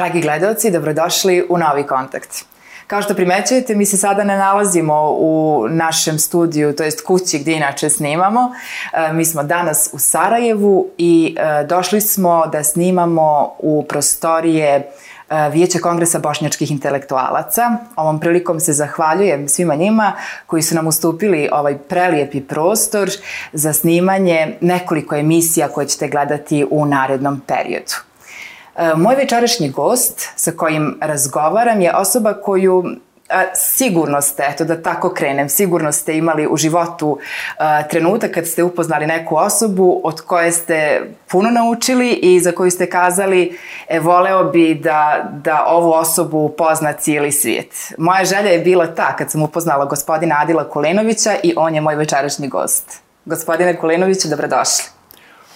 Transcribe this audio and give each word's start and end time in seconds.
Dragi 0.00 0.20
gledalci, 0.20 0.70
dobrodošli 0.70 1.46
u 1.48 1.58
Novi 1.58 1.86
kontakt. 1.86 2.44
Kao 2.86 3.02
što 3.02 3.14
primećujete, 3.14 3.74
mi 3.74 3.86
se 3.86 3.96
sada 3.96 4.24
ne 4.24 4.36
nalazimo 4.36 5.10
u 5.10 5.66
našem 5.70 6.18
studiju, 6.18 6.76
to 6.76 6.82
jest 6.82 7.06
kući 7.06 7.38
gdje 7.38 7.56
inače 7.56 7.90
snimamo. 7.90 8.52
E, 8.92 9.12
mi 9.12 9.24
smo 9.24 9.42
danas 9.42 9.90
u 9.92 9.98
Sarajevu 9.98 10.88
i 10.98 11.36
e, 11.38 11.64
došli 11.64 12.00
smo 12.00 12.46
da 12.46 12.64
snimamo 12.64 13.54
u 13.58 13.84
prostorije 13.88 14.68
e, 14.70 15.48
Vijeća 15.52 15.78
Kongresa 15.78 16.18
bošnjačkih 16.18 16.70
intelektualaca. 16.70 17.62
Ovom 17.96 18.20
prilikom 18.20 18.60
se 18.60 18.72
zahvaljujem 18.72 19.48
svima 19.48 19.74
njima 19.74 20.12
koji 20.46 20.62
su 20.62 20.74
nam 20.74 20.86
ustupili 20.86 21.48
ovaj 21.52 21.78
prelijepi 21.78 22.40
prostor 22.40 23.10
za 23.52 23.72
snimanje 23.72 24.56
nekoliko 24.60 25.16
emisija 25.16 25.68
koje 25.68 25.86
ćete 25.86 26.08
gledati 26.08 26.66
u 26.70 26.86
narednom 26.86 27.40
periodu. 27.46 28.09
E, 28.80 28.94
moj 28.96 29.16
večerašnji 29.16 29.68
gost 29.68 30.28
sa 30.36 30.52
kojim 30.56 30.98
razgovaram 31.00 31.80
je 31.80 31.96
osoba 31.96 32.34
koju 32.34 32.84
a, 33.28 33.44
sigurno 33.54 34.20
ste, 34.20 34.44
eto 34.48 34.64
da 34.64 34.82
tako 34.82 35.14
krenem, 35.14 35.48
sigurno 35.48 35.92
ste 35.92 36.16
imali 36.16 36.46
u 36.50 36.56
životu 36.56 37.18
a, 37.58 37.82
trenutak 37.82 38.30
kad 38.30 38.46
ste 38.46 38.62
upoznali 38.62 39.06
neku 39.06 39.36
osobu 39.36 40.00
od 40.04 40.20
koje 40.20 40.52
ste 40.52 41.02
puno 41.30 41.50
naučili 41.50 42.10
i 42.12 42.40
za 42.40 42.52
koju 42.52 42.70
ste 42.70 42.90
kazali 42.90 43.58
e, 43.88 44.00
voleo 44.00 44.44
bi 44.44 44.74
da, 44.74 45.30
da 45.44 45.64
ovu 45.68 45.92
osobu 45.92 46.48
pozna 46.48 46.92
cijeli 46.92 47.32
svijet. 47.32 47.92
Moja 47.98 48.24
želja 48.24 48.50
je 48.50 48.58
bila 48.58 48.86
ta 48.86 49.16
kad 49.16 49.30
sam 49.30 49.42
upoznala 49.42 49.84
gospodina 49.84 50.36
Adila 50.38 50.68
Kulenovića 50.68 51.34
i 51.42 51.54
on 51.56 51.74
je 51.74 51.80
moj 51.80 51.94
večerašnji 51.94 52.48
gost. 52.48 53.00
Gospodine 53.24 53.76
Kulenoviću, 53.76 54.28
dobrodošli. 54.28 54.84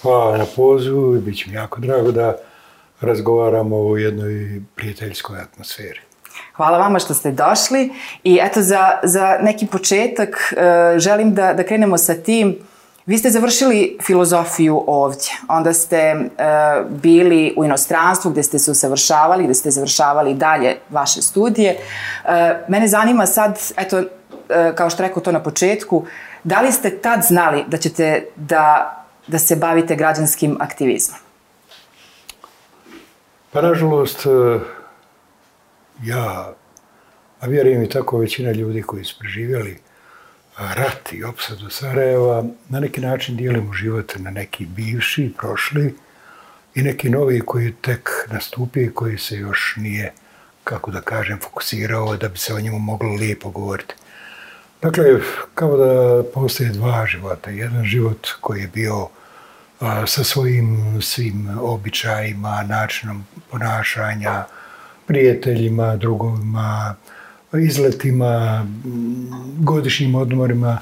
Hvala 0.02 0.38
na 0.38 0.46
pozivu 0.56 1.16
i 1.16 1.20
bit 1.20 1.38
će 1.38 1.50
mi 1.50 1.56
jako 1.56 1.80
drago 1.80 2.12
da 2.12 2.36
razgovaramo 3.04 3.76
u 3.76 3.98
jednoj 3.98 4.60
prijateljskoj 4.74 5.40
atmosferi. 5.40 6.00
Hvala 6.56 6.78
vama 6.78 6.98
što 6.98 7.14
ste 7.14 7.30
došli 7.30 7.92
i 8.24 8.38
eto 8.42 8.62
za, 8.62 8.90
za 9.02 9.38
neki 9.42 9.66
početak 9.66 10.54
e, 10.56 10.98
želim 10.98 11.34
da, 11.34 11.52
da 11.52 11.62
krenemo 11.62 11.98
sa 11.98 12.14
tim. 12.14 12.58
Vi 13.06 13.18
ste 13.18 13.30
završili 13.30 13.98
filozofiju 14.02 14.84
ovdje, 14.86 15.30
onda 15.48 15.72
ste 15.72 15.96
e, 15.96 16.16
bili 16.88 17.54
u 17.56 17.64
inostranstvu 17.64 18.30
gdje 18.30 18.42
ste 18.42 18.58
se 18.58 18.70
usavršavali, 18.70 19.42
gdje 19.42 19.54
ste 19.54 19.70
završavali 19.70 20.34
dalje 20.34 20.76
vaše 20.90 21.22
studije. 21.22 21.76
E, 22.24 22.64
mene 22.68 22.88
zanima 22.88 23.26
sad, 23.26 23.58
eto, 23.76 23.98
e, 23.98 24.72
kao 24.76 24.90
što 24.90 25.02
rekao 25.02 25.22
to 25.22 25.32
na 25.32 25.42
početku, 25.42 26.04
da 26.44 26.60
li 26.60 26.72
ste 26.72 26.98
tad 26.98 27.22
znali 27.22 27.64
da 27.66 27.76
ćete 27.76 28.26
da, 28.36 28.96
da 29.26 29.38
se 29.38 29.56
bavite 29.56 29.96
građanskim 29.96 30.56
aktivizmom? 30.60 31.23
Pa 33.54 33.62
nažalost, 33.62 34.26
e, 34.26 34.58
ja, 36.02 36.54
a 37.40 37.46
vjerujem 37.46 37.82
i 37.82 37.88
tako 37.88 38.18
većina 38.18 38.52
ljudi 38.52 38.82
koji 38.82 39.04
su 39.04 39.18
preživjeli 39.18 39.70
e, 39.70 39.78
rat 40.56 41.12
i 41.12 41.24
opsadu 41.24 41.70
Sarajeva, 41.70 42.44
na 42.68 42.80
neki 42.80 43.00
način 43.00 43.36
dijelimo 43.36 43.72
život 43.72 44.12
na 44.16 44.30
neki 44.30 44.66
bivši, 44.66 45.32
prošli 45.38 45.94
i 46.74 46.82
neki 46.82 47.10
novi 47.10 47.40
koji 47.40 47.72
tek 47.72 48.10
nastupi 48.30 48.82
i 48.82 48.90
koji 48.94 49.18
se 49.18 49.36
još 49.36 49.74
nije, 49.76 50.12
kako 50.64 50.90
da 50.90 51.00
kažem, 51.00 51.38
fokusirao 51.40 52.16
da 52.16 52.28
bi 52.28 52.38
se 52.38 52.54
o 52.54 52.60
njemu 52.60 52.78
moglo 52.78 53.14
lijepo 53.14 53.50
govoriti. 53.50 53.94
Dakle, 54.82 55.04
kao 55.54 55.76
da 55.76 56.22
postoje 56.34 56.70
dva 56.70 57.06
života. 57.06 57.50
Jedan 57.50 57.84
život 57.84 58.28
koji 58.40 58.60
je 58.60 58.68
bio 58.74 59.08
sa 60.06 60.24
svojim 60.24 60.98
svim 61.02 61.58
običajima, 61.60 62.62
načinom 62.62 63.24
ponašanja, 63.50 64.44
prijateljima, 65.06 65.96
drugovima, 65.96 66.94
izletima, 67.52 68.66
godišnjim 69.58 70.14
odmorima. 70.14 70.78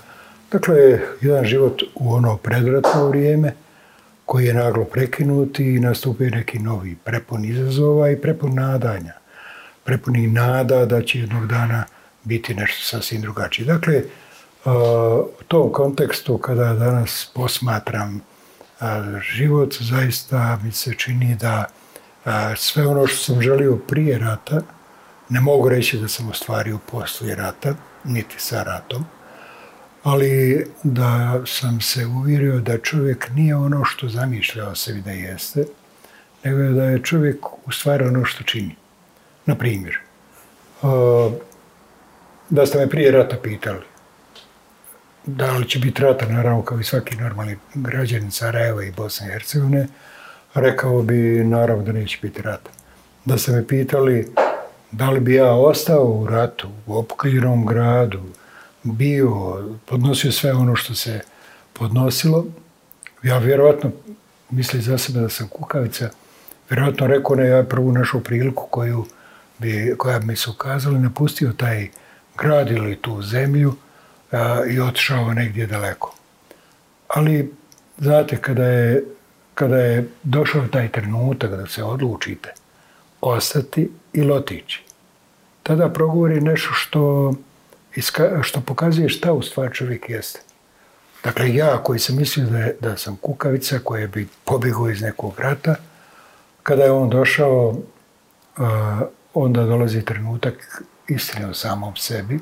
Dakle, 0.53 1.01
jedan 1.21 1.45
život 1.45 1.83
u 1.95 2.15
ono 2.15 2.37
predratno 2.37 3.09
vrijeme 3.09 3.55
koji 4.27 4.47
je 4.47 4.55
naglo 4.55 4.85
prekinut 4.85 5.61
i 5.61 5.81
nastupio 5.81 6.31
neki 6.31 6.59
novi 6.59 6.97
prepun 7.05 7.45
izazova 7.45 8.11
i 8.11 8.21
prepun 8.21 8.55
nadanja. 8.55 9.13
Prepun 9.85 10.17
i 10.17 10.27
nada 10.27 10.87
da 10.87 11.03
će 11.03 11.19
jednog 11.19 11.47
dana 11.47 11.85
biti 12.25 12.55
nešto 12.55 12.83
sasvim 12.85 13.21
drugačije. 13.21 13.67
Dakle, 13.67 14.03
u 15.41 15.45
tom 15.49 15.73
kontekstu 15.73 16.39
kada 16.39 16.75
danas 16.75 17.31
posmatram 17.35 18.21
život 19.37 19.77
zaista 19.81 20.59
mi 20.63 20.73
se 20.73 20.95
čini 20.95 21.37
da 21.37 21.65
sve 22.57 22.87
ono 22.87 23.07
što 23.07 23.17
sam 23.17 23.43
želio 23.43 23.77
prije 23.77 24.19
rata, 24.19 24.61
ne 25.29 25.41
mogu 25.41 25.69
reći 25.69 25.99
da 25.99 26.09
sam 26.09 26.29
ostvario 26.29 26.79
poslije 26.91 27.35
rata, 27.35 27.75
niti 28.05 28.35
sa 28.39 28.63
ratom, 28.63 29.05
ali 30.03 30.67
da 30.83 31.43
sam 31.47 31.81
se 31.81 32.07
uvjerio 32.07 32.61
da 32.61 32.79
čovjek 32.79 33.31
nije 33.35 33.57
ono 33.57 33.85
što 33.85 34.09
zamišlja 34.09 34.69
o 34.69 34.75
sebi 34.75 35.01
da 35.01 35.11
jeste, 35.11 35.65
nego 36.45 36.59
da 36.59 36.85
je 36.85 37.03
čovjek 37.03 37.47
u 37.67 37.73
stvari 37.73 38.05
ono 38.05 38.25
što 38.25 38.45
čini. 38.45 38.77
Na 39.47 39.55
primjer, 39.55 39.99
da 42.51 42.67
ste 42.67 42.79
me 42.79 42.89
prije 42.91 43.11
rata 43.11 43.37
pitali, 43.43 43.85
da 45.27 45.53
li 45.53 45.69
će 45.69 45.79
biti 45.79 46.03
rata, 46.03 46.27
naravno, 46.27 46.63
kao 46.63 46.81
i 46.81 46.85
svaki 46.85 47.17
normalni 47.17 47.57
građanin 47.75 48.31
Sarajeva 48.31 48.85
i 48.85 48.91
Bosne 48.91 49.27
i 49.27 49.31
Hercegovine, 49.31 49.89
rekao 50.55 51.03
bi, 51.03 51.45
naravno, 51.45 51.85
da 51.85 51.93
neće 51.93 52.19
biti 52.23 52.43
rata. 52.43 52.71
Da 53.25 53.39
ste 53.39 53.53
me 53.53 53.67
pitali 53.67 54.33
da 54.93 55.11
li 55.11 55.21
bi 55.21 55.35
ja 55.35 55.53
ostao 55.53 56.05
u 56.05 56.27
ratu, 56.27 56.69
u 56.87 56.99
opklirom 56.99 57.67
gradu, 57.67 58.23
bio, 58.83 59.59
podnosio 59.87 60.33
sve 60.33 60.53
ono 60.53 60.77
što 60.77 60.95
se 60.95 61.21
podnosilo, 61.73 62.47
ja 63.23 63.39
vjerovatno, 63.39 63.91
misli 64.51 64.81
za 64.81 64.99
sebe 64.99 65.21
da 65.21 65.29
sam 65.29 65.49
kukavica, 65.49 66.11
vjerovatno 66.71 67.07
rekao 67.07 67.37
ne, 67.37 67.49
ja 67.49 67.63
prvu 67.63 67.93
našu 67.93 68.21
priliku 68.21 68.67
koju 68.71 69.05
bi, 69.59 69.95
koja 69.99 70.19
bi 70.19 70.27
mi 70.27 70.37
se 70.37 70.51
ukazala, 70.51 70.99
napustio 70.99 71.53
taj 71.53 71.89
grad 72.39 72.71
ili 72.71 72.97
tu 72.97 73.23
zemlju, 73.23 73.75
i 74.71 74.81
otišao 74.81 75.33
negdje 75.35 75.67
daleko. 75.67 76.15
Ali, 77.09 77.53
znate, 77.99 78.37
kada 78.37 78.65
je, 78.65 79.05
kada 79.55 79.79
je 79.79 80.09
došao 80.23 80.67
taj 80.67 80.89
trenutak 80.89 81.51
da 81.51 81.67
se 81.67 81.85
odlučite 81.85 82.53
ostati 83.21 83.91
ili 84.13 84.33
otići, 84.33 84.83
tada 85.63 85.89
progovori 85.89 86.41
nešto 86.41 86.69
što, 86.73 87.33
iska, 87.95 88.43
što 88.43 88.61
pokazuje 88.61 89.09
šta 89.09 89.33
u 89.33 89.43
stvar 89.43 89.73
čovjek 89.73 90.11
jeste. 90.11 90.41
Dakle, 91.25 91.55
ja 91.55 91.83
koji 91.83 91.99
sam 91.99 92.17
mislio 92.17 92.47
da, 92.47 92.59
je, 92.59 92.77
da 92.81 92.97
sam 92.97 93.17
kukavica 93.17 93.79
koja 93.85 94.07
bi 94.07 94.29
pobjegao 94.45 94.91
iz 94.91 95.03
nekog 95.03 95.41
rata, 95.41 95.75
kada 96.63 96.85
je 96.85 96.91
on 96.91 97.11
došao, 97.11 97.79
onda 99.35 99.65
dolazi 99.65 100.05
trenutak 100.05 100.83
istine 101.09 101.47
o 101.47 101.55
samom 101.55 101.97
sebi, 101.97 102.39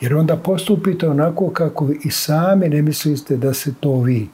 Jer 0.00 0.14
onda 0.14 0.36
postupite 0.36 1.08
onako 1.08 1.50
kako 1.50 1.88
i 2.04 2.10
sami 2.10 2.68
ne 2.68 2.82
mislite 2.82 3.36
da 3.36 3.54
se 3.54 3.74
to 3.80 4.00
vi, 4.00 4.28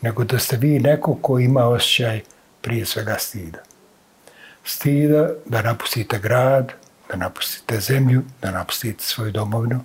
nego 0.00 0.24
da 0.24 0.38
ste 0.38 0.56
vi 0.56 0.78
neko 0.78 1.14
ko 1.14 1.38
ima 1.38 1.64
osjećaj 1.64 2.20
prije 2.60 2.86
svega 2.86 3.16
stida. 3.18 3.58
Stida 4.64 5.30
da 5.46 5.62
napustite 5.62 6.18
grad, 6.18 6.72
da 7.10 7.16
napustite 7.16 7.80
zemlju, 7.80 8.22
da 8.42 8.50
napustite 8.50 9.04
svoju 9.04 9.32
domovinu, 9.32 9.80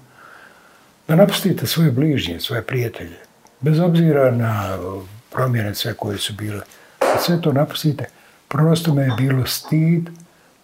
da 1.08 1.16
napustite 1.16 1.68
svoje 1.68 1.92
bližnje, 1.92 2.40
svoje 2.40 2.62
prijatelje. 2.62 3.18
Bez 3.60 3.80
obzira 3.80 4.32
na 4.32 4.78
promjene 5.32 5.76
sve 5.76 5.94
koje 5.94 6.18
su 6.18 6.34
bile, 6.34 6.62
da 7.00 7.22
sve 7.22 7.42
to 7.42 7.54
napustite, 7.54 8.06
prosto 8.48 8.94
me 8.94 9.04
je 9.04 9.12
bilo 9.18 9.46
stid 9.46 10.10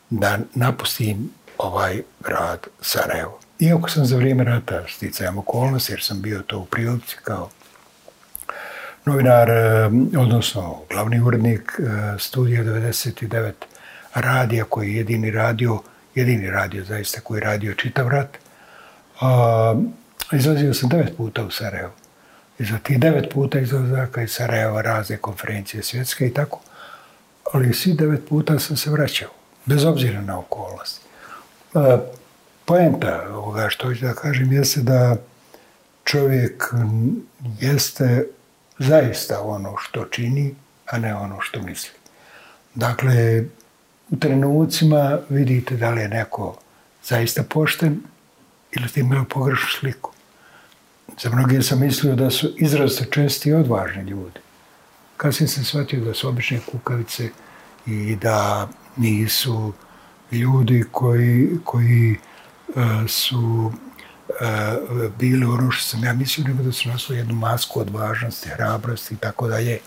da 0.09 0.39
napustim 0.55 1.29
ovaj 1.57 2.01
grad 2.19 2.67
Sarajevo. 2.81 3.39
Iako 3.59 3.89
sam 3.89 4.05
za 4.05 4.17
vrijeme 4.17 4.43
rata 4.43 4.83
sticajem 4.87 5.37
okolnosti, 5.37 5.93
jer 5.93 6.01
sam 6.03 6.21
bio 6.21 6.41
to 6.41 6.59
u 6.59 6.65
prilici 6.65 7.15
kao 7.23 7.49
novinar, 9.05 9.49
eh, 9.49 9.89
odnosno 10.19 10.81
glavni 10.89 11.21
urednik 11.21 11.79
eh, 11.79 12.19
studija 12.19 12.63
99 12.63 13.51
radija, 14.13 14.65
koji 14.65 14.89
je 14.89 14.95
jedini 14.97 15.31
radio, 15.31 15.81
jedini 16.15 16.49
radio 16.49 16.83
zaista 16.83 17.21
koji 17.21 17.37
je 17.37 17.45
radio 17.45 17.73
čitav 17.73 18.07
rat, 18.07 18.37
a, 19.21 19.75
izlazio 20.33 20.73
sam 20.73 20.89
devet 20.89 21.17
puta 21.17 21.45
u 21.45 21.51
Sarajevo. 21.51 21.91
I 22.59 22.65
za 22.65 22.77
tih 22.77 22.99
devet 22.99 23.29
puta 23.33 23.59
izlazaka 23.59 24.21
iz 24.21 24.31
Sarajeva 24.31 24.81
razne 24.81 25.17
konferencije 25.17 25.83
svjetske 25.83 26.27
i 26.27 26.33
tako, 26.33 26.59
ali 27.53 27.73
svi 27.73 27.93
devet 27.93 28.29
puta 28.29 28.59
sam 28.59 28.77
se 28.77 28.89
vraćao, 28.89 29.29
bez 29.65 29.85
obzira 29.85 30.21
na 30.21 30.39
okolnosti. 30.39 31.01
Poenta 32.69 33.25
ovoga 33.33 33.69
što 33.69 33.87
hoću 33.87 34.05
da 34.05 34.13
kažem 34.13 34.51
jeste 34.51 34.81
da 34.81 35.15
čovjek 36.03 36.73
jeste 37.59 38.25
zaista 38.79 39.41
ono 39.41 39.77
što 39.77 40.05
čini, 40.05 40.55
a 40.85 40.97
ne 40.97 41.15
ono 41.15 41.41
što 41.41 41.61
misli. 41.61 41.91
Dakle, 42.75 43.43
u 44.09 44.17
trenucima 44.19 45.19
vidite 45.29 45.75
da 45.75 45.89
li 45.89 46.01
je 46.01 46.07
neko 46.07 46.57
zaista 47.03 47.43
pošten 47.43 48.01
ili 48.71 48.89
ste 48.89 48.99
imali 48.99 49.25
pogrešnu 49.25 49.69
sliku. 49.79 50.11
Za 51.21 51.29
mnoge 51.29 51.61
sam 51.61 51.79
mislio 51.79 52.15
da 52.15 52.29
su 52.29 52.53
izrazito 52.57 53.05
česti 53.05 53.49
i 53.49 53.53
odvažni 53.53 54.03
ljudi. 54.03 54.39
Kasnije 55.17 55.47
sam 55.47 55.63
shvatio 55.63 56.05
da 56.05 56.13
su 56.13 56.29
obične 56.29 56.59
kukavice 56.71 57.29
i 57.85 58.15
da 58.15 58.67
nisu 58.97 59.73
ljudi 60.31 60.83
koji, 60.91 61.49
koji 61.63 62.15
su 63.07 63.71
eh, 64.41 65.09
bili 65.19 65.45
ono 65.45 65.71
što 65.71 65.83
sam 65.83 66.03
ja 66.03 66.13
mislio, 66.13 66.47
nego 66.47 66.63
da 66.63 66.71
su 66.71 66.89
nosili 66.89 67.17
jednu 67.17 67.35
masku 67.35 67.79
odvažnosti, 67.79 68.49
hrabrosti 68.49 69.13
i 69.13 69.17
tako 69.17 69.47
dalje. 69.47 69.79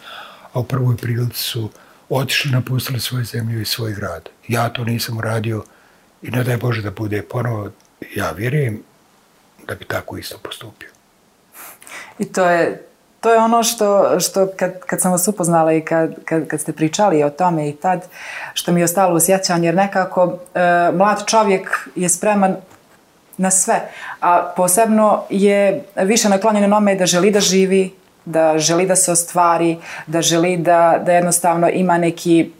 A 0.52 0.60
u 0.60 0.64
prvoj 0.64 0.96
prilici 0.96 1.38
su 1.38 1.70
otišli, 2.08 2.50
napustili 2.50 3.00
svoju 3.00 3.24
zemlju 3.24 3.60
i 3.60 3.64
svoj 3.64 3.94
grad. 3.94 4.28
Ja 4.48 4.68
to 4.68 4.84
nisam 4.84 5.18
uradio 5.18 5.64
i 6.22 6.30
ne 6.30 6.44
daj 6.44 6.56
Bože 6.56 6.82
da 6.82 6.90
bude 6.90 7.22
ponovo, 7.22 7.70
ja 8.14 8.30
vjerujem 8.30 8.82
da 9.68 9.74
bi 9.74 9.84
tako 9.84 10.16
isto 10.16 10.38
postupio. 10.38 10.88
I 12.18 12.32
to 12.32 12.50
je, 12.50 12.86
to 13.20 13.32
je 13.32 13.38
ono 13.38 13.62
što, 13.62 14.20
što 14.20 14.48
kad, 14.56 14.72
kad 14.86 15.00
sam 15.00 15.12
vas 15.12 15.28
upoznala 15.28 15.72
i 15.72 15.80
kad, 15.80 16.14
kad, 16.24 16.46
kad 16.46 16.60
ste 16.60 16.72
pričali 16.72 17.22
o 17.22 17.30
tome 17.30 17.68
i 17.68 17.76
tad, 17.76 18.06
što 18.54 18.72
mi 18.72 18.80
je 18.80 18.84
ostalo 18.84 19.16
u 19.16 19.20
sjećanju, 19.20 19.64
jer 19.64 19.74
nekako 19.74 20.38
e, 20.54 20.60
mlad 20.92 21.26
čovjek 21.26 21.88
je 21.94 22.08
spreman 22.08 22.56
na 23.42 23.50
sve, 23.50 23.80
a 24.20 24.52
posebno 24.56 25.22
je 25.30 25.84
više 25.96 26.28
naklonjeno 26.28 26.66
nome 26.66 26.94
da 26.94 27.06
želi 27.06 27.30
da 27.30 27.40
živi, 27.40 27.90
da 28.24 28.58
želi 28.58 28.86
da 28.86 28.96
se 28.96 29.12
ostvari, 29.12 29.76
da 30.06 30.22
želi 30.22 30.56
da, 30.56 31.00
da 31.04 31.12
jednostavno 31.12 31.68
ima 31.68 31.98
neki 31.98 32.50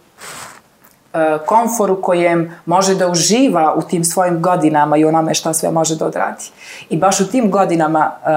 E, 1.15 1.39
komfor 1.47 1.91
u 1.91 2.03
kojem 2.03 2.51
može 2.67 2.95
da 2.95 3.09
uživa 3.09 3.75
u 3.77 3.83
tim 3.83 4.05
svojim 4.05 4.43
godinama 4.43 4.97
i 4.97 5.05
onome 5.05 5.35
što 5.35 5.53
sve 5.53 5.71
može 5.71 5.97
da 5.97 6.07
odradi. 6.07 6.45
I 6.91 6.97
baš 6.97 7.21
u 7.21 7.31
tim 7.31 7.51
godinama 7.51 8.11
e, 8.11 8.29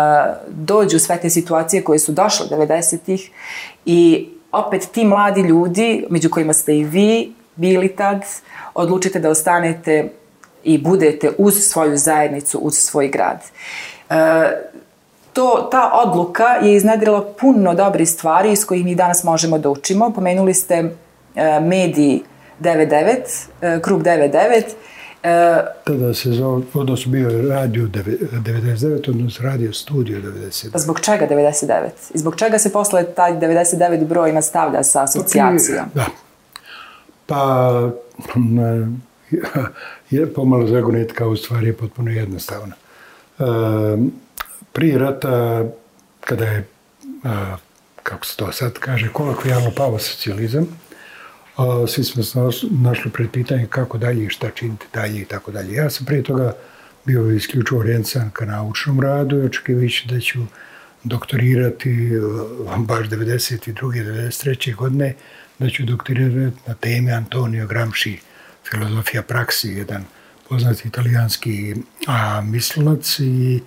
dođu 0.49 0.99
sve 0.99 1.17
te 1.17 1.29
situacije 1.29 1.83
koje 1.83 1.99
su 1.99 2.11
došle 2.11 2.45
90-ih 2.51 3.31
i 3.85 4.29
opet 4.51 4.89
ti 4.91 5.05
mladi 5.05 5.41
ljudi, 5.41 6.05
među 6.09 6.29
kojima 6.29 6.53
ste 6.53 6.77
i 6.77 6.83
vi 6.83 7.33
bili 7.55 7.95
tad, 7.95 8.21
odlučite 8.73 9.19
da 9.19 9.29
ostanete 9.29 10.09
i 10.65 10.77
budete 10.77 11.31
uz 11.37 11.53
svoju 11.55 11.97
zajednicu, 11.97 12.57
uz 12.57 12.73
svoj 12.73 13.07
grad. 13.07 13.39
Uh, 14.09 14.15
to, 15.33 15.67
ta 15.71 15.91
odluka 15.93 16.47
je 16.47 16.75
iznedrila 16.75 17.33
puno 17.39 17.73
dobrih 17.73 18.09
stvari 18.09 18.51
iz 18.51 18.65
kojih 18.65 18.85
mi 18.85 18.95
danas 18.95 19.23
možemo 19.23 19.57
da 19.57 19.69
učimo. 19.69 20.13
Pomenuli 20.13 20.53
ste 20.53 20.83
uh, 20.83 21.67
mediji 21.67 22.23
99, 22.59 23.47
e, 23.61 23.81
krug 23.81 24.03
99. 24.03 24.63
E, 25.23 25.65
Tada 25.83 26.13
se 26.13 26.31
zove, 26.31 26.63
odnosno 26.73 27.11
bio 27.11 27.49
radio 27.49 27.87
99, 27.87 29.09
odnosno 29.09 29.49
radio 29.49 29.73
studio 29.73 30.19
99. 30.19 30.71
Pa 30.71 30.79
zbog 30.79 30.99
čega 30.99 31.27
99? 31.27 31.89
I 32.13 32.17
zbog 32.17 32.35
čega 32.35 32.59
se 32.59 32.71
posle 32.71 33.03
taj 33.03 33.33
99 33.33 34.05
broj 34.05 34.33
nastavlja 34.33 34.83
sa 34.83 35.03
asocijacijom? 35.03 35.85
Da. 35.93 36.05
Pa, 37.25 37.71
je 40.09 40.33
pomalo 40.33 40.67
zagonetka 40.67 41.27
u 41.27 41.35
stvari 41.35 41.67
je 41.67 41.77
potpuno 41.77 42.11
jednostavna. 42.11 42.75
E, 43.39 43.43
ehm, 43.43 44.07
prije 44.73 44.97
rata, 44.97 45.63
kada 46.19 46.45
je, 46.45 46.67
kako 48.03 48.25
se 48.25 48.37
to 48.37 48.51
sad 48.51 48.73
kaže, 48.73 49.09
kolokvijalno 49.13 49.71
pao 49.71 49.99
socijalizam, 49.99 50.67
a, 51.57 51.87
svi 51.87 52.03
smo 52.03 52.23
se 52.23 52.39
našli 52.71 53.11
pred 53.11 53.31
pitanje 53.31 53.67
kako 53.69 53.97
dalje 53.97 54.25
i 54.25 54.29
šta 54.29 54.49
činiti 54.49 54.85
dalje 54.93 55.21
i 55.21 55.25
tako 55.25 55.51
dalje. 55.51 55.73
Ja 55.73 55.89
sam 55.89 56.05
prije 56.05 56.23
toga 56.23 56.53
bio 57.05 57.31
isključivo 57.31 57.79
orijencan 57.79 58.29
ka 58.33 58.45
naučnom 58.45 58.99
radu 58.99 59.39
i 59.39 59.45
očekivajući 59.45 60.07
da 60.07 60.19
ću 60.19 60.39
doktorirati 61.03 61.89
e, 61.89 62.19
baš 62.77 63.07
92. 63.07 63.73
93. 63.73 64.75
godine, 64.75 65.13
da 65.59 65.69
ću 65.69 65.83
doktorirati 65.83 66.57
na 66.67 66.73
temi 66.73 67.11
Antonio 67.11 67.67
Gramsci, 67.67 68.19
filozofija 68.69 69.21
praksi, 69.21 69.69
jedan 69.69 70.03
poznati 70.49 70.87
italijanski 70.87 71.75
a, 72.07 72.41
mislilac 72.41 73.19
i 73.19 73.61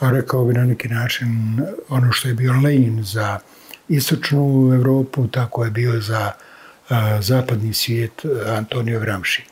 rekao 0.00 0.44
bi 0.44 0.54
na 0.54 0.64
neki 0.64 0.88
način 0.88 1.60
ono 1.88 2.12
što 2.12 2.28
je 2.28 2.34
bio 2.34 2.52
Lenin 2.52 3.02
za 3.02 3.38
istočnu 3.88 4.72
Evropu, 4.74 5.28
tako 5.28 5.64
je 5.64 5.70
bio 5.70 6.00
za 6.00 6.32
zapadni 7.20 7.74
svijet 7.74 8.22
Antonio 8.46 9.00
Gramsci. 9.00 9.42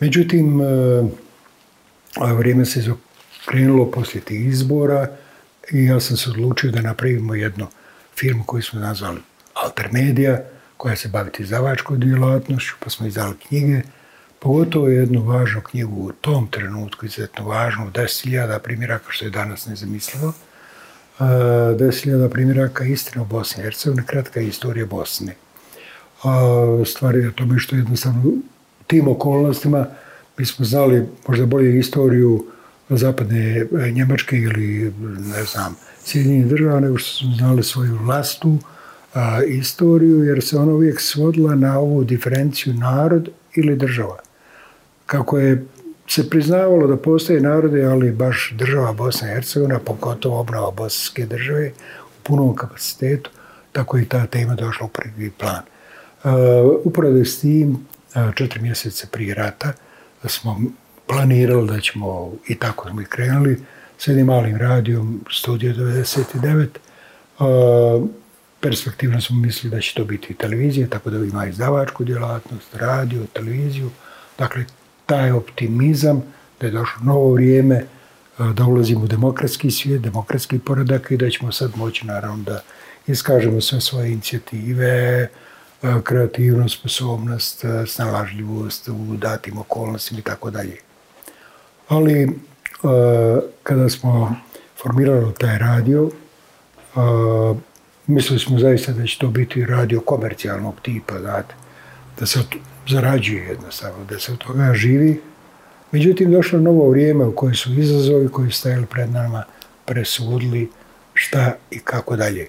Međutim, 0.00 0.60
vrijeme 2.38 2.64
se 2.64 2.94
krenulo 3.46 3.90
poslije 3.90 4.24
tih 4.24 4.46
izbora 4.46 5.08
i 5.72 5.84
ja 5.84 6.00
sam 6.00 6.16
se 6.16 6.30
odlučio 6.30 6.70
da 6.70 6.80
napravimo 6.80 7.34
jednu 7.34 7.66
firmu 8.18 8.44
koju 8.44 8.62
smo 8.62 8.80
nazvali 8.80 9.20
Altermedia, 9.54 10.42
koja 10.76 10.96
se 10.96 11.08
baviti 11.08 11.42
izdavačkom 11.42 12.00
djelatnošću, 12.00 12.74
pa 12.84 12.90
smo 12.90 13.06
izdali 13.06 13.34
knjige, 13.48 13.82
pogotovo 14.40 14.88
jednu 14.88 15.22
važnu 15.22 15.60
knjigu 15.60 16.06
u 16.06 16.12
tom 16.12 16.48
trenutku, 16.48 17.06
izuzetno 17.06 17.44
važnu, 17.44 17.90
10.000 17.90 18.58
primjeraka, 18.58 19.04
što 19.08 19.24
je 19.24 19.30
danas 19.30 19.66
nezamislivo, 19.66 20.32
e, 21.20 21.22
10.000 21.22 22.28
primjeraka 22.28 22.84
istina 22.84 23.22
u 23.22 23.26
Bosni 23.26 23.60
i 23.60 23.64
Hercegovini, 23.64 24.06
kratka 24.06 24.40
istorija 24.40 24.86
Bosne 24.86 25.34
a 26.22 26.84
stvari 26.84 27.18
je 27.18 27.32
tome 27.32 27.58
što 27.58 27.76
jednostavno 27.76 28.22
u 28.24 28.38
tim 28.86 29.08
okolnostima 29.08 29.86
mi 30.38 30.46
smo 30.46 30.64
znali 30.64 31.06
možda 31.28 31.46
bolje 31.46 31.78
istoriju 31.78 32.46
zapadne 32.88 33.56
e, 33.56 33.90
Njemačke 33.90 34.36
ili 34.36 34.92
ne 35.18 35.44
znam, 35.44 35.76
Sjedinjenih 36.04 36.46
država 36.46 36.80
nego 36.80 36.98
što 36.98 37.16
smo 37.16 37.34
znali 37.34 37.62
svoju 37.62 37.96
vlastu 37.96 38.58
a, 39.14 39.42
istoriju 39.42 40.24
jer 40.24 40.42
se 40.42 40.56
ona 40.56 40.72
uvijek 40.72 41.00
svodila 41.00 41.54
na 41.54 41.78
ovu 41.78 42.04
diferenciju 42.04 42.74
narod 42.74 43.28
ili 43.54 43.76
država. 43.76 44.18
Kako 45.10 45.38
je 45.38 45.64
se 46.10 46.30
priznavalo 46.30 46.86
da 46.86 46.96
postoje 46.96 47.40
narode, 47.40 47.84
ali 47.84 48.10
baš 48.10 48.52
država 48.58 48.92
Bosna 48.92 49.28
i 49.28 49.34
Hercegovina, 49.34 49.78
pogotovo 49.78 50.40
obnova 50.40 50.70
bosanske 50.70 51.26
države 51.26 51.72
u 52.06 52.22
punom 52.22 52.56
kapacitetu, 52.56 53.30
tako 53.72 53.98
i 53.98 54.04
ta 54.04 54.26
tema 54.26 54.54
došla 54.54 54.86
u 54.86 54.88
prvi 54.88 55.30
plan. 55.30 55.62
E, 56.24 56.28
uh, 56.28 56.80
upravo 56.84 57.24
s 57.24 57.40
tim, 57.40 57.70
uh, 58.14 58.34
četiri 58.34 58.62
mjeseca 58.62 59.06
prije 59.12 59.34
rata, 59.34 59.72
smo 60.24 60.60
planirali 61.06 61.68
da 61.68 61.80
ćemo, 61.80 62.32
i 62.48 62.54
tako 62.54 62.88
smo 62.88 63.00
i 63.00 63.04
krenuli, 63.04 63.60
s 63.98 64.08
jednim 64.08 64.26
malim 64.26 64.56
radijom, 64.56 65.24
Studio 65.30 65.72
99, 65.72 66.68
uh, 67.38 67.46
e, 67.46 68.06
perspektivno 68.60 69.20
smo 69.20 69.36
mislili 69.36 69.76
da 69.76 69.80
će 69.80 69.94
to 69.94 70.04
biti 70.04 70.34
televizija, 70.34 70.86
tako 70.86 71.10
da 71.10 71.16
ima 71.16 71.46
izdavačku 71.46 72.04
djelatnost, 72.04 72.74
radio, 72.74 73.26
televiziju. 73.32 73.90
Dakle, 74.38 74.64
taj 75.10 75.30
optimizam 75.30 76.22
da 76.60 76.66
je 76.66 76.72
došlo 76.72 77.02
novo 77.04 77.32
vrijeme, 77.32 77.76
e, 77.76 77.86
da 78.54 78.64
ulazimo 78.64 79.04
u 79.04 79.06
demokratski 79.06 79.70
svijet, 79.70 80.02
demokratski 80.02 80.58
poredak 80.58 81.10
i 81.10 81.16
da 81.16 81.30
ćemo 81.30 81.52
sad 81.52 81.70
moći 81.76 82.06
naravno 82.06 82.44
da 82.44 82.60
iskažemo 83.06 83.60
sve 83.60 83.80
svoje 83.80 84.12
inicijative, 84.12 84.86
e, 84.86 85.28
kreativnost, 86.04 86.78
sposobnost, 86.78 87.64
e, 87.64 87.86
snalažljivost 87.86 88.88
u 88.88 89.16
datim 89.16 89.58
okolnostima 89.58 90.20
i 90.20 90.22
tako 90.22 90.50
dalje. 90.50 90.76
Ali 91.88 92.40
kada 93.62 93.88
smo 93.88 94.36
formirali 94.82 95.34
taj 95.38 95.58
radio, 95.58 96.10
mislili 98.06 98.40
smo 98.40 98.58
zaista 98.58 98.92
da 98.92 99.06
će 99.06 99.18
to 99.18 99.28
biti 99.28 99.66
radio 99.66 100.00
komercijalnog 100.00 100.74
tipa, 100.82 101.18
znate, 101.18 101.54
da 102.18 102.26
se 102.26 102.40
zarađuje 102.90 103.44
jednostavno, 103.44 104.04
da 104.04 104.18
se 104.18 104.32
od 104.32 104.38
toga 104.38 104.74
živi. 104.74 105.20
Međutim, 105.92 106.32
došlo 106.32 106.58
novo 106.58 106.90
vrijeme 106.90 107.24
u 107.24 107.34
kojem 107.34 107.54
su 107.54 107.72
izazovi 107.72 108.28
koji 108.28 108.50
stajali 108.50 108.86
pred 108.86 109.10
nama 109.10 109.44
presudili 109.84 110.70
šta 111.14 111.56
i 111.70 111.78
kako 111.78 112.16
dalje. 112.16 112.48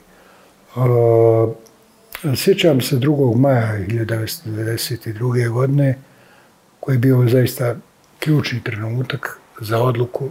Sjećam 2.36 2.82
se 2.82 2.96
2. 2.96 3.36
maja 3.38 3.78
1992. 3.88 5.50
godine, 5.50 5.98
koji 6.80 6.96
je 6.96 7.00
bio 7.00 7.28
zaista 7.28 7.76
ključni 8.20 8.64
trenutak 8.64 9.40
za 9.62 9.80
odluku 9.80 10.30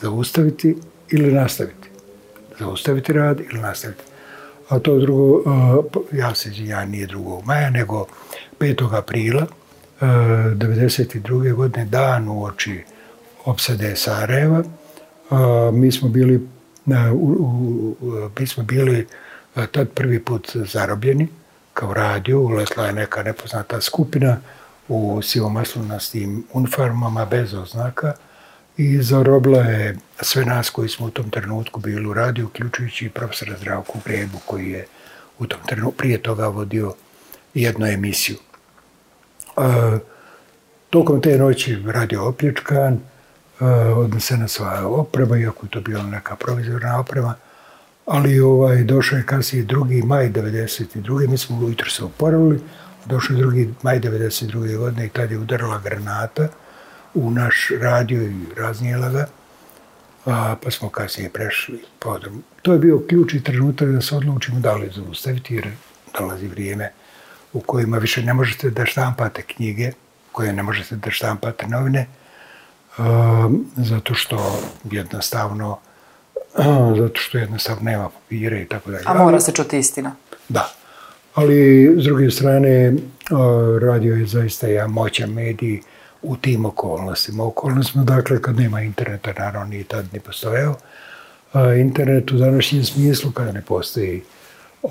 zaustaviti 0.00 0.76
ili 1.10 1.32
nastaviti. 1.32 1.88
Zaustaviti 2.58 3.12
rad 3.12 3.40
ili 3.40 3.60
nastaviti. 3.60 4.02
A 4.68 4.78
to 4.78 4.98
drugo, 4.98 5.42
ja 6.12 6.34
se 6.34 6.50
ja 6.56 6.84
nije 6.84 7.06
2. 7.06 7.44
maja, 7.44 7.70
nego 7.70 8.06
5. 8.64 8.96
aprila 8.96 9.46
e, 10.00 10.04
1992. 10.04 11.54
godine, 11.54 11.84
dan 11.84 12.28
u 12.28 12.44
oči 12.44 12.84
opsade 13.44 13.96
Sarajeva, 13.96 14.58
e, 14.58 14.64
mi 15.72 15.92
smo 15.92 16.08
bili, 16.08 16.34
e, 16.86 17.10
mi 18.38 18.46
smo 18.46 18.62
bili 18.62 19.06
tad 19.70 19.88
prvi 19.88 20.24
put 20.24 20.50
zarobljeni 20.54 21.28
kao 21.74 21.94
radio, 21.94 22.40
ulesla 22.40 22.86
je 22.86 22.92
neka 22.92 23.22
nepoznata 23.22 23.80
skupina 23.80 24.36
u 24.88 25.22
sivomaslunastim 25.22 26.44
uniformama 26.52 27.24
bez 27.24 27.54
oznaka 27.54 28.12
i 28.76 29.02
zarobila 29.02 29.58
je 29.58 29.98
sve 30.20 30.44
nas 30.44 30.70
koji 30.70 30.88
smo 30.88 31.06
u 31.06 31.10
tom 31.10 31.30
trenutku 31.30 31.80
bili 31.80 32.06
u 32.06 32.14
radiju, 32.14 32.46
uključujući 32.46 33.08
profesora 33.08 33.56
Zdravku 33.58 33.98
Grebu 34.04 34.38
koji 34.46 34.70
je 34.70 34.86
u 35.38 35.46
tom 35.46 35.58
trenutku 35.66 35.92
prije 35.92 36.22
toga 36.22 36.46
vodio 36.46 36.94
jednu 37.54 37.86
emisiju. 37.86 38.36
E, 39.56 39.98
tokom 40.90 41.20
te 41.20 41.38
noći 41.38 41.82
radio 41.86 42.28
opljačkan, 42.28 43.00
odnesena 43.96 44.48
sva 44.48 44.86
oprema, 44.86 45.38
iako 45.38 45.66
je 45.66 45.70
to 45.70 45.80
bila 45.80 46.02
neka 46.02 46.36
provizorna 46.36 47.00
oprema, 47.00 47.34
ali 48.06 48.40
ovaj, 48.40 48.84
došao 48.84 49.16
je 49.16 49.26
kasnije 49.26 49.66
2. 49.66 50.04
maj 50.04 50.30
92. 50.30 51.28
Mi 51.28 51.38
smo 51.38 51.58
ujutro 51.58 51.90
se 51.90 52.04
oporavili, 52.04 52.60
došao 53.06 53.36
je 53.36 53.44
2. 53.44 53.72
maj 53.82 54.00
92. 54.00 54.76
godine 54.78 55.06
i 55.06 55.08
tada 55.08 55.32
je 55.32 55.38
udarila 55.38 55.78
granata 55.78 56.48
u 57.14 57.30
naš 57.30 57.68
radio 57.80 58.22
i 58.22 58.34
raznijela 58.56 59.08
ga, 59.08 59.26
a, 60.26 60.56
pa 60.62 60.70
smo 60.70 60.88
kasnije 60.88 61.30
prešli 61.30 61.84
podrom. 61.98 62.42
To 62.62 62.72
je 62.72 62.78
bio 62.78 63.02
ključni 63.08 63.42
trenutak 63.42 63.88
da 63.88 64.00
se 64.00 64.16
odlučimo 64.16 64.60
da 64.60 64.74
li 64.74 64.90
zaustaviti, 64.94 65.54
jer 65.54 65.68
dolazi 66.18 66.48
vrijeme 66.48 66.90
u 67.54 67.60
kojima 67.60 67.98
više 67.98 68.22
ne 68.22 68.34
možete 68.34 68.70
da 68.70 68.86
štampate 68.86 69.42
knjige, 69.42 69.92
koje 70.32 70.52
ne 70.52 70.62
možete 70.62 70.96
da 70.96 71.10
štampate 71.10 71.66
novine, 71.66 72.06
a, 72.98 73.50
zato 73.76 74.14
što 74.14 74.60
jednostavno 74.90 75.78
zato 77.00 77.20
što 77.20 77.38
jednostavno 77.38 77.82
nema 77.82 78.08
papira 78.08 78.60
i 78.60 78.64
tako 78.64 78.90
dalje. 78.90 79.04
A 79.06 79.14
mora 79.14 79.40
se 79.40 79.52
čuti 79.52 79.78
istina. 79.78 80.12
Da. 80.48 80.72
Ali, 81.34 81.94
s 81.98 82.04
druge 82.04 82.30
strane, 82.30 82.92
radio 83.80 84.14
je 84.14 84.26
zaista 84.26 84.66
jedan 84.66 84.90
moćan 84.90 85.30
medij 85.30 85.80
u 86.22 86.36
tim 86.36 86.64
okolnostima. 86.64 87.44
Okolnostima, 87.44 88.04
dakle, 88.04 88.42
kad 88.42 88.56
nema 88.56 88.80
interneta, 88.80 89.32
naravno, 89.38 89.64
nije 89.64 89.84
tad 89.84 90.06
ni 90.12 90.20
postojao. 90.20 90.76
Internet 91.80 92.30
u 92.30 92.36
današnjem 92.36 92.84
smislu, 92.84 93.30
kada 93.30 93.52
ne 93.52 93.60
postoji 93.62 94.22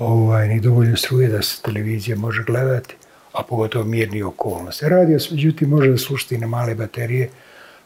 ovaj, 0.00 0.48
ni 0.48 0.60
dovoljno 0.60 0.96
struje 0.96 1.28
da 1.28 1.42
se 1.42 1.62
televizija 1.62 2.16
može 2.16 2.42
gledati, 2.42 2.94
a 3.32 3.42
pogotovo 3.42 3.84
mirni 3.84 4.22
okolnosti. 4.22 4.88
Radio 4.88 5.20
se, 5.20 5.34
međutim, 5.34 5.68
može 5.68 5.90
da 5.90 5.98
slušati 5.98 6.38
na 6.38 6.46
male 6.46 6.74
baterije, 6.74 7.30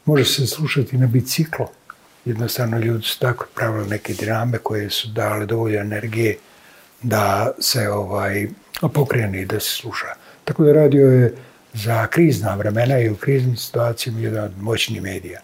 može 0.05 0.25
se 0.25 0.47
slušati 0.47 0.99
na 0.99 1.07
biciklo, 1.07 1.71
jednostavno 2.25 2.79
ljudi 2.79 3.05
su 3.05 3.19
tako 3.19 3.47
pravili 3.55 3.89
neke 3.89 4.15
drame 4.15 4.59
koje 4.59 4.91
su 4.91 5.09
dale 5.09 5.47
dovoljno 5.47 5.81
energije 5.81 6.37
da 7.03 7.51
se 7.59 7.89
ovaj 7.89 8.49
pokrene 8.95 9.43
i 9.43 9.47
da 9.47 9.61
se 9.61 9.71
sluša. 9.71 10.07
Tako 10.45 10.65
da 10.65 10.73
radio 10.73 11.13
je 11.13 11.35
za 11.73 12.07
krizna 12.07 12.55
vremena 12.55 12.99
i 12.99 13.11
u 13.11 13.17
kriznim 13.17 13.57
situacijama 13.57 14.21
jedan 14.21 14.45
od 14.45 14.53
moćnih 14.61 15.03
medija. 15.03 15.41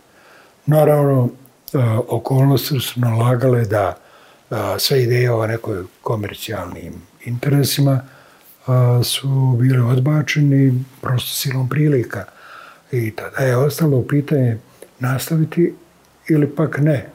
Naravno, 0.66 1.28
e, 1.72 1.78
okolnosti 2.08 2.80
su 2.80 3.00
nalagale 3.00 3.64
da 3.64 4.03
e, 4.50 4.54
sve 4.78 5.02
ideje 5.02 5.32
o 5.32 5.46
nekoj 5.46 5.84
komercijalnim 6.02 6.94
interesima 7.24 8.00
a, 8.66 9.00
su 9.04 9.56
bile 9.60 9.82
odbačeni 9.82 10.84
prosto 11.00 11.30
silom 11.30 11.68
prilika. 11.68 12.24
I 12.92 13.10
tada 13.10 13.38
je 13.38 13.56
ostalo 13.56 14.02
pitanje 14.02 14.58
nastaviti 14.98 15.74
ili 16.28 16.46
pak 16.46 16.78
ne, 16.78 17.06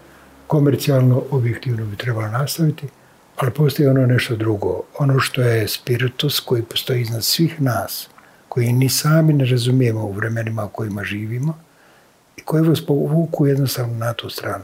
komercijalno, 0.48 1.24
objektivno 1.32 1.86
bi 1.86 1.96
trebalo 1.96 2.28
nastaviti, 2.28 2.88
ali 3.36 3.52
postoji 3.52 3.88
ono 3.88 4.06
nešto 4.06 4.36
drugo. 4.36 4.82
Ono 5.00 5.20
što 5.20 5.42
je 5.42 5.68
spiritus 5.68 6.40
koji 6.40 6.64
postoji 6.64 7.02
iznad 7.02 7.24
svih 7.24 7.62
nas, 7.62 8.10
koji 8.50 8.74
ni 8.74 8.90
sami 8.90 9.34
ne 9.34 9.46
razumijemo 9.46 10.04
u 10.06 10.12
vremenima 10.12 10.66
u 10.66 10.70
kojima 10.70 11.04
živimo 11.04 11.60
i 12.38 12.42
koji 12.42 12.64
vas 12.64 12.86
povuku 12.86 13.48
jednostavno 13.48 13.96
na 13.98 14.14
tu 14.14 14.30
stranu. 14.30 14.64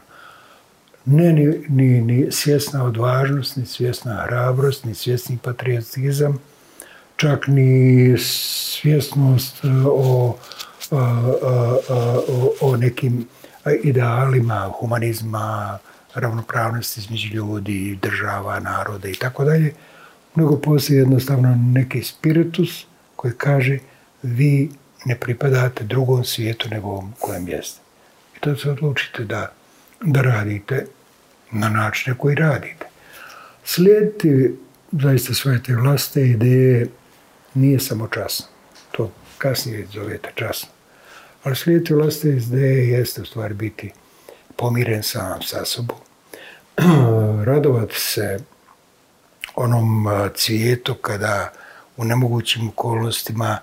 Ne 1.05 1.33
ni, 1.33 1.65
ni, 1.69 2.01
ni 2.01 2.31
svjesna 2.31 2.83
odvažnost, 2.83 3.57
ni 3.57 3.65
svjesna 3.65 4.23
hrabrost, 4.25 4.85
ni 4.85 4.95
svjesni 4.95 5.37
patriotizam, 5.43 6.39
čak 7.15 7.47
ni 7.47 8.15
svjesnost 8.17 9.65
e, 9.65 9.67
o, 9.85 10.37
o, 10.91 10.97
o, 12.27 12.53
o, 12.61 12.77
nekim 12.77 13.27
idealima 13.83 14.71
humanizma, 14.79 15.77
ravnopravnosti 16.13 16.99
između 16.99 17.27
ljudi, 17.33 17.99
država, 18.01 18.59
naroda 18.59 19.07
i 19.07 19.15
tako 19.15 19.43
dalje, 19.43 19.73
nego 20.35 20.57
postoji 20.57 20.97
jednostavno 20.97 21.55
neki 21.73 22.03
spiritus 22.03 22.85
koji 23.15 23.33
kaže 23.33 23.79
vi 24.23 24.69
ne 25.05 25.15
pripadate 25.15 25.83
drugom 25.83 26.23
svijetu 26.23 26.69
nego 26.69 26.87
ovom 26.87 27.13
kojem 27.19 27.47
jeste. 27.47 27.81
I 28.37 28.39
to 28.39 28.55
se 28.55 28.69
odlučite 28.69 29.23
da, 29.23 29.51
da 30.01 30.21
radite 30.21 30.85
na 31.51 31.69
načine 31.69 32.17
koji 32.17 32.35
radite. 32.35 32.85
Slijediti 33.63 34.55
zaista 34.91 35.33
svoje 35.33 35.63
te 35.63 35.75
vlaste 35.75 36.27
ideje 36.27 36.87
nije 37.53 37.79
samo 37.79 38.07
časno. 38.07 38.45
To 38.91 39.11
kasnije 39.37 39.87
zovete 39.93 40.31
časno. 40.35 40.69
Ali 41.43 41.55
slijediti 41.55 41.93
vlastne 41.93 42.31
ideje 42.31 42.89
jeste 42.89 43.21
u 43.21 43.25
stvari 43.25 43.53
biti 43.53 43.91
pomiren 44.55 45.03
sam 45.03 45.41
sa 45.41 45.65
sobom. 45.65 45.97
Radovati 47.49 47.99
se 47.99 48.39
onom 49.55 50.05
cvijetu 50.35 50.93
kada 50.93 51.51
u 51.97 52.05
nemogućim 52.05 52.69
okolnostima 52.69 53.57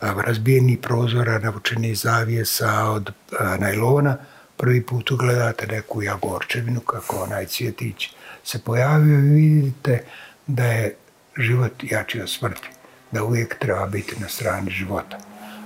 razbijeni 0.00 0.76
prozora, 0.76 1.38
navučeni 1.38 1.94
zavijesa 1.94 2.84
od 2.90 3.10
najlona, 3.58 4.16
prvi 4.58 4.82
put 4.82 5.10
ugledate 5.10 5.66
neku 5.66 6.02
jagorčevinu 6.02 6.80
kako 6.80 7.16
onaj 7.16 7.46
cvjetić 7.46 8.08
se 8.44 8.58
pojavio 8.58 9.18
i 9.18 9.30
vidite 9.30 10.02
da 10.46 10.64
je 10.64 10.94
život 11.38 11.72
jači 11.82 12.20
od 12.20 12.30
smrti, 12.30 12.68
da 13.12 13.24
uvijek 13.24 13.58
treba 13.58 13.86
biti 13.86 14.20
na 14.20 14.28
strani 14.28 14.70
života. 14.70 15.16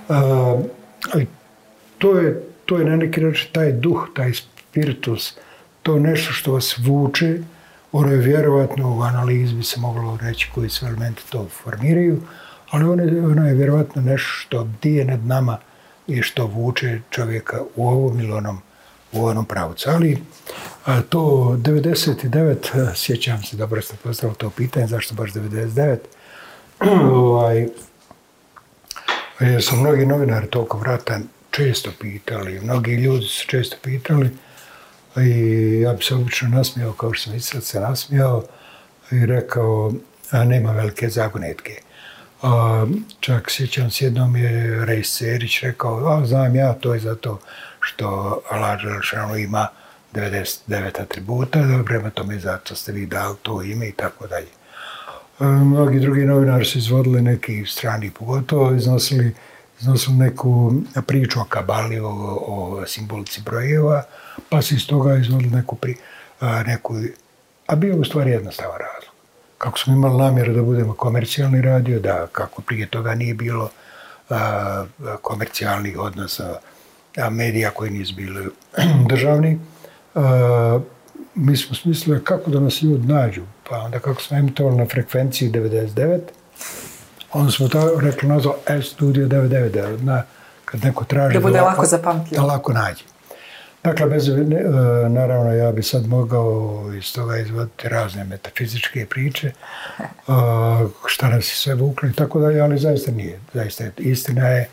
E, 0.09 0.13
A, 1.13 1.19
to 1.97 2.17
je, 2.17 2.43
to 2.65 2.77
je 2.77 2.85
na 2.85 2.95
neki 2.95 3.21
način 3.21 3.49
taj 3.51 3.71
duh, 3.71 4.09
taj 4.15 4.33
spiritus, 4.33 5.33
to 5.83 5.99
nešto 5.99 6.33
što 6.33 6.53
vas 6.53 6.77
vuče, 6.77 7.37
ono 7.91 8.11
je 8.11 8.17
vjerovatno 8.17 8.97
u 8.97 9.01
analizi 9.01 9.55
bi 9.55 9.63
se 9.63 9.79
moglo 9.79 10.17
reći 10.21 10.49
koji 10.55 10.69
su 10.69 10.85
elementi 10.85 11.23
to 11.29 11.47
formiraju, 11.63 12.21
ali 12.69 12.83
ono 12.83 13.03
je, 13.03 13.25
ono 13.25 13.47
je 13.47 13.53
vjerovatno 13.53 14.01
nešto 14.01 14.29
što 14.31 14.69
dije 14.81 15.05
nad 15.05 15.25
nama 15.25 15.57
i 16.07 16.21
što 16.21 16.45
vuče 16.45 16.99
čovjeka 17.09 17.61
u 17.75 17.87
ovom 17.87 18.19
ili 18.19 18.31
onom, 18.31 18.61
u 19.13 19.25
onom 19.25 19.45
pravcu. 19.45 19.89
Ali 19.89 20.23
a, 20.85 21.01
to 21.01 21.19
99, 21.59 22.95
sjećam 22.95 23.43
se, 23.43 23.57
dobro 23.57 23.81
ste 23.81 23.95
postavili 24.03 24.37
to 24.37 24.49
pitanje, 24.49 24.87
zašto 24.87 25.15
baš 25.15 25.31
99, 25.31 25.97
ovaj, 27.13 27.67
jer 29.39 29.63
su 29.63 29.75
mnogi 29.75 30.05
novinari 30.05 30.47
toliko 30.47 30.77
vrata 30.77 31.19
često 31.51 31.91
pitali, 31.99 32.59
mnogi 32.61 32.91
ljudi 32.91 33.25
su 33.25 33.47
često 33.47 33.77
pitali 33.81 34.29
i 35.17 35.79
ja 35.81 35.93
bi 35.93 36.03
se 36.03 36.15
obično 36.15 36.49
nasmijao 36.49 36.93
kao 36.93 37.13
što 37.13 37.23
sam 37.23 37.35
i 37.35 37.39
sad 37.39 37.63
se 37.63 37.79
nasmijao 37.79 38.43
i 39.11 39.25
rekao, 39.25 39.93
a 40.31 40.43
nema 40.43 40.71
velike 40.71 41.09
zagonetke. 41.09 41.81
A, 42.41 42.85
čak 43.19 43.51
sjećam 43.51 43.91
se 43.91 44.05
jednom 44.05 44.35
je 44.35 44.85
Rej 44.85 45.03
Serić 45.03 45.61
rekao, 45.61 46.07
a 46.07 46.25
znam 46.25 46.55
ja, 46.55 46.73
to 46.73 46.93
je 46.93 46.99
zato 46.99 47.39
što 47.83 48.41
Allah 48.49 48.81
Đelšanu 48.81 49.37
ima 49.37 49.67
99 50.13 51.01
atributa, 51.01 51.61
da 51.61 51.83
prema 51.83 52.09
tome 52.09 52.39
zato 52.39 52.75
ste 52.75 52.91
vi 52.91 53.05
dali 53.05 53.35
to 53.41 53.61
ime 53.61 53.87
i 53.87 53.91
tako 53.91 54.27
dalje. 54.27 54.47
E, 55.39 55.45
mnogi 55.45 55.99
drugi 55.99 56.21
novinari 56.21 56.65
su 56.65 56.77
izvodili 56.77 57.21
neki 57.21 57.65
strani, 57.65 58.11
pogotovo 58.11 58.75
iznosili 58.75 59.35
iznosili 59.83 60.15
neku 60.15 60.73
priču 61.07 61.39
o 61.39 61.43
kabali, 61.43 61.99
o, 61.99 62.09
o 62.47 62.83
simbolici 62.87 63.41
brojeva, 63.41 64.03
pa 64.49 64.61
se 64.61 64.75
iz 64.75 64.87
toga 64.87 65.15
izvodili 65.15 65.51
neku, 65.51 65.75
pri, 65.75 65.95
a, 66.39 66.63
neku... 66.63 66.95
A 67.67 67.75
bio 67.75 67.95
u 67.95 68.03
stvari 68.03 68.31
jednostavan 68.31 68.77
razlog. 68.77 69.13
Kako 69.57 69.79
smo 69.79 69.93
imali 69.93 70.17
namjeru 70.17 70.53
da 70.53 70.61
budemo 70.61 70.93
komercijalni 70.93 71.61
radio, 71.61 71.99
da 71.99 72.27
kako 72.31 72.61
prije 72.61 72.87
toga 72.87 73.15
nije 73.15 73.33
bilo 73.33 73.69
a, 74.29 74.85
komercijalnih 75.21 75.99
odnosa 75.99 76.59
medija 77.29 77.69
koji 77.69 77.91
nisu 77.91 78.15
bili 78.15 78.49
državni, 79.09 79.59
a, 80.15 80.79
mi 81.35 81.57
smo 81.57 81.75
smislili 81.75 82.23
kako 82.23 82.51
da 82.51 82.59
nas 82.59 82.81
ljudi 82.81 83.07
nađu. 83.07 83.41
Pa 83.69 83.77
onda 83.77 83.99
kako 83.99 84.21
smo 84.21 84.37
emitovali 84.37 84.77
na 84.77 84.85
frekvenciji 84.85 85.51
99, 85.51 86.19
onda 87.33 87.51
smo 87.51 87.67
to 87.67 87.99
rekli 87.99 88.29
nazvao 88.29 88.55
S-Studio 88.67 89.27
99, 89.27 90.01
na, 90.03 90.23
kad 90.65 90.83
neko 90.83 91.03
traži... 91.03 91.33
Da 91.33 91.39
bude 91.39 91.57
da 91.57 91.63
lako 91.63 91.85
zapamtljivo. 91.85 92.41
Da 92.41 92.53
lako 92.53 92.73
nađe. 92.73 93.03
Dakle, 93.83 94.05
bez, 94.05 94.29
e, 94.29 94.35
naravno, 95.09 95.53
ja 95.53 95.71
bi 95.71 95.83
sad 95.83 96.07
mogao 96.07 96.83
iz 96.97 97.13
toga 97.13 97.37
izvoditi 97.37 97.89
razne 97.89 98.23
metafizičke 98.23 99.05
priče, 99.05 99.51
a, 100.27 100.87
šta 101.05 101.29
nas 101.29 101.51
je 101.51 101.55
sve 101.55 101.75
vukli 101.75 102.13
tako 102.13 102.39
dalje, 102.39 102.61
ali 102.61 102.79
zaista 102.79 103.11
nije. 103.11 103.39
Zaista 103.53 103.83
je, 103.83 103.91
istina 103.97 104.47
je 104.47 104.69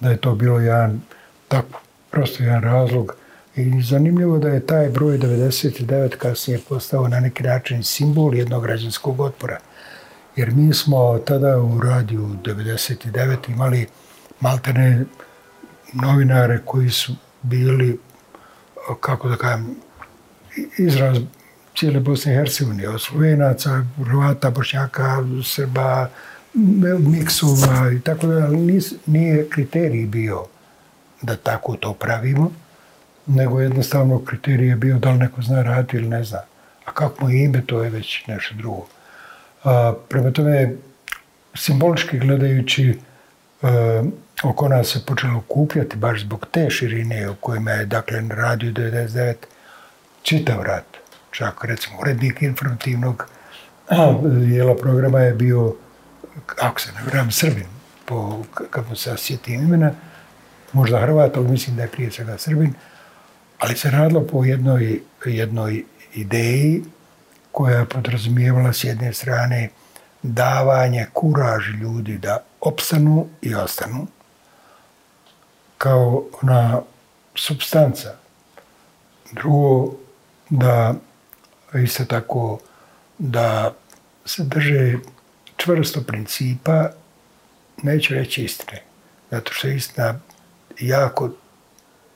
da 0.00 0.10
je 0.10 0.16
to 0.16 0.34
bilo 0.34 0.60
jedan, 0.60 1.00
tako, 1.48 1.80
prosto 2.10 2.42
jedan 2.42 2.62
razlog. 2.62 3.14
I 3.56 3.82
zanimljivo 3.82 4.38
da 4.38 4.48
je 4.48 4.66
taj 4.66 4.88
broj 4.88 5.18
99 5.18 6.16
kasnije 6.16 6.60
postao 6.68 7.08
na 7.08 7.20
neki 7.20 7.42
način 7.42 7.82
simbol 7.82 8.34
jednog 8.34 8.62
građanskog 8.62 9.20
otpora. 9.20 9.58
Jer 10.36 10.50
mi 10.50 10.74
smo 10.74 11.18
tada 11.18 11.58
u 11.58 11.80
radiju 11.80 12.28
99 12.44 13.36
imali 13.48 13.86
maltene 14.40 15.04
novinare 15.92 16.60
koji 16.64 16.90
su 16.90 17.12
bili, 17.42 17.98
kako 19.00 19.28
da 19.28 19.36
kažem, 19.36 19.76
izraz 20.78 21.18
cijele 21.76 22.00
Bosne 22.00 22.32
i 22.32 22.36
Hercegovine, 22.36 22.88
od 22.88 23.00
Slovenaca, 23.00 23.84
Hrvata, 23.96 24.50
Bošnjaka, 24.50 25.24
Srba, 25.44 26.08
miksova 26.98 27.92
i 27.92 28.00
tako 28.00 28.26
da, 28.26 28.44
ali 28.44 28.80
nije 29.06 29.48
kriterij 29.48 30.06
bio 30.06 30.44
da 31.24 31.36
tako 31.36 31.76
to 31.76 31.92
pravimo, 31.92 32.52
nego 33.26 33.60
jednostavno 33.60 34.24
kriterij 34.24 34.68
je 34.68 34.76
bio 34.76 34.98
da 34.98 35.10
li 35.10 35.18
neko 35.18 35.42
zna 35.42 35.62
raditi 35.62 35.96
ili 35.96 36.08
ne 36.08 36.24
zna. 36.24 36.38
A 36.84 36.92
kako 36.92 37.24
mu 37.24 37.30
ime, 37.30 37.62
to 37.66 37.82
je 37.82 37.90
već 37.90 38.26
nešto 38.26 38.54
drugo. 38.54 38.86
A, 39.64 39.94
prema 40.08 40.30
tome, 40.30 40.74
simbolički 41.54 42.18
gledajući, 42.18 42.98
a, 43.62 44.02
oko 44.42 44.68
nas 44.68 44.88
se 44.88 45.06
počelo 45.06 45.40
kupljati 45.40 45.96
baš 45.96 46.20
zbog 46.20 46.46
te 46.50 46.70
širine 46.70 47.30
u 47.30 47.34
kojima 47.34 47.70
je, 47.70 47.86
dakle, 47.86 48.22
radio 48.30 48.72
99 48.72 49.34
čitav 50.22 50.62
rat. 50.62 50.84
Čak, 51.30 51.64
recimo, 51.64 52.00
urednik 52.00 52.42
informativnog 52.42 53.28
dijela 54.46 54.76
programa 54.76 55.20
je 55.20 55.34
bio, 55.34 55.74
ako 56.60 56.80
se 56.80 56.92
ne 56.92 57.02
vram, 57.06 57.30
Srbin, 57.30 57.66
po, 58.04 58.44
kako 58.70 58.96
se 58.96 59.14
sjetim 59.16 59.62
imena, 59.62 59.90
možda 60.74 61.00
Hrvat, 61.00 61.36
ali 61.36 61.48
mislim 61.48 61.76
da 61.76 61.82
je 61.82 61.88
prije 61.88 62.10
svega 62.10 62.38
Srbin, 62.38 62.74
ali 63.58 63.76
se 63.76 63.90
radilo 63.90 64.26
po 64.26 64.44
jednoj, 64.44 65.00
jednoj 65.24 65.84
ideji 66.14 66.84
koja 67.52 67.84
podrazumijevala 67.84 68.72
s 68.72 68.84
jedne 68.84 69.12
strane 69.12 69.70
davanje 70.22 71.06
kuraž 71.12 71.68
ljudi 71.80 72.18
da 72.18 72.38
opstanu 72.60 73.26
i 73.42 73.54
ostanu 73.54 74.06
kao 75.78 76.24
ona 76.42 76.80
substanca. 77.34 78.14
Drugo, 79.32 79.94
da 80.50 80.94
isto 81.74 82.04
tako 82.04 82.58
da 83.18 83.74
se 84.24 84.44
drže 84.44 84.98
čvrsto 85.56 86.00
principa, 86.00 86.90
neću 87.82 88.14
reći 88.14 88.44
istine, 88.44 88.82
zato 89.30 89.52
što 89.52 89.68
je 89.68 89.76
istina 89.76 90.20
jako 90.80 91.30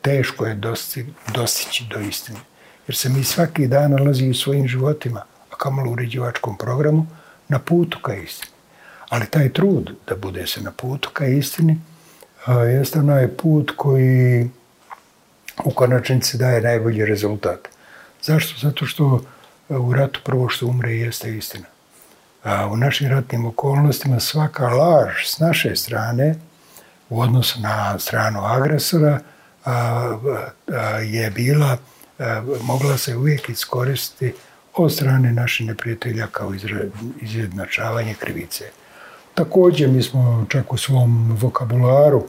teško 0.02 0.46
je 0.46 0.54
dostići, 0.54 1.06
dostići 1.34 1.86
do 1.90 2.00
istine. 2.00 2.38
Jer 2.88 2.96
se 2.96 3.08
mi 3.08 3.24
svaki 3.24 3.66
dan 3.66 3.90
nalazi 3.90 4.30
u 4.30 4.34
svojim 4.34 4.68
životima, 4.68 5.22
a 5.50 5.56
kamalo 5.56 5.90
u 5.90 5.92
uređivačkom 5.92 6.58
programu, 6.58 7.06
na 7.48 7.58
putu 7.58 7.98
ka 8.02 8.14
istini. 8.14 8.52
Ali 9.08 9.26
taj 9.26 9.52
trud 9.52 9.90
da 10.06 10.16
bude 10.16 10.46
se 10.46 10.60
na 10.60 10.70
putu 10.70 11.10
ka 11.12 11.26
istini, 11.26 11.80
jeste 12.46 12.98
onaj 12.98 13.28
put 13.28 13.72
koji 13.76 14.50
u 15.64 15.70
konačnici 15.70 16.38
daje 16.38 16.60
najbolji 16.60 17.06
rezultat. 17.06 17.68
Zašto? 18.22 18.66
Zato 18.66 18.86
što 18.86 19.24
e, 19.70 19.76
u 19.76 19.92
ratu 19.92 20.20
prvo 20.24 20.48
što 20.48 20.66
umre 20.66 20.92
jeste 20.92 21.36
istina. 21.36 21.66
A 22.44 22.66
u 22.66 22.76
našim 22.76 23.08
ratnim 23.08 23.46
okolnostima 23.46 24.20
svaka 24.20 24.68
laž 24.68 25.12
s 25.24 25.38
naše 25.38 25.76
strane 25.76 26.34
u 27.10 27.20
odnosu 27.20 27.60
na 27.60 27.98
stranu 27.98 28.44
agresora 28.44 29.20
a, 29.64 29.72
a, 30.66 30.80
je 30.98 31.30
bila, 31.30 31.76
a, 32.18 32.42
mogla 32.62 32.98
se 32.98 33.16
uvijek 33.16 33.48
iskoristiti 33.48 34.34
od 34.74 34.92
strane 34.92 35.32
naših 35.32 35.66
neprijatelja 35.66 36.26
kao 36.26 36.52
izjednačavanje 37.20 38.14
krivice. 38.14 38.64
Također 39.34 39.88
mi 39.88 40.02
smo 40.02 40.46
čak 40.48 40.72
u 40.72 40.76
svom 40.76 41.36
vokabularu, 41.40 42.24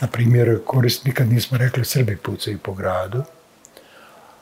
na 0.00 0.08
primjer, 0.08 0.58
korist, 0.66 1.04
nikad 1.04 1.28
nismo 1.28 1.58
rekli 1.58 1.84
Srbi 1.84 2.16
pucaju 2.16 2.58
po 2.58 2.72
gradu, 2.72 3.22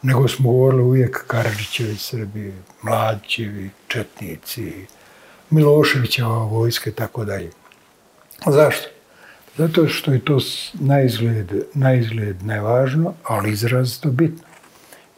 nego 0.03 0.29
smo 0.29 0.51
govorili 0.51 0.83
uvijek 0.83 1.25
Karadžićevi 1.27 1.97
Srbi, 1.97 2.55
Mladićevi, 2.83 3.71
Četnici, 3.89 4.87
Miloševićeva 5.51 6.45
vojske 6.45 6.91
i 6.91 6.93
tako 6.93 7.25
dalje. 7.25 7.51
Zašto? 8.47 8.89
Zato 9.57 9.89
što 9.89 10.13
je 10.13 10.25
to 10.25 10.39
na 10.75 11.01
izgled, 11.03 11.53
na 11.75 11.95
izgled 11.95 12.43
nevažno, 12.43 13.15
ali 13.25 13.53
izrazito 13.53 14.11
bitno. 14.11 14.45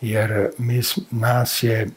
Jer 0.00 0.32
eh, 0.32 0.50
mi, 0.58 0.80
nas 1.10 1.62
je 1.62 1.90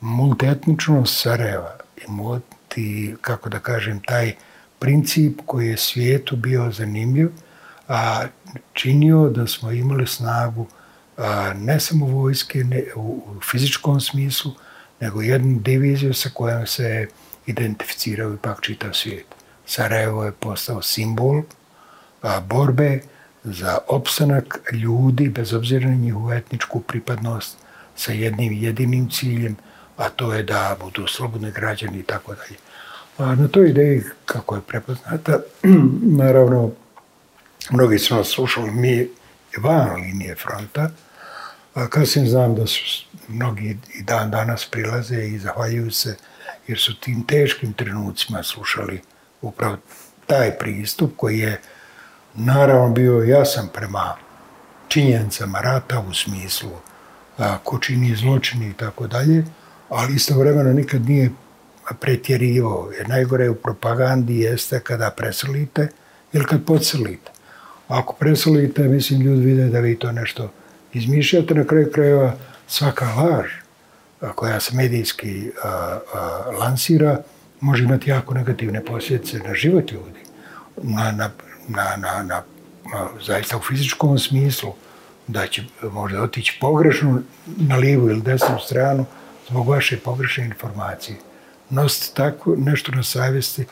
multietnično 0.00 1.06
Sarajeva 1.06 1.76
i 1.96 2.10
multi, 2.10 3.14
kako 3.20 3.48
da 3.48 3.58
kažem, 3.58 4.00
taj 4.00 4.34
princip 4.78 5.40
koji 5.46 5.68
je 5.68 5.76
svijetu 5.76 6.36
bio 6.36 6.70
zanimljiv, 6.70 7.28
a 7.88 8.26
činio 8.72 9.28
da 9.28 9.46
smo 9.46 9.72
imali 9.72 10.06
snagu 10.06 10.66
a, 11.16 11.52
ne 11.54 11.80
samo 11.80 12.06
vojske 12.06 12.64
ne, 12.64 12.84
u, 12.96 13.00
u 13.00 13.40
fizičkom 13.40 14.00
smislu, 14.00 14.52
nego 15.00 15.22
jednu 15.22 15.60
diviziju 15.60 16.14
sa 16.14 16.30
kojom 16.34 16.66
se 16.66 17.08
identificirao 17.46 18.34
ipak 18.34 18.60
čitav 18.60 18.92
svijet. 18.92 19.26
Sarajevo 19.66 20.24
je 20.24 20.32
postao 20.32 20.82
simbol 20.82 21.42
borbe 22.48 23.00
za 23.44 23.78
opstanak 23.88 24.58
ljudi, 24.72 25.28
bez 25.28 25.52
obzira 25.52 25.88
na 25.88 25.94
njihovu 25.94 26.32
etničku 26.32 26.80
pripadnost, 26.80 27.56
sa 27.96 28.12
jednim 28.12 28.52
jedinim 28.52 29.10
ciljem, 29.10 29.56
a 29.96 30.08
to 30.08 30.34
je 30.34 30.42
da 30.42 30.76
budu 30.80 31.06
slobodni 31.06 31.50
građani 31.50 31.98
i 31.98 32.02
tako 32.02 32.34
dalje. 32.34 32.56
A 33.18 33.34
na 33.34 33.48
toj 33.48 33.70
ideji, 33.70 34.02
kako 34.24 34.54
je 34.54 34.60
prepoznata, 34.60 35.40
naravno, 36.22 36.70
mnogi 37.70 37.98
su 37.98 38.16
nas 38.16 38.28
slušali, 38.28 38.70
mi 38.70 39.08
van 39.58 40.00
linije 40.00 40.36
fronta, 40.36 40.90
a 41.74 41.88
kasnije 41.88 42.30
znam 42.30 42.54
da 42.54 42.66
su 42.66 43.04
mnogi 43.28 43.78
i 43.94 44.02
dan 44.02 44.30
danas 44.30 44.66
prilaze 44.70 45.24
i 45.24 45.38
zahvaljuju 45.38 45.90
se, 45.90 46.16
jer 46.66 46.78
su 46.78 47.00
tim 47.00 47.26
teškim 47.26 47.72
trenucima 47.72 48.42
slušali 48.42 49.00
upravo 49.42 49.76
taj 50.26 50.58
pristup 50.58 51.12
koji 51.16 51.38
je 51.38 51.60
naravno 52.34 52.88
bio 52.88 53.22
jasan 53.22 53.68
prema 53.74 54.16
činjenicama 54.88 55.60
rata 55.60 56.00
u 56.10 56.14
smislu 56.14 56.70
a, 57.38 57.58
ko 57.64 57.78
čini 57.78 58.16
zločini 58.16 58.68
i 58.68 58.72
tako 58.72 59.06
dalje, 59.06 59.44
ali 59.88 60.14
istovremeno 60.14 60.72
nikad 60.72 61.08
nije 61.08 61.30
pretjerivao. 62.00 62.90
Jer 62.98 63.08
najgore 63.08 63.50
u 63.50 63.54
propagandi 63.54 64.40
jeste 64.40 64.80
kada 64.80 65.10
preselite 65.10 65.88
ili 66.32 66.44
kad 66.44 66.64
podselite. 66.64 67.30
Ako 67.88 68.14
preselite, 68.14 68.82
mislim, 68.82 69.20
ljudi 69.20 69.40
vide 69.40 69.64
da 69.64 69.80
vi 69.80 69.98
to 69.98 70.12
nešto 70.12 70.50
izmišljate. 70.92 71.54
Na 71.54 71.64
kraju 71.64 71.90
krajeva 71.92 72.34
svaka 72.66 73.14
laž 73.14 73.50
koja 74.34 74.60
se 74.60 74.76
medijski 74.76 75.50
a, 75.64 75.98
a, 76.14 76.50
lansira 76.58 77.18
može 77.60 77.84
imati 77.84 78.10
jako 78.10 78.34
negativne 78.34 78.84
posljedice 78.84 79.38
na 79.38 79.54
život 79.54 79.92
ljudi. 79.92 80.20
Na, 80.82 81.12
na, 81.12 81.30
na, 81.70 81.96
na, 81.96 82.22
na, 82.22 82.42
zaista 83.26 83.56
u 83.56 83.60
fizičkom 83.60 84.18
smislu 84.18 84.72
da 85.26 85.46
će 85.46 85.62
možda 85.92 86.22
otići 86.22 86.58
pogrešno 86.60 87.22
na 87.46 87.76
lijevu 87.76 88.10
ili 88.10 88.22
desnu 88.22 88.58
stranu 88.64 89.06
zbog 89.48 89.68
vaše 89.68 89.96
pogrešne 89.96 90.44
informacije 90.44 91.16
nositi 91.70 92.16
tako 92.16 92.54
nešto 92.56 92.92
na 92.92 93.02
savjesti 93.02 93.64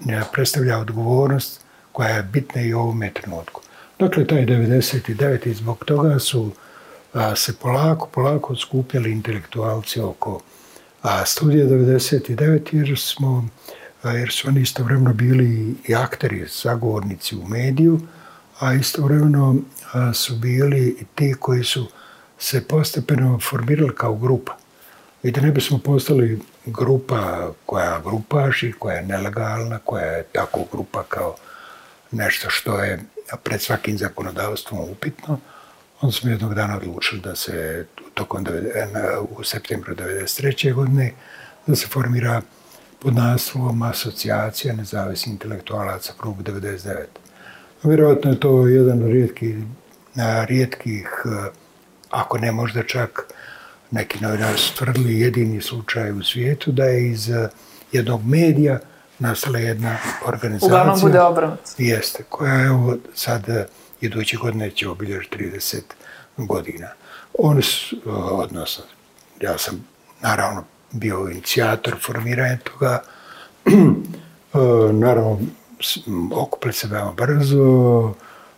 ne 0.00 0.22
predstavlja 0.32 0.78
odgovornost 0.78 1.60
koja 1.92 2.08
je 2.08 2.22
bitna 2.22 2.62
i 2.62 2.74
u 2.74 2.78
ovome 2.78 3.12
trenutku. 3.12 3.60
Dakle, 3.98 4.26
taj 4.26 4.46
99. 4.46 5.46
i 5.46 5.54
zbog 5.54 5.84
toga 5.84 6.18
su 6.18 6.50
a, 7.12 7.36
se 7.36 7.56
polako, 7.56 8.06
polako 8.06 8.56
skupljali 8.56 9.12
intelektualci 9.12 10.00
oko 10.00 10.40
a, 11.02 11.26
studija 11.26 11.66
99. 11.66 12.74
jer 12.74 12.98
smo 12.98 13.48
a, 13.68 13.79
jer 14.04 14.30
su 14.32 14.48
oni 14.48 14.60
istovremeno 14.60 15.12
bili 15.12 15.74
i 15.88 15.94
akteri, 15.94 16.46
zagovornici 16.62 17.36
u 17.36 17.48
mediju, 17.48 18.00
a 18.58 18.74
istovremeno 18.74 19.56
su 20.14 20.36
bili 20.36 20.96
i 21.00 21.04
ti 21.14 21.34
koji 21.40 21.64
su 21.64 21.86
se 22.38 22.68
postepeno 22.68 23.38
formirali 23.50 23.94
kao 23.94 24.14
grupa. 24.14 24.56
I 25.22 25.30
da 25.30 25.40
ne 25.40 25.50
bismo 25.50 25.78
postali 25.78 26.40
grupa 26.66 27.52
koja 27.66 28.00
grupaši, 28.00 28.72
koja 28.78 28.96
je 28.96 29.06
nelegalna, 29.06 29.78
koja 29.78 30.04
je 30.04 30.22
tako 30.22 30.64
grupa 30.72 31.02
kao 31.02 31.36
nešto 32.10 32.50
što 32.50 32.78
je 32.78 33.00
pred 33.42 33.62
svakim 33.62 33.98
zakonodavstvom 33.98 34.80
upitno, 34.80 35.40
onda 36.00 36.12
smo 36.12 36.30
jednog 36.30 36.54
dana 36.54 36.76
odlučili 36.76 37.20
da 37.20 37.36
se 37.36 37.86
tokom 38.14 38.46
u 39.38 39.44
septembru 39.44 39.94
1993. 39.94 40.74
godine 40.74 41.12
da 41.66 41.76
se 41.76 41.86
formira 41.86 42.42
pod 43.02 43.14
naslovom 43.14 43.82
Asocijacija 43.82 44.74
nezavisnih 44.74 45.32
intelektualaca 45.32 46.12
krug 46.18 46.42
99. 46.42 47.04
Vjerojatno 47.82 48.30
je 48.30 48.40
to 48.40 48.66
jedan 48.66 49.02
od 49.02 49.10
rijetkih, 49.10 49.56
rijetkih, 50.46 51.08
ako 52.10 52.38
ne 52.38 52.52
možda 52.52 52.82
čak 52.82 53.34
neki 53.90 54.18
novinar 54.20 54.58
su 54.58 54.74
tvrdili 54.74 55.20
jedini 55.20 55.60
slučaj 55.60 56.12
u 56.12 56.22
svijetu 56.22 56.72
da 56.72 56.84
je 56.84 57.10
iz 57.10 57.30
jednog 57.92 58.24
medija 58.24 58.78
nastala 59.18 59.58
jedna 59.58 59.96
organizacija. 60.26 60.66
Uglavnom 60.66 61.00
bude 61.00 61.20
obronut. 61.20 61.60
Jeste, 61.78 62.22
koja 62.28 62.54
je 62.54 62.70
ovo 62.70 62.96
sad 63.14 63.68
iduće 64.00 64.36
godine 64.36 64.70
će 64.70 64.88
obilježiti 64.88 65.38
30 65.38 65.80
godina. 66.36 66.88
Oni 67.38 67.62
su, 67.62 67.96
odnosno, 68.30 68.84
ja 69.40 69.58
sam 69.58 69.84
naravno 70.20 70.64
bio 70.92 71.28
inicijator 71.30 71.96
formiranja 72.00 72.56
toga, 72.56 73.02
e, 73.74 74.58
naravno 74.92 75.38
okupili 76.34 76.72
se 76.72 76.88
veoma 76.88 77.12
brzo 77.12 78.14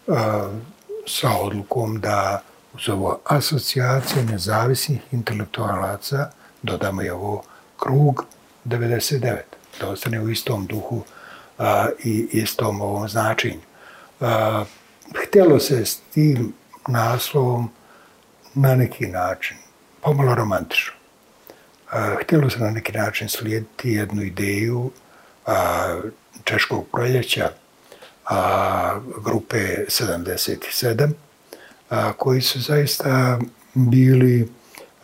e, 0.07 0.13
sa 1.07 1.31
odlukom 1.41 2.01
da 2.01 2.43
uz 2.75 2.89
ovo 2.89 3.19
asocijacije 3.25 4.25
nezavisnih 4.25 5.01
intelektualaca 5.11 6.31
dodamo 6.63 7.03
i 7.03 7.11
ovo 7.11 7.43
krug 7.77 8.25
99, 8.65 9.37
da 9.81 9.89
ostane 9.89 10.21
u 10.21 10.29
istom 10.29 10.67
duhu 10.67 11.03
a, 11.59 11.89
i 12.05 12.29
istom 12.33 12.81
ovom 12.81 13.09
značenju. 13.09 13.61
A, 14.21 14.65
htjelo 15.27 15.59
se 15.59 15.87
s 15.87 15.97
tim 15.97 16.53
naslovom 16.89 17.71
na 18.55 18.75
neki 18.75 19.07
način, 19.07 19.57
pomalo 20.03 20.35
romantično, 20.35 20.95
a, 21.93 22.17
htjelo 22.23 22.51
se 22.51 22.59
na 22.59 22.71
neki 22.71 22.93
način 22.93 23.29
slijediti 23.29 23.91
jednu 23.91 24.23
ideju 24.23 24.91
a, 25.47 26.01
Češkog 26.45 26.87
proljeća 26.93 27.49
a, 28.25 29.01
grupe 29.25 29.59
77, 29.87 31.11
a, 31.91 32.13
koji 32.13 32.41
su 32.41 32.61
zaista 32.61 33.39
bili, 33.75 34.49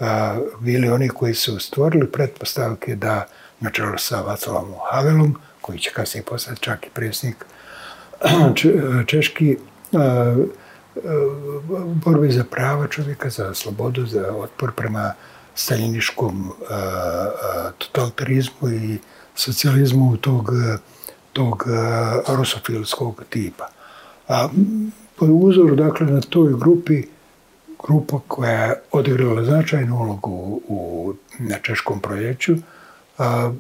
a, 0.01 0.39
bili 0.61 0.89
oni 0.89 1.09
koji 1.09 1.35
su 1.35 1.59
stvorili 1.59 2.13
pretpostavke 2.13 2.97
da 2.97 3.27
na 3.61 3.71
čelu 3.71 3.99
sa 3.99 4.21
Vaclavom 4.21 4.75
Havelom, 4.91 5.37
koji 5.61 5.79
će 5.79 5.91
kasnije 5.91 6.25
postati 6.25 6.61
čak 6.61 6.87
i 6.87 6.91
presnik 6.95 7.37
češki, 9.11 9.57
a, 9.93 10.37
borbe 12.05 12.31
za 12.31 12.45
prava 12.45 12.87
čovjeka, 12.87 13.31
za 13.31 13.55
slobodu, 13.55 14.07
za 14.07 14.33
otpor 14.33 14.73
prema 14.73 15.15
staljiniškom 15.59 16.53
eh, 16.71 16.75
eh, 16.75 17.71
totalitarizmu 17.79 18.69
i 18.69 18.99
socijalizmu 19.35 20.17
tog, 20.17 20.51
tog 21.33 21.65
eh, 21.67 22.35
rusofilskog 22.37 23.23
tipa. 23.31 23.69
A, 24.29 24.49
po 25.17 25.27
uzoru, 25.27 25.77
dakle, 25.77 26.07
na 26.07 26.21
toj 26.21 26.53
grupi, 26.59 27.03
grupa 27.87 28.21
koja 28.29 28.51
je 28.51 28.83
odigrala 28.93 29.45
značajnu 29.45 29.97
ulogu 29.97 30.61
u, 30.69 31.15
na 31.39 31.59
Češkom 31.63 32.01
proljeću, 32.01 32.55
a, 33.19 33.53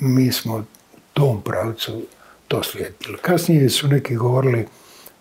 mi 0.00 0.32
smo 0.32 0.64
tom 1.12 1.42
pravcu 1.42 2.02
to 2.48 2.62
slijedili. 2.62 3.18
Kasnije 3.22 3.70
su 3.70 3.88
neki 3.88 4.16
govorili 4.16 4.66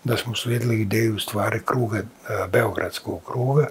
da 0.04 0.18
smo 0.18 0.36
slijedili 0.36 0.82
ideju 0.82 1.20
stvari 1.20 1.60
kruga, 1.66 2.02
a, 2.28 2.48
Beogradskog 2.48 3.22
kruga, 3.26 3.68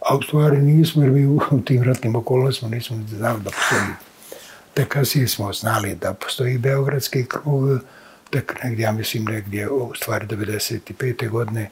a 0.00 0.16
u 0.16 0.22
stvari 0.22 0.58
nismo, 0.58 1.02
jer 1.02 1.12
mi 1.12 1.26
u 1.26 1.40
tim 1.66 1.82
ratnim 1.82 2.16
okolnostima 2.16 2.70
nismo 2.70 2.96
znali 3.08 3.40
da 3.42 3.50
postoji. 3.50 3.94
Tek 4.74 4.88
kasnije 4.88 5.28
smo 5.28 5.52
znali 5.52 5.94
da 5.94 6.14
postoji 6.14 6.58
Beogradski 6.58 7.26
krug, 7.26 7.80
tek 8.30 8.64
negdje, 8.64 8.82
ja 8.82 8.92
mislim 8.92 9.24
negdje, 9.24 9.68
u 9.68 9.94
stvari 9.94 10.26
95. 10.26 11.28
godine, 11.28 11.70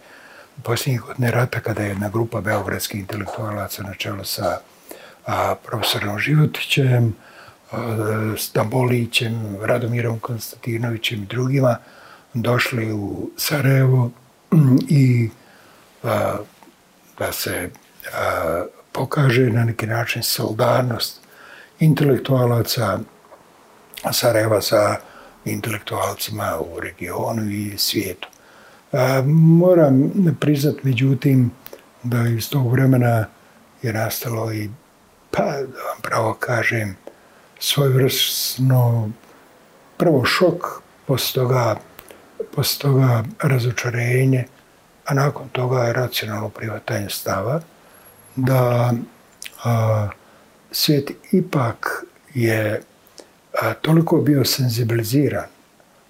posljednjih 0.62 1.00
godine 1.00 1.30
rata, 1.30 1.60
kada 1.60 1.82
je 1.82 1.88
jedna 1.88 2.08
grupa 2.08 2.40
beogradskih 2.40 3.00
intelektualaca 3.00 3.82
na 3.82 3.94
čelu 3.94 4.24
sa 4.24 4.58
a, 5.26 5.54
profesorom 5.66 6.18
Životićem, 6.18 7.14
a, 7.72 8.34
Stambolićem, 8.38 9.56
Radomirom 9.62 10.18
Konstantinovićem 10.18 11.22
i 11.22 11.26
drugima, 11.26 11.76
došli 12.34 12.92
u 12.92 13.30
Sarajevo 13.36 14.10
i 14.88 15.30
a, 16.02 16.36
da 17.18 17.32
se 17.32 17.70
a, 18.14 18.64
pokaže 18.92 19.50
na 19.50 19.64
neki 19.64 19.86
način 19.86 20.22
solidarnost 20.22 21.20
intelektualaca 21.80 22.98
Sarajeva 24.12 24.60
sa 24.62 24.96
intelektualcima 25.44 26.58
u 26.60 26.80
regionu 26.80 27.50
i 27.50 27.78
svijetu. 27.78 28.28
A, 28.92 29.22
moram 29.26 30.12
priznat, 30.40 30.74
međutim, 30.82 31.50
da 32.02 32.28
iz 32.28 32.50
tog 32.50 32.72
vremena 32.72 33.26
je 33.82 33.92
nastalo 33.92 34.52
i, 34.52 34.70
pa 35.30 35.42
da 35.44 35.82
vam 35.88 36.00
pravo 36.02 36.34
kažem, 36.34 36.96
svojvrstno 37.58 39.10
prvo 39.96 40.24
šok, 40.24 40.64
posle 41.06 41.42
toga, 41.42 41.76
posle 42.54 42.78
toga 42.82 43.24
razočarenje, 43.42 44.44
a 45.04 45.14
nakon 45.14 45.48
toga 45.48 45.82
je 45.82 45.92
racionalno 45.92 46.48
privatanje 46.48 47.08
stava, 47.08 47.60
da 48.36 48.92
a, 49.64 50.08
svijet 50.70 51.10
ipak 51.32 52.04
je 52.34 52.82
a, 53.62 53.74
toliko 53.74 54.16
bio 54.16 54.44
senzibiliziran 54.44 55.46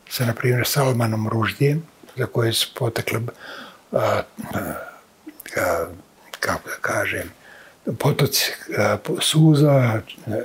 sa, 0.09 0.27
na 0.27 0.35
primjer, 0.35 0.67
Salmanom 0.67 1.29
Ruždijem, 1.29 1.83
za 2.17 2.27
koje 2.27 2.53
su 2.53 2.69
potekle, 2.75 3.21
a, 3.93 3.99
a, 3.99 4.23
a, 5.57 5.87
kako 6.41 6.69
da 6.69 6.77
kažem, 6.81 7.31
potoci 7.99 8.53
a, 8.79 8.97
suza 9.21 10.01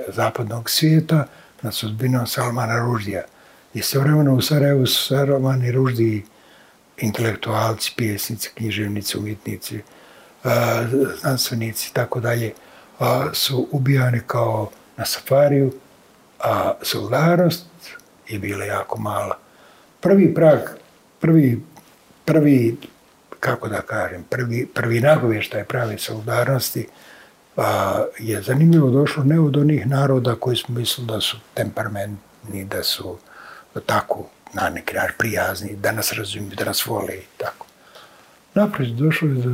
zapadnog 0.08 0.70
svijeta 0.70 1.26
na 1.62 1.72
sudbinom 1.72 2.26
Salmana 2.26 2.78
Ruždija. 2.78 3.22
I 3.74 3.82
sve 3.82 4.00
vremeno 4.00 4.34
u 4.34 4.42
Sarajevu 4.42 4.86
su 4.86 5.06
Salman 5.06 5.64
i 5.64 5.72
Ruždi 5.72 6.24
intelektualci, 6.98 7.92
pjesnici, 7.96 8.50
književnici, 8.54 9.18
umjetnici, 9.18 9.80
Eh, 10.44 10.86
znanstvenici 11.20 11.88
i 11.90 11.94
tako 11.94 12.20
dalje, 12.20 12.52
su 13.32 13.68
ubijani 13.70 14.20
kao 14.26 14.70
na 14.96 15.04
safariju, 15.04 15.72
a 16.40 16.72
solidarnost 16.82 17.66
je 18.28 18.38
bila 18.38 18.64
jako 18.64 18.98
mala. 19.00 19.38
Prvi 20.00 20.34
prag, 20.34 20.58
prvi, 21.20 21.62
prvi 22.24 22.76
kako 23.40 23.68
da 23.68 23.82
kažem, 23.82 24.24
prvi, 24.30 24.66
prvi 24.74 25.00
nagovještaj 25.00 25.64
prave 25.64 25.98
solidarnosti 25.98 26.88
a, 27.56 28.04
je 28.18 28.42
zanimljivo 28.42 28.90
došlo 28.90 29.24
ne 29.24 29.40
od 29.40 29.56
onih 29.56 29.86
naroda 29.86 30.34
koji 30.34 30.56
smo 30.56 30.74
mislili 30.74 31.08
da 31.08 31.20
su 31.20 31.36
temperamentni, 31.54 32.64
da 32.64 32.82
su 32.82 33.18
tako 33.86 34.28
na 34.52 34.70
neki 34.70 34.94
način 34.94 35.16
prijazni, 35.18 35.76
da 35.76 35.92
nas 35.92 36.12
razumiju, 36.12 36.56
da 36.56 36.64
nas 36.64 36.86
vole 36.86 37.14
i 37.14 37.26
tako. 37.36 37.66
Naprijed 38.54 38.94
došlo 38.94 39.28
je 39.28 39.34
do, 39.34 39.50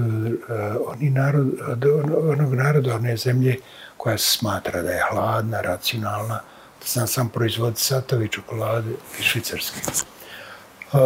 oni 0.87 1.11
narod, 1.11 1.46
do 1.76 2.02
onog 2.32 2.54
naroda, 2.54 2.94
one 2.94 3.16
zemlje 3.16 3.56
koja 3.96 4.18
se 4.18 4.38
smatra 4.38 4.82
da 4.82 4.90
je 4.90 5.04
hladna, 5.11 5.61
racionalna, 5.61 6.40
da 6.80 6.87
sam 6.87 7.06
sam 7.06 7.28
proizvod 7.28 7.78
satovi, 7.78 8.28
čokolade 8.28 8.90
i 9.20 9.22
švicarske. 9.22 9.80
Uh, 10.92 11.00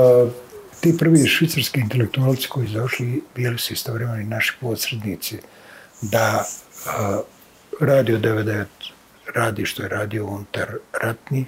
ti 0.81 0.99
prvi 0.99 1.27
švicarski 1.27 1.81
intelektualci 1.81 2.49
koji 2.49 2.69
su 2.69 2.75
došli 2.75 3.23
bili 3.35 3.59
su 3.59 3.73
istovremeni 3.73 4.25
naši 4.25 4.53
posrednici 4.61 5.39
da 6.01 6.45
uh, 6.45 7.21
radio 7.81 8.19
99 8.19 8.65
radi 9.35 9.67
što 9.67 9.83
je 9.83 9.89
radio 9.89 10.27
unutar 10.27 10.69
ratnih 11.03 11.47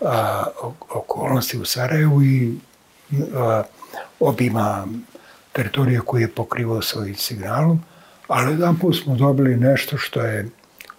a, 0.00 0.44
okolnosti 0.90 1.58
u 1.58 1.64
Sarajevu 1.64 2.22
i 2.22 2.54
a, 3.34 3.62
obima 4.20 4.86
teritorije 5.52 6.00
koje 6.00 6.22
je 6.22 6.34
pokrivao 6.34 6.82
svojim 6.82 7.14
signalom, 7.14 7.82
ali 8.28 8.52
jedan 8.52 8.78
put 8.78 8.96
smo 9.02 9.14
dobili 9.14 9.56
nešto 9.56 9.98
što 9.98 10.20
je 10.20 10.48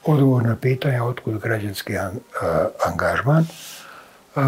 odgovor 0.03 0.43
na 0.43 0.55
pitanje 0.55 1.01
otkud 1.01 1.39
građanski 1.39 1.97
an, 1.97 2.19
a, 2.41 2.67
angažman, 2.85 3.45
a, 4.35 4.41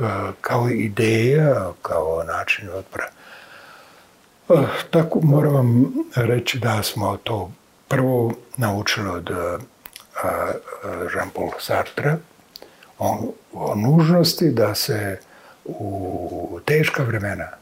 a, 0.00 0.32
kao 0.40 0.68
ideja, 0.68 1.72
kao 1.82 2.24
način 2.26 2.68
otpora. 2.74 3.06
Tako 4.90 5.20
moram 5.22 5.54
vam 5.54 5.92
reći 6.14 6.58
da 6.58 6.82
smo 6.82 7.16
to 7.16 7.52
prvo 7.88 8.32
naučili 8.56 9.08
od 9.08 9.30
Jean-Paul 10.84 11.50
Sartre 11.58 12.16
o, 12.98 13.32
o 13.52 13.74
nužnosti 13.74 14.50
da 14.50 14.74
se 14.74 15.18
u 15.64 16.60
teška 16.64 17.02
vremena 17.02 17.59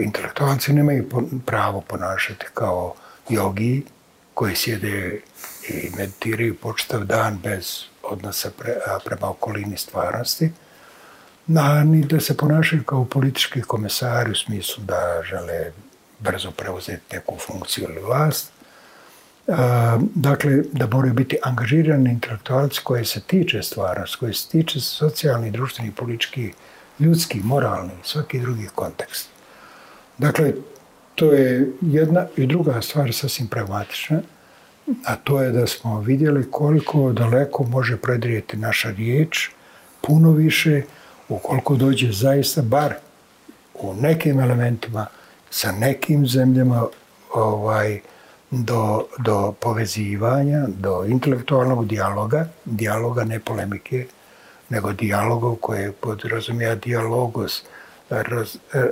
intelektualci 0.00 0.72
nemaju 0.72 1.08
pravo 1.46 1.80
ponašati 1.80 2.46
kao 2.54 2.94
jogi 3.28 3.84
koji 4.34 4.54
sjede 4.56 5.20
i 5.68 5.90
meditiraju 5.96 6.56
počitav 6.56 7.04
dan 7.04 7.38
bez 7.42 7.84
odnosa 8.02 8.50
pre, 8.58 8.74
prema 9.04 9.30
okolini 9.30 9.76
stvarnosti, 9.76 10.52
na, 11.46 11.84
ni 11.84 12.04
da 12.04 12.20
se 12.20 12.36
ponašaju 12.36 12.84
kao 12.84 13.04
politički 13.04 13.62
komesari 13.62 14.30
u 14.30 14.34
smislu 14.34 14.84
da 14.84 15.22
žele 15.30 15.72
brzo 16.18 16.50
preuzeti 16.50 17.16
neku 17.16 17.36
funkciju 17.46 17.84
ili 17.90 18.02
vlast. 18.02 18.52
A, 19.48 19.98
dakle, 20.14 20.62
da 20.72 20.86
moraju 20.86 21.14
biti 21.14 21.36
angažirani 21.42 22.10
intelektualci 22.10 22.80
koje 22.84 23.04
se 23.04 23.20
tiče 23.20 23.62
stvarnost, 23.62 24.16
koje 24.16 24.34
se 24.34 24.48
tiče 24.48 24.80
socijalni, 24.80 25.50
društveni, 25.50 25.92
politički, 25.92 26.52
ljudski, 26.98 27.40
moralni, 27.44 27.92
svaki 28.02 28.40
drugi 28.40 28.68
kontekst. 28.74 29.37
Dakle, 30.18 30.52
to 31.14 31.32
je 31.32 31.72
jedna 31.80 32.26
i 32.36 32.46
druga 32.46 32.82
stvar 32.82 33.12
sasvim 33.12 33.48
pragmatična, 33.48 34.20
a 35.04 35.16
to 35.16 35.42
je 35.42 35.52
da 35.52 35.66
smo 35.66 36.00
vidjeli 36.00 36.50
koliko 36.50 37.12
daleko 37.12 37.62
može 37.62 37.96
predrijeti 37.96 38.56
naša 38.56 38.90
riječ, 38.90 39.50
puno 40.00 40.32
više, 40.32 40.82
ukoliko 41.28 41.76
dođe 41.76 42.12
zaista 42.12 42.62
bar 42.62 42.94
u 43.74 43.94
nekim 43.94 44.40
elementima 44.40 45.06
sa 45.50 45.72
nekim 45.72 46.26
zemljama 46.26 46.86
ovaj, 47.34 48.00
do, 48.50 49.06
do 49.18 49.54
povezivanja, 49.60 50.66
do 50.66 51.04
intelektualnog 51.08 51.86
dijaloga, 51.86 52.48
dijaloga 52.64 53.24
ne 53.24 53.40
polemike, 53.40 54.06
nego 54.68 54.92
dijaloga 54.92 55.56
koje 55.60 55.92
podrazumija 55.92 56.74
dialogos, 56.74 57.62
raz, 58.10 58.56
e, 58.74 58.78
e, 58.78 58.90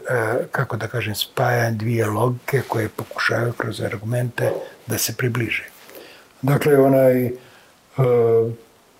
kako 0.51 0.77
da 0.77 0.89
kažem, 0.89 1.15
spajan 1.15 1.79
dvije 1.79 2.07
logike 2.07 2.63
koje 2.69 2.89
pokušaju 2.89 3.53
kroz 3.53 3.81
argumente 3.81 4.53
da 4.87 4.99
se 4.99 5.17
približe. 5.17 5.65
Dakle, 6.43 6.79
onaj, 6.79 7.27
e, 7.27 7.33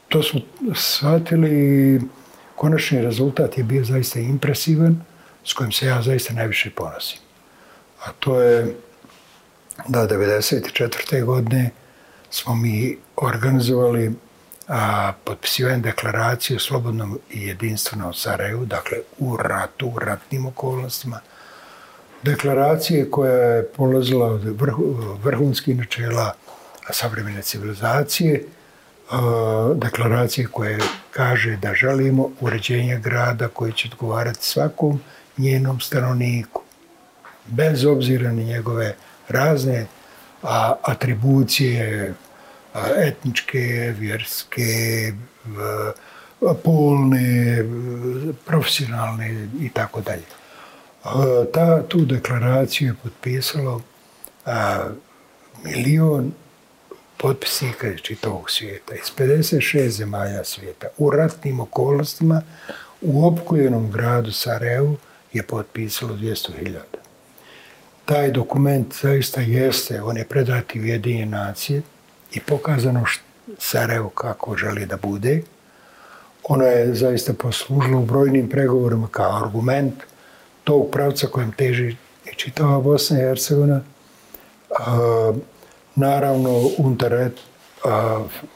to 0.09 0.23
smo 0.23 0.41
shvatili, 0.75 2.01
konačni 2.55 3.03
rezultat 3.03 3.59
je 3.59 3.65
bio 3.65 3.85
zaista 3.85 4.21
impresivan, 4.21 5.05
s 5.45 5.53
kojim 5.53 5.73
se 5.73 5.87
ja 5.87 6.03
zaista 6.03 6.35
najviše 6.35 6.71
ponosim. 6.71 7.19
A 8.05 8.13
to 8.21 8.41
je 8.41 8.75
da 9.89 10.09
1994. 10.09 11.25
godine 11.25 11.71
smo 12.31 12.55
mi 12.55 12.99
organizovali 13.17 14.13
a, 14.69 15.13
potpisivanjem 15.25 15.83
deklaracije 15.83 16.57
o 16.57 16.61
slobodnom 16.61 17.19
i 17.31 17.47
jedinstvenom 17.47 18.15
Sarajevu, 18.15 18.65
dakle 18.65 18.99
u 19.19 19.37
ratu, 19.37 19.87
u 19.87 19.99
ratnim 19.99 20.47
okolnostima. 20.47 21.21
Deklaracije 22.23 23.11
koja 23.11 23.33
je 23.33 23.69
polazila 23.69 24.27
od 24.27 24.45
vrh, 24.45 24.75
vrhunskih 25.25 25.77
načela 25.77 26.33
savremene 26.91 27.43
civilizacije, 27.43 28.45
a, 29.11 29.73
deklaracije 29.75 30.47
koje 30.47 30.79
kaže 31.11 31.57
da 31.57 31.75
želimo 31.75 32.31
uređenje 32.41 33.01
grada 33.05 33.49
koji 33.49 33.73
će 33.73 33.89
odgovarati 33.93 34.45
svakom 34.45 35.01
njenom 35.39 35.81
stanovniku, 35.81 36.63
bez 37.47 37.85
obzira 37.85 38.33
na 38.33 38.43
njegove 38.43 38.95
razne 39.29 39.87
a, 40.43 40.75
atribucije 40.83 42.15
etničke, 42.97 43.95
vjerske, 43.99 45.13
polne, 46.65 47.65
profesionalne 48.47 49.49
i 49.61 49.69
tako 49.69 50.01
dalje. 50.01 50.25
Ta, 51.53 51.83
tu 51.89 52.05
deklaraciju 52.05 52.89
je 52.89 52.95
potpisalo 53.03 53.83
a, 54.47 54.89
milion 55.65 56.33
potpisnika 57.17 57.89
iz 57.89 58.01
čitavog 58.01 58.51
svijeta, 58.51 58.95
iz 58.95 59.13
56 59.19 59.89
zemalja 59.89 60.45
svijeta, 60.45 60.87
u 60.99 61.11
ratnim 61.11 61.61
okolnostima, 61.61 62.43
u 63.01 63.27
opkojenom 63.27 63.91
gradu 63.91 64.33
Sarajevu 64.33 64.97
je 65.33 65.43
potpisalo 65.43 66.17
200.000 66.17 66.79
taj 68.07 68.31
dokument 68.31 68.95
zaista 69.03 69.41
jeste, 69.41 70.03
on 70.03 70.17
je 70.17 70.25
predati 70.25 70.81
Ujedinje 70.81 71.27
nacije 71.27 71.83
i 72.37 72.41
pokazano 72.41 73.05
Sarajevo 73.59 74.09
kako 74.09 74.57
želi 74.57 74.87
da 74.87 74.97
bude. 74.97 75.43
Ono 76.45 76.65
je 76.65 76.95
zaista 76.95 77.33
poslužilo 77.33 78.01
u 78.01 78.05
brojnim 78.05 78.49
pregovorima 78.49 79.09
kao 79.11 79.45
argument 79.45 79.95
tog 80.65 80.91
pravca 80.93 81.27
kojem 81.27 81.53
teži 81.53 81.97
i 82.33 82.35
čitava 82.37 82.81
Bosna 82.81 83.19
i 83.19 83.21
Hercegovina. 83.21 83.81
Naravno, 85.95 86.71
unutar 86.79 87.31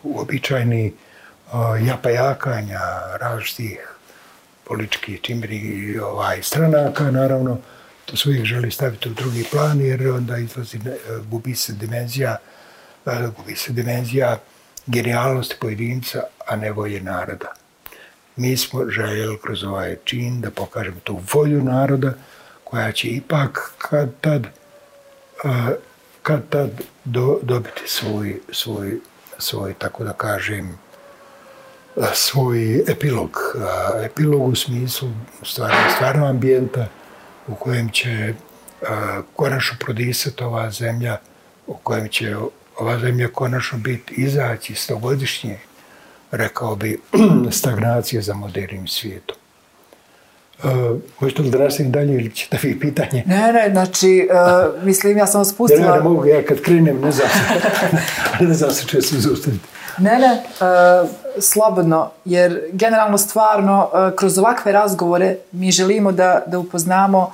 uobičajni 0.03 0.93
japajakanja 1.87 2.81
različitih 3.21 3.95
političkih 4.65 5.21
čimbri 5.21 5.99
ovaj, 5.99 6.43
stranaka, 6.43 7.11
naravno, 7.11 7.59
to 8.05 8.17
se 8.17 8.29
uvijek 8.29 8.45
želi 8.45 8.71
staviti 8.71 9.09
u 9.09 9.15
drugi 9.15 9.45
plan, 9.51 9.81
jer 9.81 10.09
onda 10.09 10.37
izlazi, 10.37 10.77
e, 10.77 10.97
gubi 11.31 11.55
se 11.55 11.73
dimenzija, 11.73 12.37
gubi 13.37 13.57
se 13.57 13.73
dimenzija 13.73 14.39
genijalnosti 14.87 15.57
pojedinca, 15.61 16.23
a 16.47 16.57
ne 16.57 16.73
volje 16.73 17.01
naroda. 17.01 17.53
Mi 18.37 18.57
smo 18.57 18.91
željeli 18.91 19.39
kroz 19.43 19.65
ovaj 19.65 19.97
čin 20.05 20.41
da 20.41 20.51
pokažemo 20.51 21.01
tu 21.05 21.21
volju 21.35 21.63
naroda, 21.65 22.13
koja 22.65 22.93
će 22.93 23.09
ipak 23.09 23.73
kad 23.79 24.11
tad, 24.21 24.47
kad 26.23 26.49
tad 26.49 26.71
do, 27.05 27.39
dobiti 27.43 27.83
svoj, 27.87 28.41
svoj, 28.53 29.01
svoj, 29.39 29.75
tako 29.75 30.05
da 30.05 30.13
kažem, 30.13 30.79
svoj 32.13 32.85
epilog. 32.89 33.39
Epilog 34.05 34.49
u 34.49 34.55
smislu 34.55 35.09
stvarno, 35.43 35.77
stvarno 35.95 36.27
ambijenta, 36.27 36.87
u 37.47 37.55
kojem 37.55 37.91
će 37.91 38.35
konačno 39.37 39.77
prodisati 39.81 40.45
ova 40.45 40.71
zemlja, 40.71 41.19
u 41.67 41.75
kojem 41.75 42.09
će 42.09 42.37
ova 42.81 42.99
zemlja 42.99 43.29
konačno 43.29 43.79
biti 43.79 44.15
izaći 44.15 44.75
stogodišnje, 44.75 45.59
rekao 46.31 46.77
bi, 46.77 47.01
stagnacije 47.61 48.23
za 48.23 48.35
modernim 48.35 48.89
svijetom. 48.89 49.37
Uh, 50.65 50.99
možete 51.21 51.43
li 51.43 51.51
da 51.51 51.59
nastavim 51.59 51.93
dalje 51.93 52.15
ili 52.15 52.35
ćete 52.35 52.59
vi 52.63 52.81
pitanje? 52.81 53.23
Ne, 53.27 53.53
ne, 53.53 53.71
znači, 53.71 54.29
uh, 54.31 54.83
mislim, 54.89 55.19
ja 55.19 55.27
sam 55.27 55.45
spustila... 55.45 55.81
Ne, 55.81 55.89
ne, 55.89 55.97
ne 55.97 56.03
mogu, 56.03 56.27
ja 56.27 56.43
kad 56.45 56.61
krenem, 56.61 57.01
ne 57.01 57.13
znam 57.13 57.29
se, 57.29 58.45
ne 58.49 58.55
znam 58.55 58.71
se 58.71 58.87
često 58.87 59.17
zaustaviti. 59.19 59.65
Ne, 59.99 60.19
ne, 60.19 60.43
uh, 60.43 61.11
slobodno, 61.41 62.11
jer 62.25 62.61
generalno 62.73 63.19
stvarno 63.19 63.91
uh, 63.93 64.17
kroz 64.17 64.39
ovakve 64.39 64.73
razgovore 64.73 65.37
mi 65.53 65.71
želimo 65.71 66.13
da, 66.13 66.43
da 66.47 66.59
upoznamo 66.59 67.33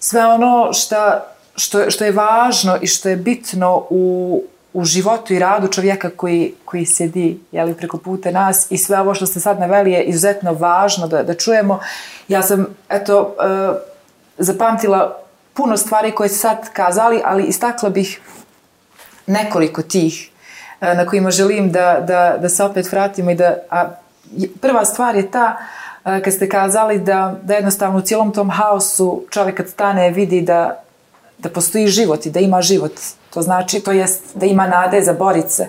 sve 0.00 0.26
ono 0.26 0.72
šta, 0.72 1.26
što, 1.56 1.90
što 1.90 2.04
je 2.04 2.12
važno 2.12 2.78
i 2.82 2.86
što 2.86 3.08
je 3.08 3.16
bitno 3.16 3.86
u, 3.90 4.42
u 4.74 4.84
životu 4.84 5.34
i 5.34 5.38
radu 5.38 5.68
čovjeka 5.68 6.10
koji, 6.10 6.54
koji 6.64 6.86
sedi 6.86 7.40
jeli, 7.52 7.74
preko 7.74 7.98
pute 7.98 8.32
nas 8.32 8.66
i 8.70 8.78
sve 8.78 9.00
ovo 9.00 9.14
što 9.14 9.26
ste 9.26 9.40
sad 9.40 9.60
naveli 9.60 9.92
je 9.92 10.02
izuzetno 10.02 10.52
važno 10.52 11.06
da, 11.06 11.22
da 11.22 11.34
čujemo. 11.34 11.80
Ja 12.28 12.42
sam, 12.42 12.66
eto, 12.88 13.36
e, 13.40 13.74
zapamtila 14.38 15.18
puno 15.54 15.76
stvari 15.76 16.12
koje 16.12 16.28
ste 16.28 16.38
sad 16.38 16.72
kazali, 16.72 17.20
ali 17.24 17.44
istakla 17.44 17.90
bih 17.90 18.20
nekoliko 19.26 19.82
tih 19.82 20.30
E, 20.84 20.94
na 20.94 21.06
kojima 21.06 21.30
želim 21.30 21.72
da, 21.72 22.00
da, 22.00 22.36
da 22.40 22.48
se 22.48 22.64
opet 22.64 22.92
vratimo 22.92 23.30
i 23.30 23.34
da... 23.34 23.54
A, 23.70 23.88
prva 24.60 24.84
stvar 24.84 25.16
je 25.16 25.30
ta 25.30 25.56
e, 26.04 26.22
kad 26.22 26.32
ste 26.32 26.48
kazali 26.48 26.98
da, 26.98 27.34
da 27.42 27.54
jednostavno 27.54 27.98
u 27.98 28.02
cijelom 28.02 28.32
tom 28.32 28.50
haosu 28.50 29.24
čovjek 29.30 29.56
kad 29.56 29.68
stane 29.68 30.10
vidi 30.10 30.40
da, 30.40 30.82
da 31.38 31.48
postoji 31.48 31.86
život 31.86 32.26
i 32.26 32.30
da 32.30 32.40
ima 32.40 32.62
život. 32.62 32.92
To 33.34 33.42
znači, 33.42 33.80
to 33.80 33.92
jest 33.92 34.22
da 34.34 34.46
ima 34.46 34.66
nade 34.66 35.02
za 35.02 35.12
borice. 35.12 35.68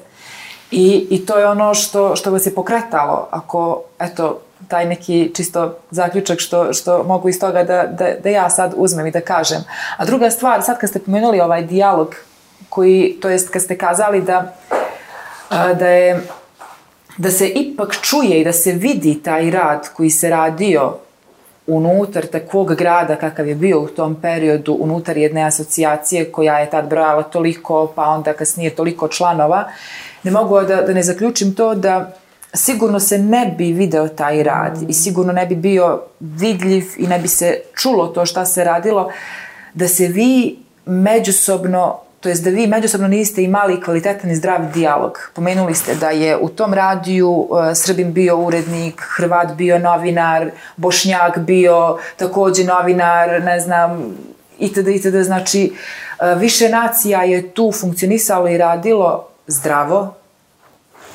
I, 0.71 1.07
I 1.09 1.25
to 1.25 1.37
je 1.37 1.47
ono 1.47 1.73
što, 1.73 2.15
što 2.15 2.31
vas 2.31 2.45
je 2.45 2.55
pokretalo. 2.55 3.27
Ako, 3.31 3.81
eto, 3.99 4.41
taj 4.67 4.85
neki 4.85 5.31
čisto 5.35 5.75
zaključak 5.91 6.39
što, 6.39 6.73
što 6.73 7.03
mogu 7.03 7.29
iz 7.29 7.39
toga 7.39 7.63
da, 7.63 7.83
da, 7.83 8.07
da 8.23 8.29
ja 8.29 8.49
sad 8.49 8.73
uzmem 8.77 9.07
i 9.07 9.11
da 9.11 9.21
kažem. 9.21 9.63
A 9.97 10.05
druga 10.05 10.31
stvar, 10.31 10.63
sad 10.63 10.79
kad 10.79 10.89
ste 10.89 10.99
pomenuli 10.99 11.39
ovaj 11.39 11.63
dijalog 11.63 12.15
koji, 12.69 13.17
to 13.21 13.29
jest 13.29 13.49
kad 13.49 13.61
ste 13.61 13.77
kazali 13.77 14.21
da 14.21 14.53
da 15.79 15.87
je 15.87 16.21
da 17.17 17.31
se 17.31 17.47
ipak 17.47 17.95
čuje 18.01 18.41
i 18.41 18.43
da 18.43 18.53
se 18.53 18.71
vidi 18.71 19.23
taj 19.23 19.51
rad 19.51 19.89
koji 19.93 20.09
se 20.09 20.29
radio 20.29 20.97
unutar 21.67 22.25
takvog 22.25 22.75
grada 22.75 23.15
kakav 23.15 23.47
je 23.47 23.55
bio 23.55 23.81
u 23.81 23.87
tom 23.87 24.15
periodu, 24.21 24.77
unutar 24.79 25.17
jedne 25.17 25.43
asocijacije 25.43 26.31
koja 26.31 26.59
je 26.59 26.69
tad 26.69 26.89
brojala 26.89 27.23
toliko, 27.23 27.91
pa 27.95 28.03
onda 28.03 28.33
kasnije 28.33 28.69
toliko 28.69 29.07
članova, 29.07 29.63
ne 30.23 30.31
mogu 30.31 30.61
da, 30.61 30.81
da 30.81 30.93
ne 30.93 31.03
zaključim 31.03 31.55
to 31.55 31.75
da 31.75 32.11
sigurno 32.53 32.99
se 32.99 33.17
ne 33.17 33.53
bi 33.57 33.71
video 33.71 34.07
taj 34.07 34.43
rad 34.43 34.89
i 34.89 34.93
sigurno 34.93 35.33
ne 35.33 35.45
bi 35.45 35.55
bio 35.55 36.01
vidljiv 36.19 36.83
i 36.97 37.07
ne 37.07 37.19
bi 37.19 37.27
se 37.27 37.61
čulo 37.75 38.07
to 38.07 38.25
šta 38.25 38.45
se 38.45 38.63
radilo, 38.63 39.11
da 39.73 39.87
se 39.87 40.07
vi 40.07 40.59
međusobno 40.85 41.99
to 42.25 42.29
jest 42.29 42.43
da 42.43 42.49
vi 42.49 42.67
međusobno 42.67 43.07
niste 43.07 43.43
imali 43.43 43.81
kvalitetan 43.81 44.31
i 44.31 44.35
zdrav 44.35 44.71
dijalog. 44.73 45.29
Pomenuli 45.33 45.75
ste 45.75 45.95
da 45.95 46.09
je 46.09 46.37
u 46.37 46.49
tom 46.49 46.73
radiju 46.73 47.29
uh, 47.29 47.47
Srbin 47.73 48.13
bio 48.13 48.37
urednik, 48.37 49.01
Hrvat 49.17 49.53
bio 49.55 49.79
novinar, 49.79 50.49
Bošnjak 50.77 51.37
bio 51.37 51.97
takođe 52.17 52.63
novinar, 52.63 53.43
ne 53.43 53.59
znam, 53.59 54.17
itd. 54.59 54.87
itd. 54.87 55.15
Znači, 55.23 55.73
uh, 55.73 56.41
više 56.41 56.69
nacija 56.69 57.23
je 57.23 57.51
tu 57.51 57.71
funkcionisalo 57.71 58.47
i 58.47 58.57
radilo 58.57 59.27
zdravo, 59.47 60.15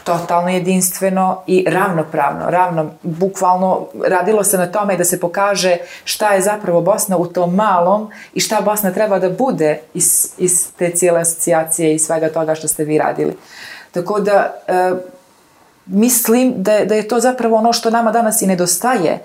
totalno 0.05 0.49
jedinstveno 0.49 1.43
i 1.47 1.65
ravnopravno, 1.69 2.51
ravno, 2.51 2.91
bukvalno 3.03 3.87
radilo 4.09 4.45
se 4.45 4.59
na 4.59 4.67
tome 4.67 4.97
da 4.97 5.05
se 5.05 5.21
pokaže 5.21 5.77
šta 6.05 6.33
je 6.33 6.41
zapravo 6.41 6.81
Bosna 6.81 7.17
u 7.17 7.27
tom 7.27 7.55
malom 7.55 8.11
i 8.35 8.41
šta 8.41 8.61
Bosna 8.61 8.93
treba 8.93 9.19
da 9.19 9.31
bude 9.31 9.81
iz, 9.95 10.29
iz 10.39 10.73
te 10.79 10.91
cijele 10.91 11.21
asocijacije 11.21 11.95
i 11.95 11.99
svega 11.99 12.29
toga 12.29 12.55
što 12.55 12.69
ste 12.69 12.85
vi 12.85 12.99
radili. 12.99 13.37
Tako 13.91 14.21
da, 14.21 14.55
e, 14.67 14.93
mislim 15.87 16.53
da 16.57 16.85
da 16.85 16.95
je 16.95 17.09
to 17.09 17.21
zapravo 17.21 17.57
ono 17.57 17.73
što 17.73 17.91
nama 17.91 18.13
danas 18.13 18.43
i 18.43 18.47
nedostaje, 18.47 19.19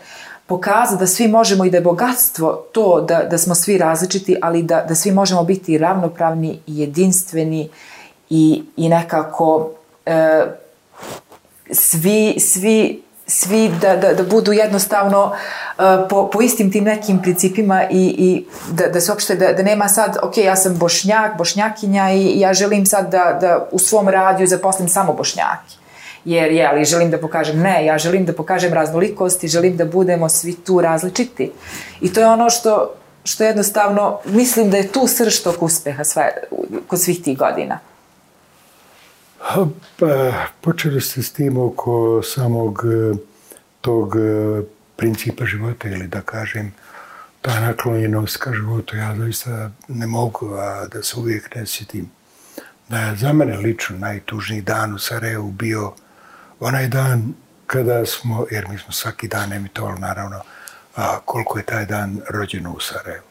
pokazati 0.47 0.99
da 0.99 1.07
svi 1.07 1.27
možemo 1.27 1.65
i 1.65 1.69
da 1.69 1.77
je 1.77 1.81
bogatstvo 1.81 2.65
to 2.71 3.01
da, 3.01 3.23
da 3.23 3.37
smo 3.37 3.55
svi 3.55 3.77
različiti, 3.77 4.37
ali 4.41 4.63
da, 4.63 4.85
da 4.89 4.95
svi 4.95 5.11
možemo 5.11 5.43
biti 5.43 5.77
ravnopravni 5.77 6.59
i 6.67 6.79
jedinstveni 6.79 7.69
i, 8.29 8.63
i 8.77 8.89
nekako 8.89 9.69
e, 10.05 10.45
svi, 11.71 12.35
svi, 12.39 13.03
svi 13.27 13.71
da, 13.81 13.95
da, 13.95 14.13
da 14.13 14.23
budu 14.23 14.51
jednostavno 14.51 15.25
uh, 15.25 15.83
po, 16.09 16.29
po 16.29 16.41
istim 16.41 16.71
tim 16.71 16.83
nekim 16.83 17.21
principima 17.21 17.83
i, 17.89 18.15
i 18.17 18.45
da, 18.71 18.87
da 18.87 19.01
se 19.01 19.11
uopšte, 19.11 19.35
da, 19.35 19.53
da 19.53 19.63
nema 19.63 19.87
sad, 19.87 20.17
ok, 20.23 20.37
ja 20.37 20.55
sam 20.55 20.77
bošnjak, 20.77 21.37
bošnjakinja 21.37 22.11
i 22.11 22.39
ja 22.39 22.53
želim 22.53 22.85
sad 22.85 23.11
da, 23.11 23.37
da 23.41 23.69
u 23.71 23.79
svom 23.79 24.09
radiju 24.09 24.47
zaposlim 24.47 24.89
samo 24.89 25.13
bošnjaki. 25.13 25.75
Jer, 26.25 26.51
je, 26.51 26.67
ali 26.67 26.85
želim 26.85 27.11
da 27.11 27.17
pokažem, 27.17 27.59
ne, 27.59 27.85
ja 27.85 27.97
želim 27.97 28.25
da 28.25 28.33
pokažem 28.33 28.73
raznolikost 28.73 29.43
i 29.43 29.47
želim 29.47 29.77
da 29.77 29.85
budemo 29.85 30.29
svi 30.29 30.55
tu 30.55 30.81
različiti. 30.81 31.51
I 32.01 32.13
to 32.13 32.19
je 32.19 32.27
ono 32.27 32.49
što, 32.49 32.93
što 33.23 33.43
jednostavno, 33.43 34.19
mislim 34.25 34.69
da 34.69 34.77
je 34.77 34.87
tu 34.87 35.07
srž 35.07 35.39
tog 35.39 35.63
uspeha 35.63 36.03
sve, 36.03 36.31
kod 36.87 37.01
svih 37.01 37.23
tih 37.23 37.37
godina. 37.37 37.79
Pa, 39.45 40.49
počeli 40.61 41.01
ste 41.01 41.23
s 41.23 41.33
tim 41.33 41.57
oko 41.57 42.21
samog 42.23 42.81
e, 42.85 43.13
tog 43.81 44.15
e, 44.15 44.61
principa 44.95 45.45
života 45.45 45.87
ili 45.89 46.07
da 46.07 46.21
kažem 46.21 46.73
ta 47.41 47.59
naklonjenost 47.59 48.37
ka 48.37 48.53
životu. 48.53 48.97
Ja 48.97 49.15
zaista 49.15 49.71
ne 49.87 50.07
mogu 50.07 50.53
a 50.53 50.87
da 50.87 51.03
se 51.03 51.19
uvijek 51.19 51.55
ne 51.55 51.65
sjetim 51.65 52.11
da 52.89 52.99
je 52.99 53.15
za 53.15 53.33
mene 53.33 53.57
lično 53.57 53.97
najtužniji 53.97 54.61
dan 54.61 54.93
u 54.93 54.99
Sarajevu 54.99 55.51
bio 55.51 55.93
onaj 56.59 56.87
dan 56.87 57.33
kada 57.67 58.05
smo, 58.05 58.45
jer 58.51 58.67
mi 58.69 58.77
smo 58.77 58.91
svaki 58.91 59.27
dan 59.27 59.53
emitovali 59.53 59.99
naravno 59.99 60.41
a 60.95 61.19
koliko 61.25 61.57
je 61.57 61.65
taj 61.65 61.85
dan 61.85 62.21
rođeno 62.29 62.73
u 62.73 62.79
Sarajevu. 62.79 63.25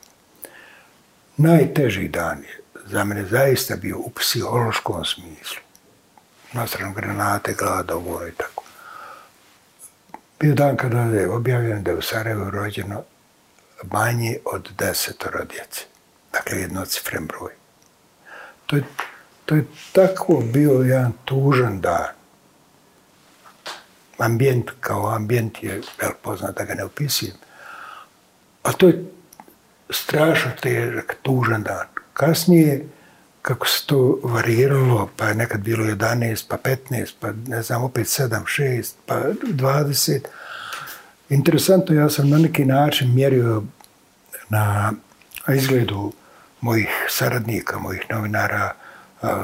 Najteži 1.37 2.09
dan 2.09 2.39
je 2.39 2.61
za 2.87 3.05
mene 3.05 3.25
zaista 3.27 3.77
bio 3.77 3.99
u 3.99 4.11
psihološkom 4.11 5.05
smislu 5.05 5.64
nasrano 6.55 6.93
granate, 6.93 7.55
glada, 7.59 7.97
ovo 7.97 8.27
i 8.27 8.33
tako. 8.33 8.65
Bio 10.41 10.55
dan 10.55 10.77
kada 10.77 11.01
je 11.01 11.31
objavljeno 11.31 11.83
da 11.83 11.91
je 11.91 11.97
u 11.97 12.03
Sarajevo 12.03 12.51
rođeno 12.51 13.03
manje 13.83 14.39
od 14.45 14.71
desetoro 14.79 15.45
djece. 15.45 15.85
Dakle, 16.33 16.59
jednocifren 16.59 17.27
broj. 17.27 17.53
To 18.67 18.77
je, 18.77 18.83
to 19.45 19.55
je 19.55 19.65
tako 19.93 20.43
bio 20.53 20.73
jedan 20.73 21.13
tužan 21.25 21.81
dan. 21.81 22.09
Ambijent 24.19 24.71
kao 24.81 25.15
ambijent 25.15 25.63
je 25.63 25.83
vel 26.01 26.13
poznat 26.23 26.57
da 26.57 26.65
ga 26.65 26.75
ne 26.75 26.85
opisujem. 26.85 27.37
A 28.63 28.73
to 28.73 28.87
je 28.87 29.05
strašno 29.91 30.51
težak, 30.63 31.17
tužan 31.23 31.63
dan. 31.63 31.87
Kasnije, 32.13 32.87
kako 33.45 33.67
se 33.67 33.87
to 33.87 34.19
variralo, 34.23 35.11
pa 35.17 35.29
je 35.29 35.35
nekad 35.35 35.61
bilo 35.61 35.85
11, 35.85 36.45
pa 36.49 36.57
15, 36.57 37.13
pa 37.21 37.33
ne 37.47 37.63
znam, 37.63 37.83
opet 37.83 38.07
7, 38.07 38.41
6, 38.45 38.93
pa 39.07 39.15
20. 39.43 40.21
Interesantno, 41.29 41.95
ja 41.95 42.11
sam 42.11 42.31
na 42.31 42.39
neki 42.39 42.65
način 42.65 43.15
mjerio 43.15 43.63
na 44.49 44.93
izgledu 45.55 46.13
mojih 46.61 46.89
saradnika, 47.09 47.79
mojih 47.79 48.03
novinara, 48.11 48.73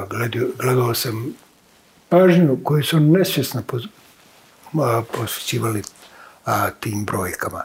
gledao, 0.09 0.47
gledao 0.59 0.95
sam 0.95 1.33
pažnju 2.09 2.57
koju 2.63 2.83
su 2.83 2.99
nesvjesno 2.99 3.63
posvećivali 5.17 5.83
tim 6.79 7.05
brojkama. 7.05 7.63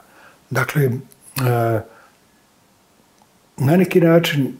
Dakle, 0.50 0.90
na 3.56 3.76
neki 3.76 4.00
način 4.00 4.56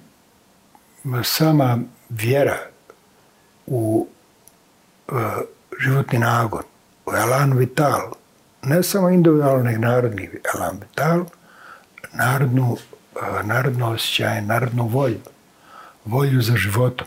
sama 1.25 1.79
vjera 2.09 2.59
u 3.67 4.09
e, 5.09 5.13
životni 5.81 6.19
nagon, 6.19 6.63
u 7.07 7.11
elan 7.13 7.53
vital, 7.53 8.13
ne 8.63 8.83
samo 8.83 9.11
individualno, 9.11 9.63
nego 9.63 9.81
narodni 9.81 10.31
elan 10.55 10.81
vital, 10.81 11.25
narodnu, 12.13 12.77
e, 13.17 13.43
narodno 13.43 13.91
osjećaje, 13.91 14.43
narodnu 14.43 14.87
volju, 14.87 15.21
volju 16.05 16.43
za 16.43 16.57
životom, 16.57 17.07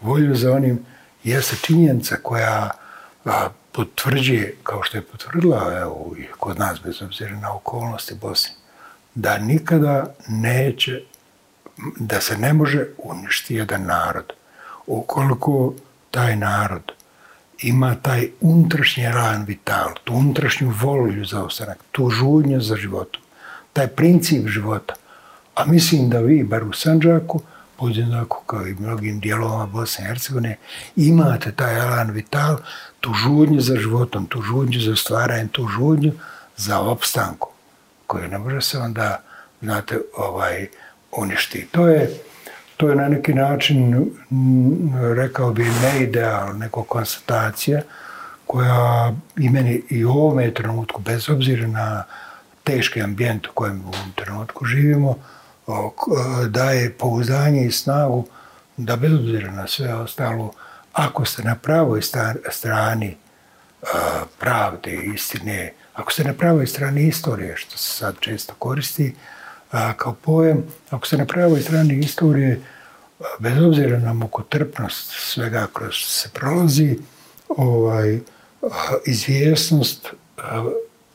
volju 0.00 0.34
za 0.34 0.52
onim, 0.52 0.84
jeste 1.24 1.56
činjenica 1.56 2.16
koja 2.22 2.70
a, 3.24 3.48
potvrđuje, 3.72 4.56
kao 4.62 4.82
što 4.82 4.96
je 4.96 5.02
potvrdila 5.02 5.78
evo, 5.80 6.14
kod 6.38 6.58
nas, 6.58 6.80
bez 6.84 7.02
obzira 7.02 7.36
na 7.36 7.54
okolnosti 7.54 8.14
Bosne, 8.14 8.54
da 9.14 9.38
nikada 9.38 10.14
neće 10.28 11.02
da 11.96 12.20
se 12.20 12.38
ne 12.38 12.52
može 12.52 12.86
uništiti 12.98 13.54
jedan 13.54 13.82
narod. 13.82 14.32
Ukoliko 14.86 15.74
taj 16.10 16.36
narod 16.36 16.92
ima 17.62 17.94
taj 17.94 18.30
unutrašnji 18.40 19.04
ran 19.04 19.44
vital, 19.44 19.88
tu 20.04 20.14
unutrašnju 20.14 20.72
volju 20.80 21.24
za 21.24 21.44
ostanak, 21.44 21.78
tu 21.92 22.10
žudnju 22.10 22.60
za 22.60 22.76
životom, 22.76 23.22
taj 23.72 23.88
princip 23.88 24.48
života, 24.48 24.94
a 25.54 25.64
mislim 25.66 26.10
da 26.10 26.18
vi, 26.18 26.44
bar 26.44 26.64
u 26.64 26.72
Sanđaku, 26.72 27.40
podjednako 27.76 28.42
kao 28.46 28.66
i 28.66 28.74
mnogim 28.74 29.20
dijelovama 29.20 29.66
Bosne 29.66 30.04
i 30.04 30.08
Hercegovine, 30.08 30.56
imate 30.96 31.52
taj 31.52 31.78
elan 31.78 32.10
vital, 32.10 32.56
tu 33.00 33.14
žudnju 33.14 33.60
za 33.60 33.76
životom, 33.76 34.26
tu 34.26 34.42
žudnju 34.42 34.80
za 34.80 34.96
stvaranje, 34.96 35.48
tu 35.52 35.68
žudnju 35.68 36.12
za 36.56 36.80
opstanku, 36.80 37.48
koju 38.06 38.28
ne 38.28 38.38
može 38.38 38.60
se 38.60 38.78
onda, 38.78 39.22
znate, 39.62 39.98
ovaj, 40.16 40.68
uništi. 41.12 41.66
To 41.72 41.88
je, 41.88 42.10
to 42.76 42.88
je 42.88 42.96
na 42.96 43.08
neki 43.08 43.34
način, 43.34 44.10
rekao 45.14 45.52
bi, 45.52 45.64
ne 45.64 46.02
ideal, 46.02 46.58
neko 46.58 46.82
konstatacija 46.82 47.82
koja 48.46 49.12
i 49.36 49.50
meni 49.50 49.82
i 49.88 50.04
u 50.04 50.10
ovome 50.10 50.54
trenutku, 50.54 51.00
bez 51.00 51.30
obzira 51.30 51.66
na 51.66 52.04
teški 52.64 53.02
ambijent 53.02 53.46
u 53.46 53.50
kojem 53.54 53.80
u 53.84 53.88
ovom 53.88 54.12
trenutku 54.14 54.64
živimo, 54.64 55.18
e, 55.68 55.72
daje 56.48 56.92
pouzdanje 56.92 57.66
i 57.66 57.72
snagu 57.72 58.26
da 58.76 58.96
bez 58.96 59.12
obzira 59.12 59.50
na 59.50 59.66
sve 59.66 59.94
ostalo, 59.94 60.52
ako 60.92 61.24
ste 61.24 61.42
na 61.42 61.54
pravoj 61.54 62.00
strani 62.50 63.06
e, 63.06 63.86
pravde, 64.38 64.92
istine, 65.14 65.72
ako 65.94 66.12
ste 66.12 66.24
na 66.24 66.34
pravoj 66.34 66.66
strani 66.66 67.08
istorije, 67.08 67.56
što 67.56 67.76
se 67.76 67.94
sad 67.94 68.14
često 68.20 68.54
koristi, 68.58 69.14
a, 69.72 69.92
kao 69.92 70.14
pojem, 70.14 70.64
ako 70.90 71.06
se 71.06 71.16
na 71.16 71.26
pravoj 71.26 71.60
strani 71.60 71.98
istorije, 71.98 72.60
bez 73.38 73.62
obzira 73.62 73.98
na 73.98 74.12
mukotrpnost 74.12 75.12
svega 75.16 75.66
kroz 75.72 75.94
se 75.94 76.30
prolazi, 76.34 76.98
ovaj, 77.48 78.20
izvjesnost 79.06 80.06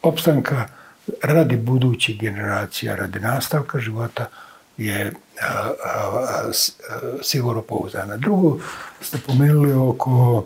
opstanka 0.01 0.67
radi 1.23 1.57
budućih 1.57 2.19
generacija, 2.19 2.95
radi 2.95 3.19
nastavka 3.19 3.79
života 3.79 4.29
je 4.77 5.13
a, 5.41 5.69
a, 5.86 6.21
a, 6.29 6.51
sigurno 7.21 7.61
pouzdana. 7.61 8.17
Drugo 8.17 8.59
ste 9.01 9.17
pomenuli 9.27 9.73
oko 9.73 10.45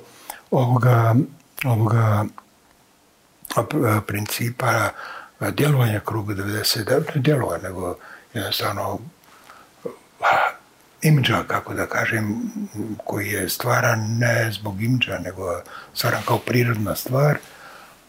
ovoga, 0.51 1.15
ovoga 1.65 2.25
principa 4.07 4.89
djelovanja 5.49 5.99
kruga 5.99 6.33
99, 6.33 7.15
ne 7.15 7.21
djelovanja, 7.21 7.63
nego 7.63 7.95
jednostavno 8.33 8.99
eh, 9.85 9.89
imidža, 11.01 11.43
kako 11.47 11.73
da 11.73 11.85
kažem, 11.85 12.41
koji 13.05 13.27
je 13.27 13.49
stvaran 13.49 14.17
ne 14.17 14.51
zbog 14.51 14.81
imidža, 14.81 15.19
nego 15.19 15.61
stvaran 15.93 16.21
kao 16.25 16.37
prirodna 16.37 16.95
stvar, 16.95 17.37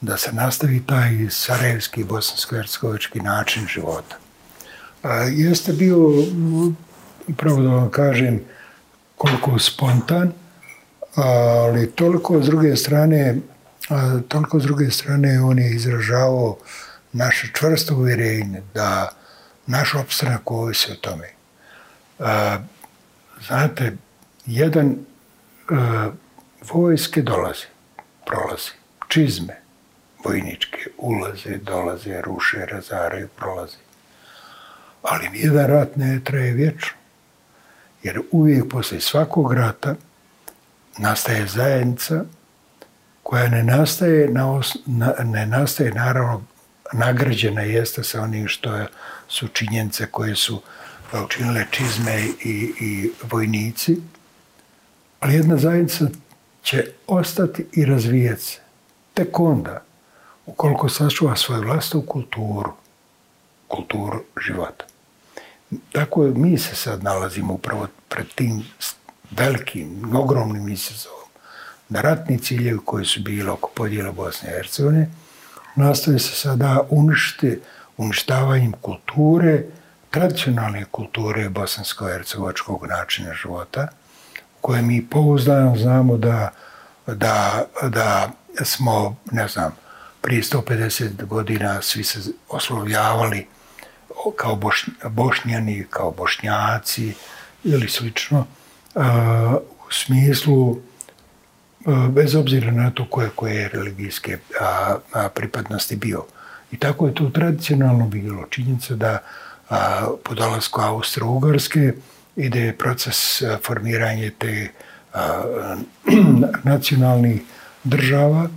da 0.01 0.17
se 0.17 0.33
nastavi 0.33 0.83
taj 0.87 1.11
sarajevski, 1.31 2.05
bosansko-hercegovički 2.05 3.23
način 3.23 3.67
života. 3.67 4.17
A, 5.03 5.15
jeste 5.15 5.73
bio, 5.73 5.97
pravo 7.37 7.63
da 7.63 7.69
vam 7.69 7.91
kažem, 7.91 8.41
koliko 9.17 9.59
spontan, 9.59 10.33
ali 11.15 11.91
toliko 11.91 12.43
s 12.43 12.47
druge 12.47 12.77
strane, 12.77 13.37
a, 13.89 14.19
toliko 14.29 14.61
s 14.61 14.63
druge 14.63 14.91
strane 14.91 15.41
on 15.43 15.59
je 15.59 15.75
izražavao 15.75 16.59
naše 17.13 17.51
čvrsto 17.55 17.97
uvjerenje 17.97 18.63
da 18.75 19.09
naš 19.67 19.95
opstanak 19.95 20.51
ovisi 20.51 20.93
o 20.93 20.95
tome. 20.95 21.29
A, 22.19 22.59
znate, 23.47 23.97
jedan 24.47 24.97
a, 25.71 26.11
vojske 26.73 27.23
dolazi, 27.23 27.67
prolazi, 28.27 28.71
čizme 29.09 29.63
vojničke 30.25 30.91
ulaze, 30.99 31.57
dolaze, 31.57 32.21
ruše, 32.21 32.67
razaraju, 32.67 33.29
prolazi. 33.37 33.77
Ali 35.03 35.29
nijedan 35.29 35.67
rat 35.67 35.97
ne 35.97 36.21
traje 36.25 36.53
vječno. 36.53 36.97
Jer 38.03 38.21
uvijek 38.31 38.65
posle 38.71 39.01
svakog 39.01 39.53
rata 39.53 39.95
nastaje 40.99 41.47
zajednica 41.47 42.25
koja 43.23 43.49
ne 43.49 43.63
nastaje, 43.63 44.29
na 44.29 44.53
os, 44.53 44.77
na, 44.87 45.15
ne 45.25 45.47
nastaje 45.47 45.91
naravno 45.91 46.43
nagrađena 46.93 47.63
jeste 47.63 48.05
sa 48.05 48.23
onim 48.23 48.49
što 48.49 48.77
je 48.77 48.87
su 49.33 49.49
činjenice 49.49 50.07
koje 50.07 50.37
su 50.37 50.61
e, 51.13 51.21
učinile 51.21 51.67
čizme 51.71 52.25
i, 52.45 52.73
i 52.81 53.11
vojnici, 53.31 53.97
ali 55.21 55.35
jedna 55.35 55.57
zajednica 55.57 56.07
će 56.63 56.87
ostati 57.07 57.67
i 57.73 57.85
razvijati 57.85 58.43
se. 58.43 58.61
Tek 59.15 59.41
onda, 59.41 59.83
ukoliko 60.47 60.89
sačuva 60.89 61.37
svoju 61.37 61.63
vlastnu 61.63 62.03
kulturu, 62.03 62.73
kulturu 63.69 64.23
života. 64.47 64.85
Tako 65.93 66.25
je, 66.25 66.31
mi 66.31 66.59
se 66.59 66.75
sad 66.75 67.03
nalazimo 67.03 67.55
upravo 67.55 67.87
pred 68.09 68.27
tim 68.35 68.65
velikim, 69.31 70.17
ogromnim 70.17 70.69
izazovom. 70.69 71.29
Da 71.89 72.01
ratni 72.01 72.39
ciljevi 72.39 72.79
koji 72.85 73.05
su 73.05 73.21
bili 73.21 73.51
oko 73.51 73.71
podjela 73.75 74.13
Bosne 74.13 74.49
i 74.49 74.53
Hercegovine 74.53 75.11
nastoje 75.77 76.19
se 76.19 76.35
sada 76.35 76.87
uništiti 76.91 77.61
uništavanjem 77.97 78.73
kulture, 78.81 79.63
tradicionalne 80.11 80.85
kulture 80.91 81.49
bosansko-hercegovačkog 81.49 82.87
načina 82.89 83.35
života, 83.35 83.89
koje 84.61 84.83
mi 84.83 85.07
pouzdano 85.11 85.77
znamo 85.77 86.17
da, 86.17 86.51
da, 87.07 87.65
da 87.83 88.31
smo, 88.63 89.17
ne 89.31 89.49
znam, 89.49 89.77
prije 90.21 90.43
150 90.43 91.25
godina 91.25 91.83
svi 91.83 92.05
se 92.05 92.19
oslovljavali 92.49 93.47
kao 94.37 94.61
bošnjani, 95.11 95.87
kao 95.91 96.11
bošnjaci 96.11 97.15
ili 97.65 97.89
slično, 97.89 98.47
u 99.89 99.93
smislu, 99.93 100.81
bez 102.09 102.35
obzira 102.35 102.71
na 102.71 102.91
to 102.91 103.07
koje, 103.11 103.31
koje 103.35 103.55
je 103.55 103.69
religijske 103.69 104.39
pripadnosti 105.35 105.97
bio. 105.97 106.25
I 106.73 106.77
tako 106.79 107.07
je 107.07 107.15
to 107.15 107.31
tradicionalno 107.31 108.07
bilo. 108.07 108.47
Činjenica 108.51 108.95
da 108.95 109.19
po 110.25 110.35
dolazku 110.35 110.81
Austro-Ugarske 110.81 111.93
ide 112.37 112.73
proces 112.79 113.43
formiranja 113.67 114.31
te 114.39 114.69
nacionalnih 116.73 117.41
država, 117.85 118.49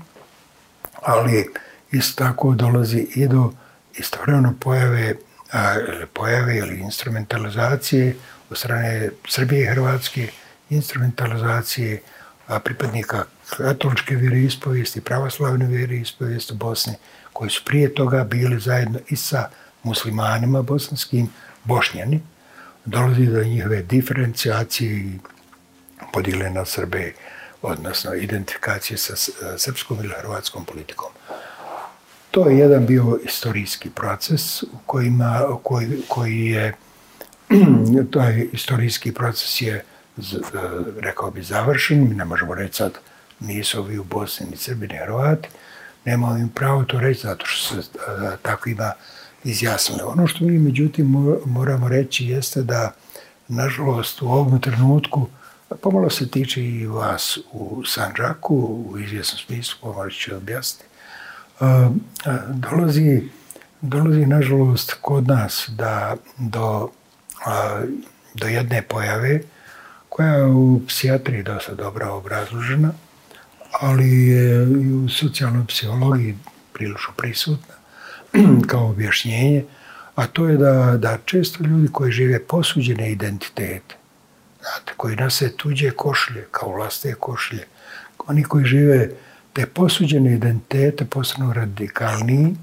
ali 1.02 1.46
isto 1.92 2.24
tako 2.24 2.54
dolazi 2.54 3.08
i 3.16 3.28
do 3.28 3.52
istovremeno 3.98 4.54
pojave, 4.60 5.16
a, 5.52 5.76
pojave 6.14 6.58
ili 6.58 6.80
instrumentalizacije 6.80 8.16
od 8.50 8.58
strane 8.58 9.10
Srbije 9.28 9.64
i 9.64 9.66
Hrvatske, 9.66 10.28
instrumentalizacije 10.70 12.02
a, 12.48 12.60
pripadnika 12.60 13.24
katoličke 13.58 14.16
vjere 14.16 14.40
ispovijesti, 14.40 15.02
pravoslavne 15.02 15.66
vjere 15.66 15.96
ispovijesti 15.96 16.54
u 16.54 16.56
Bosni, 16.56 16.94
koji 17.36 17.50
su 17.50 17.62
prije 17.66 17.94
toga 17.94 18.24
bili 18.24 18.60
zajedno 18.60 19.00
i 19.10 19.16
sa 19.16 19.50
muslimanima 19.84 20.62
bosanskim, 20.62 21.30
bošnjani, 21.64 22.20
dolazi 22.86 23.26
do 23.26 23.44
njihove 23.44 23.82
diferencijacije 23.82 24.92
i 24.92 25.20
podijele 26.14 26.50
na 26.50 26.66
Srbe, 26.66 27.14
odnosno 27.62 28.14
identifikacije 28.14 28.98
sa 28.98 29.16
srpskom 29.58 29.98
ili 30.00 30.14
hrvatskom 30.22 30.66
politikom. 30.66 31.12
To 32.32 32.50
je 32.50 32.58
jedan 32.58 32.86
bio 32.86 33.20
istorijski 33.26 33.90
proces 33.90 34.64
u 34.64 34.78
kojima, 34.86 35.42
koji, 35.64 36.02
koji 36.08 36.46
je, 36.46 36.74
taj 38.14 38.48
istorijski 38.54 39.12
proces 39.12 39.62
je, 39.62 39.76
e, 39.76 39.84
rekao 41.00 41.32
bi, 41.32 41.44
završen. 41.44 42.10
Mi 42.10 42.16
ne 42.16 42.26
možemo 42.26 42.56
reći 42.56 42.74
sad, 42.74 42.94
nisu 43.40 43.80
ovi 43.80 44.00
u 44.00 44.04
Bosni, 44.04 44.48
ni 44.52 44.58
Srbi, 44.58 44.88
ni 44.88 44.98
Hrvati. 44.98 45.50
Nema 46.06 46.38
im 46.40 46.50
pravo 46.50 46.84
to 46.84 47.00
reći 47.00 47.22
zato 47.22 47.46
što 47.46 47.84
se 47.84 47.90
e, 47.96 48.38
tako 48.42 48.70
ima. 48.70 48.92
Ono 50.06 50.28
što 50.28 50.46
mi, 50.46 50.60
međutim, 50.60 51.38
moramo 51.46 51.88
reći 51.88 52.26
jeste 52.26 52.62
da, 52.62 52.92
nažalost, 53.48 54.22
u 54.22 54.28
ovom 54.28 54.62
trenutku, 54.62 55.28
pomalo 55.82 56.10
se 56.10 56.32
tiče 56.32 56.64
i 56.64 56.88
vas 56.88 57.38
u 57.52 57.84
Sanđaku, 57.86 58.56
u 58.90 59.00
izvjesnom 59.00 59.40
smislu, 59.40 59.78
pomalo 59.82 60.10
ću 60.10 60.36
objasniti, 60.36 60.86
e, 61.62 61.66
e, 61.66 62.38
dolazi, 62.50 63.30
dolazi 63.82 64.26
nažalost 64.26 64.96
kod 65.02 65.28
nas 65.28 65.70
da 65.70 66.16
do, 66.38 66.90
do 68.34 68.48
jedne 68.48 68.82
pojave 68.82 69.42
koja 70.10 70.34
je 70.34 70.46
u 70.46 70.82
psijatriji 70.88 71.44
dosta 71.44 71.74
dobro 71.74 72.14
obrazložena, 72.14 72.92
ali 73.82 74.28
je 74.28 74.64
i 74.64 74.94
u 74.94 75.10
socijalnoj 75.10 75.66
psihologiji 75.68 76.36
prilično 76.74 77.14
prisutna 77.18 77.76
kao 78.72 78.90
objašnjenje, 78.90 79.64
a 80.16 80.28
to 80.28 80.48
je 80.48 80.58
da, 80.58 80.98
da 80.98 81.18
često 81.26 81.64
ljudi 81.64 81.88
koji 81.92 82.12
žive 82.12 82.40
posuđene 82.40 83.12
identitete, 83.12 83.96
znate, 84.60 84.94
koji 84.98 85.16
nose 85.16 85.58
tuđe 85.58 85.92
košlje, 85.92 86.48
kao 86.52 86.70
vlastne 86.70 87.14
košlje, 87.14 87.66
oni 88.28 88.44
koji 88.44 88.66
žive 88.66 89.10
te 89.54 89.66
posuđene 89.66 90.34
identitete 90.34 91.06
postanu 91.06 91.54
radikalniji 91.54 92.56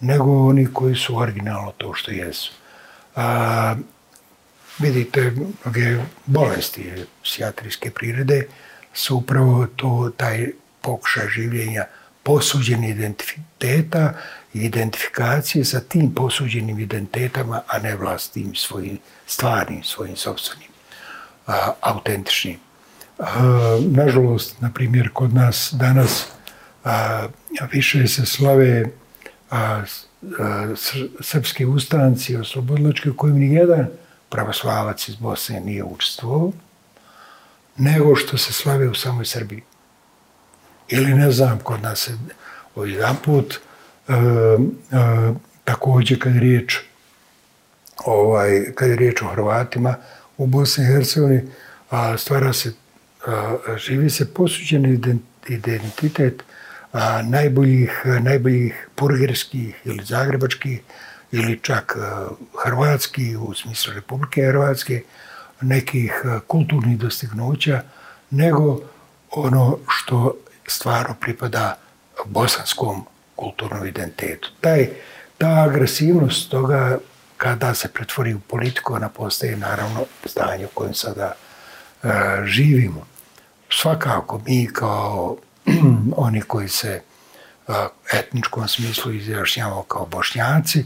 nego 0.00 0.46
oni 0.46 0.66
koji 0.72 0.94
su 0.94 1.16
originalno 1.18 1.72
to 1.76 1.94
što 1.94 2.10
jesu. 2.10 2.52
A, 3.16 3.74
vidite, 4.78 5.30
mnoge 5.64 5.96
bolesti 6.26 6.92
psijatrijske 7.22 7.90
prirode 7.90 8.46
su 8.92 9.16
upravo 9.16 9.66
to, 9.76 10.10
taj 10.16 10.46
pokušaj 10.80 11.28
življenja 11.28 11.84
posuđeni 12.22 12.90
identiteta 12.90 14.12
i 14.54 14.58
identifikacije 14.58 15.64
sa 15.64 15.80
tim 15.80 16.14
posuđenim 16.14 16.78
identitetama, 16.78 17.62
a 17.66 17.78
ne 17.78 17.96
vlastnim 17.96 18.54
svojim 18.54 18.98
stvarnim, 19.26 19.82
svojim 19.84 20.16
sobstvenim, 20.16 20.68
a, 21.46 21.72
autentičnim. 21.80 22.58
Nažalost, 23.80 24.60
na 24.60 24.70
primjer, 24.72 25.10
kod 25.12 25.34
nas 25.34 25.70
danas 25.72 26.26
a, 26.84 27.26
više 27.72 28.06
se 28.08 28.26
slave 28.26 28.90
a, 29.50 29.82
a, 30.38 30.74
srpske 31.20 31.66
ustanci 31.66 32.36
oslobodlačke 32.36 33.10
u 33.10 33.16
kojim 33.16 33.38
nijedan 33.38 33.88
pravoslavac 34.28 35.08
iz 35.08 35.16
Bosne 35.16 35.60
nije 35.60 35.84
učestvovao, 35.84 36.52
nego 37.80 38.16
što 38.16 38.38
se 38.38 38.52
slave 38.52 38.88
u 38.88 38.94
samoj 38.94 39.24
Srbiji. 39.24 39.62
Ili 40.88 41.14
ne 41.14 41.30
znam, 41.30 41.58
kod 41.58 41.82
nas 41.82 41.98
se 41.98 42.12
o 42.74 42.84
jedan 42.84 43.16
put 43.24 43.54
e, 43.54 44.12
e, 44.12 44.18
također 45.64 46.22
kad 46.22 46.34
je 46.34 46.40
riječ 46.40 46.78
ovaj, 48.04 48.64
kad 48.74 48.88
je 48.88 48.96
riječ 48.96 49.22
o 49.22 49.26
Hrvatima 49.26 49.94
u 50.36 50.46
Bosni 50.46 50.84
i 50.84 50.86
Hercegovini, 50.86 51.42
a, 51.90 52.18
stvara 52.18 52.52
se 52.52 52.72
živi 53.76 54.10
se 54.10 54.34
posuđen 54.34 55.00
identitet 55.48 56.42
a, 56.92 57.22
najboljih, 57.22 58.02
najboljih 58.20 58.88
purgerskih 58.94 59.80
ili 59.84 60.04
zagrebačkih 60.04 60.80
ili 61.32 61.58
čak 61.62 61.96
e, 61.96 62.02
a, 62.02 62.28
hrvatski 62.64 63.36
u 63.36 63.54
smislu 63.54 63.94
Republike 63.94 64.42
Hrvatske, 64.42 65.02
nekih 65.60 66.22
eh, 66.24 66.40
kulturnih 66.46 66.98
dostignuća, 66.98 67.82
nego 68.30 68.80
ono 69.30 69.78
što 69.88 70.34
stvarno 70.66 71.14
pripada 71.20 71.78
bosanskom 72.24 73.04
kulturnom 73.36 73.86
identitetu. 73.86 74.50
Taj, 74.60 74.88
ta 75.38 75.48
agresivnost 75.48 76.50
toga 76.50 76.98
kada 77.36 77.74
se 77.74 77.88
pretvori 77.88 78.34
u 78.34 78.40
politiku, 78.40 78.94
ona 78.94 79.08
postaje 79.08 79.56
naravno 79.56 80.04
stanje 80.24 80.66
u 80.66 80.74
kojem 80.74 80.94
sada 80.94 81.32
e, 82.02 82.08
živimo 82.44 83.06
svakako 83.70 84.40
mi 84.46 84.68
kao 84.72 85.36
oni 86.26 86.40
koji 86.40 86.68
se 86.68 87.02
u 87.68 87.72
etničkom 88.12 88.68
smislu 88.68 89.12
izrašnjavamo 89.12 89.82
kao 89.82 90.06
bošnjaci, 90.06 90.84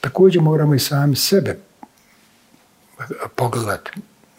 također 0.00 0.42
moramo 0.42 0.74
i 0.74 0.78
sami 0.78 1.16
sebe 1.16 1.58
pogledati 3.34 3.90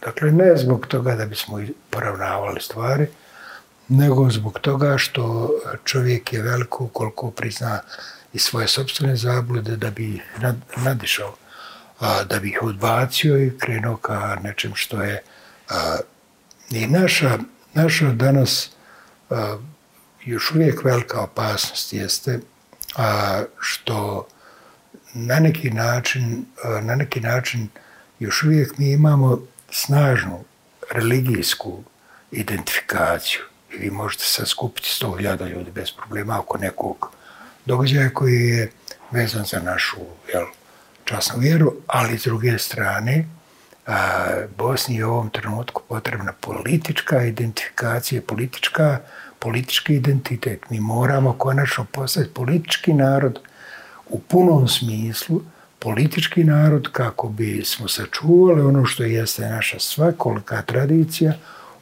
Dakle, 0.05 0.31
ne 0.31 0.57
zbog 0.57 0.87
toga 0.87 1.15
da 1.15 1.25
bismo 1.25 1.61
poravnavali 1.89 2.61
stvari, 2.61 3.07
nego 3.87 4.29
zbog 4.31 4.59
toga 4.59 4.97
što 4.97 5.49
čovjek 5.83 6.33
je 6.33 6.41
veliko 6.41 6.87
koliko 6.87 7.31
prizna 7.31 7.79
i 8.33 8.39
svoje 8.39 8.67
sobstvene 8.67 9.15
zablude 9.15 9.75
da 9.75 9.91
bi 9.91 10.21
nad, 10.37 10.55
nadišao, 10.77 11.35
a, 11.99 12.23
da 12.23 12.39
bi 12.39 12.49
ih 12.49 12.59
odbacio 12.61 13.37
i 13.37 13.57
krenuo 13.59 13.97
ka 13.97 14.37
nečem 14.43 14.71
što 14.75 15.01
je 15.01 15.21
a, 15.69 15.97
i 16.71 16.87
naša, 16.87 17.37
naša 17.73 18.11
danas 18.11 18.69
a, 19.29 19.57
još 20.25 20.51
uvijek 20.51 20.83
velika 20.83 21.21
opasnost 21.21 21.93
jeste 21.93 22.39
a, 22.95 23.43
što 23.59 24.27
na 25.13 25.39
neki 25.39 25.69
način, 25.69 26.45
a, 26.63 26.81
na 26.81 26.95
neki 26.95 27.19
način 27.19 27.67
još 28.19 28.43
uvijek 28.43 28.77
mi 28.77 28.91
imamo 28.91 29.41
snažnu 29.75 30.43
religijsku 30.91 31.83
identifikaciju 32.31 33.41
i 33.73 33.77
vi 33.77 33.89
možete 33.89 34.23
sad 34.23 34.47
skupiti 34.47 34.87
100.000 35.01 35.49
ljudi 35.49 35.71
bez 35.71 35.91
problema 35.91 36.39
oko 36.39 36.57
nekog 36.57 37.11
događaja 37.65 38.09
koji 38.09 38.47
je 38.49 38.71
vezan 39.11 39.45
za 39.45 39.59
našu 39.59 39.97
jel, 40.33 40.45
časnu 41.05 41.39
vjeru, 41.39 41.73
ali 41.87 42.19
s 42.19 42.23
druge 42.23 42.57
strane 42.59 43.25
a, 43.87 44.45
Bosni 44.57 44.95
je 44.95 45.05
u 45.05 45.11
ovom 45.11 45.29
trenutku 45.29 45.81
potrebna 45.87 46.33
politička 46.33 47.23
identifikacija, 47.23 48.21
politička, 48.27 48.99
politički 49.39 49.95
identitet. 49.95 50.69
Mi 50.69 50.79
moramo 50.79 51.33
konačno 51.33 51.85
postati 51.91 52.33
politički 52.33 52.93
narod 52.93 53.39
u 54.09 54.19
punom 54.19 54.67
smislu, 54.67 55.41
politički 55.85 56.43
narod 56.43 56.87
kako 56.91 57.29
bi 57.29 57.61
smo 57.65 57.87
sačuvali 57.87 58.61
ono 58.61 58.85
što 58.85 59.03
jeste 59.03 59.49
naša 59.49 59.79
svakolika 59.79 60.61
tradicija, 60.61 61.33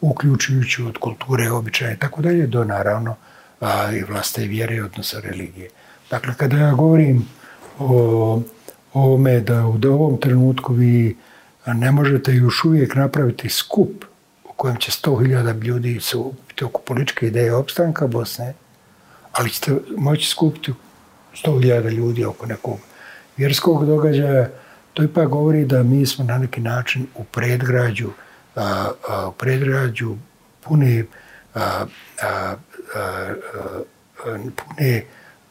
uključujući 0.01 0.83
od 0.83 0.97
kulture, 0.97 1.51
običaja 1.51 1.93
i 1.93 1.97
tako 1.97 2.21
dalje, 2.21 2.47
do 2.47 2.63
naravno 2.63 3.15
a, 3.59 3.91
i 3.91 4.03
vlaste 4.03 4.43
i 4.43 4.47
vjere, 4.47 4.83
odnosno 4.83 5.19
religije. 5.19 5.69
Dakle, 6.09 6.33
kada 6.37 6.57
ja 6.57 6.73
govorim 6.73 7.25
o 7.79 8.41
ovome 8.93 9.39
da 9.39 9.65
u 9.65 9.79
ovom 9.83 10.17
trenutku 10.17 10.73
vi 10.73 11.17
ne 11.65 11.91
možete 11.91 12.33
još 12.33 12.63
uvijek 12.63 12.95
napraviti 12.95 13.49
skup 13.49 14.05
u 14.43 14.53
kojem 14.53 14.77
će 14.77 14.91
100.000 14.91 15.63
ljudi 15.63 15.99
se 16.01 16.17
upiti 16.17 16.65
oko 16.65 16.81
političke 16.81 17.27
ideje 17.27 17.55
opstanka 17.55 18.07
Bosne, 18.07 18.53
ali 19.31 19.49
ćete 19.49 19.71
moći 19.97 20.29
skupiti 20.29 20.73
100.000 21.33 21.89
ljudi 21.89 22.25
oko 22.25 22.45
nekog 22.45 22.79
vjerskog 23.37 23.85
događaja, 23.85 24.49
to 24.93 25.03
ipak 25.03 25.27
govori 25.27 25.65
da 25.65 25.83
mi 25.83 26.05
smo 26.05 26.25
na 26.25 26.37
neki 26.37 26.61
način 26.61 27.07
u 27.15 27.23
predgrađu, 27.23 28.09
a, 28.55 28.91
a, 29.07 29.27
u 29.27 29.31
predgrađu 29.31 30.15
pune, 30.61 31.05
a, 31.55 31.85
a, 32.21 32.25
a, 32.25 32.55
a, 32.95 33.33
pune 34.55 35.03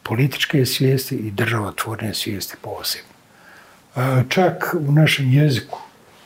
političke 0.03 0.65
svijesti 0.65 1.15
i 1.15 1.31
državotvorne 1.31 2.13
svijesti 2.13 2.55
posebno. 2.61 3.13
A, 3.95 4.23
čak 4.29 4.75
u 4.87 4.91
našem 4.91 5.33
jeziku, 5.33 5.79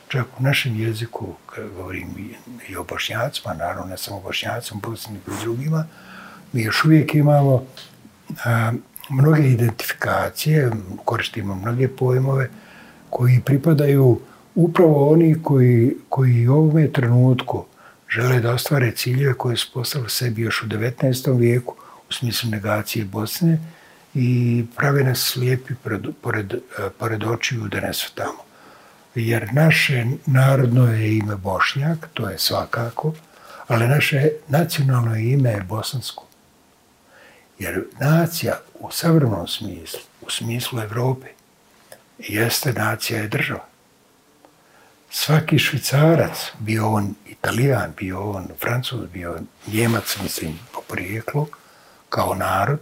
čak 0.08 0.26
u 0.40 0.44
našem 0.44 0.80
jeziku, 0.80 1.36
govorim 1.76 2.36
i 2.68 2.76
o 2.76 2.84
bošnjacima, 2.84 3.54
naravno 3.54 3.86
ne 3.86 3.98
samo 3.98 4.20
bošnjacima, 4.22 4.80
bosni 4.84 5.18
i 5.18 5.42
drugima, 5.42 5.86
mi 6.54 6.62
još 6.62 6.86
uvijek 6.86 7.16
imamo 7.16 7.66
a, 8.46 8.72
mnoge 9.10 9.50
identifikacije, 9.50 10.72
koristimo 11.06 11.56
mnoge 11.56 11.88
pojmove 11.88 12.50
koji 13.10 13.42
pripadaju 13.46 14.20
upravo 14.56 15.10
oni 15.12 15.36
koji, 15.44 15.96
koji 16.10 16.48
u 16.48 16.56
ovome 16.56 16.92
trenutku 16.92 17.66
žele 18.10 18.40
da 18.40 18.54
ostvare 18.54 18.92
ciljeve 18.92 19.34
koje 19.34 19.58
su 19.58 19.72
postavili 19.74 20.10
sebi 20.10 20.42
još 20.42 20.64
u 20.64 20.66
19. 20.66 21.40
vijeku 21.40 21.76
u 22.10 22.14
smislu 22.14 22.50
negacije 22.50 23.06
Bosne 23.06 23.60
i 24.14 24.66
prave 24.76 25.04
nas 25.04 25.20
slijepi 25.20 25.74
pred, 25.84 26.02
pored, 26.22 26.54
pored 27.00 27.24
očiju 27.24 27.68
da 27.68 27.80
ne 27.80 27.94
su 27.94 28.12
tamo. 28.16 28.48
Jer 29.16 29.54
naše 29.54 30.06
narodno 30.26 30.94
je 30.94 31.18
ime 31.18 31.36
Bošnjak, 31.36 32.10
to 32.14 32.30
je 32.30 32.38
svakako, 32.38 33.14
ali 33.68 33.88
naše 33.88 34.30
nacionalno 34.48 35.16
ime 35.16 35.50
je 35.50 35.66
bosansko. 35.70 36.27
Jer 37.60 37.84
nacija 38.00 38.60
u 38.80 38.92
savremenom 38.92 39.48
smislu, 39.48 40.00
u 40.22 40.30
smislu 40.30 40.80
Evrope, 40.80 41.28
jeste 42.20 42.74
nacija 42.74 43.24
i 43.24 43.28
država. 43.28 43.66
Svaki 45.10 45.60
švicarac, 45.60 46.52
bio 46.60 46.90
on 46.90 47.16
italijan, 47.26 47.94
bio 47.98 48.32
on 48.32 48.48
francuz, 48.60 49.10
bio 49.14 49.36
on 49.36 49.48
njemac, 49.68 50.18
mislim, 50.24 50.60
po 50.74 50.82
prijeklu, 50.82 51.48
kao 52.10 52.36
narod, 52.36 52.80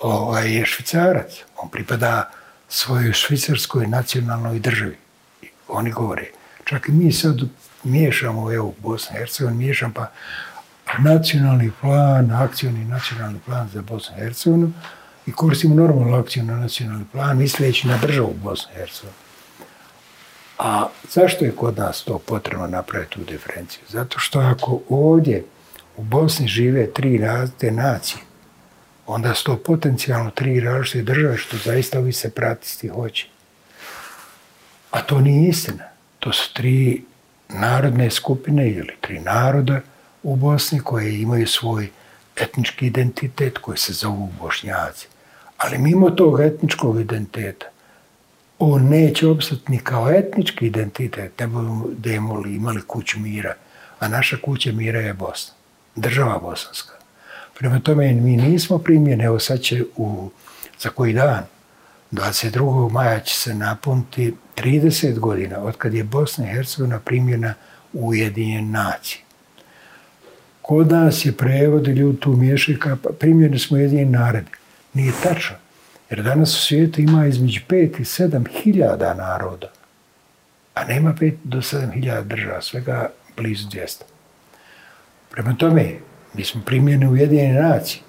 ovaj 0.00 0.54
je 0.56 0.66
švicarac. 0.66 1.32
On 1.56 1.70
pripada 1.70 2.30
svojoj 2.68 3.12
švicarskoj 3.12 3.86
nacionalnoj 3.86 4.58
državi. 4.58 4.96
Oni 5.68 5.90
govore, 5.90 6.30
čak 6.64 6.88
i 6.88 6.92
mi 6.92 7.12
sad 7.12 7.36
miješamo, 7.84 8.52
evo, 8.52 8.74
Bosna 8.78 9.16
i 9.16 9.18
Hercegovina, 9.18 9.58
miješam 9.58 9.92
pa 9.92 10.10
nacionalni 10.98 11.72
plan, 11.80 12.30
akcijni 12.30 12.84
nacionalni 12.84 13.38
plan 13.46 13.68
za 13.68 13.82
Bosnu 13.82 14.16
i 14.16 14.20
Hercegovinu 14.20 14.72
i 15.26 15.32
koristimo 15.32 15.74
normalno 15.74 16.16
akcioni 16.16 16.52
nacionalni 16.52 17.04
plan, 17.12 17.38
misleći 17.38 17.88
na 17.88 17.98
državu 17.98 18.34
Bosnu 18.42 18.72
i 18.72 18.78
Hercegovinu. 18.78 19.16
A 20.58 20.88
zašto 21.10 21.44
je 21.44 21.56
kod 21.56 21.78
nas 21.78 22.04
to 22.04 22.18
potrebno 22.18 22.66
napraviti 22.66 23.10
tu 23.10 23.24
diferenciju? 23.24 23.82
Zato 23.88 24.18
što 24.18 24.38
ako 24.38 24.80
ovdje 24.88 25.44
u 25.96 26.02
Bosni 26.02 26.48
žive 26.48 26.92
tri 26.92 27.18
različite 27.18 27.70
nacije, 27.70 28.20
onda 29.06 29.34
su 29.34 29.44
to 29.44 29.56
potencijalno 29.56 30.30
tri 30.30 30.60
različite 30.60 31.02
države 31.02 31.36
što 31.36 31.56
zaista 31.56 31.98
ovi 31.98 32.12
se 32.12 32.30
pratisti 32.30 32.88
hoće. 32.88 33.26
A 34.90 35.00
to 35.00 35.20
nije 35.20 35.48
istina. 35.48 35.84
To 36.18 36.32
su 36.32 36.54
tri 36.54 37.02
narodne 37.48 38.10
skupine 38.10 38.70
ili 38.70 38.96
tri 39.00 39.20
naroda 39.20 39.80
u 40.26 40.36
Bosni 40.36 40.80
koje 40.80 41.20
imaju 41.20 41.46
svoj 41.46 41.90
etnički 42.36 42.86
identitet 42.86 43.58
koji 43.58 43.78
se 43.78 43.92
zovu 43.92 44.28
Bošnjaci. 44.40 45.08
Ali 45.56 45.78
mimo 45.78 46.10
tog 46.10 46.40
etničkog 46.40 47.00
identiteta, 47.00 47.66
on 48.58 48.88
neće 48.88 49.26
obstati 49.26 49.72
ni 49.72 49.78
kao 49.78 50.10
etnički 50.10 50.66
identitet, 50.66 51.38
ne 51.40 51.46
budemo 51.46 52.34
li 52.34 52.54
imali 52.54 52.82
kuću 52.82 53.20
mira, 53.20 53.54
a 53.98 54.08
naša 54.08 54.36
kuća 54.44 54.72
mira 54.72 55.00
je 55.00 55.14
Bosna, 55.14 55.54
država 55.96 56.38
bosanska. 56.38 56.94
Prema 57.58 57.80
tome, 57.80 58.12
mi 58.12 58.36
nismo 58.36 58.78
primjeni, 58.78 59.24
evo 59.24 59.38
sad 59.38 59.60
će 59.60 59.84
u, 59.96 60.30
za 60.78 60.88
koji 60.90 61.12
dan, 61.12 61.44
22. 62.12 62.90
maja 62.90 63.20
će 63.20 63.34
se 63.34 63.54
napuniti 63.54 64.34
30 64.56 65.18
godina 65.18 65.58
od 65.58 65.76
kad 65.76 65.94
je 65.94 66.04
Bosna 66.04 66.44
i 66.44 66.54
Hercegovina 66.54 66.98
primjena 66.98 67.54
u 67.92 68.08
Ujedinjen 68.08 68.70
naciji. 68.70 69.25
Kod 70.66 70.92
nas 70.92 71.24
je 71.24 71.32
prevod 71.32 71.88
ljudi 71.88 72.20
tu 72.20 72.32
miješaju 72.32 72.78
kao 72.78 72.96
pa 73.02 73.10
primjeni 73.18 73.58
smo 73.58 73.76
jedini 73.76 74.04
naredi. 74.04 74.50
Nije 74.94 75.12
tačno. 75.22 75.56
Jer 76.10 76.22
danas 76.22 76.56
u 76.56 76.66
svijetu 76.66 77.00
ima 77.00 77.26
između 77.26 77.60
5 77.68 78.00
i 78.00 78.04
7 78.04 78.46
hiljada 78.62 79.14
naroda. 79.14 79.72
A 80.74 80.84
nema 80.84 81.14
5 81.14 81.34
do 81.44 81.58
7 81.58 81.92
hiljada 81.94 82.22
država, 82.22 82.62
svega 82.62 83.10
blizu 83.36 83.68
200. 83.68 84.02
Prema 85.30 85.56
tome, 85.56 85.94
mi 86.34 86.44
smo 86.44 86.62
primjeni 86.66 87.06
Ujedinjene 87.06 87.60
nacije. 87.60 88.02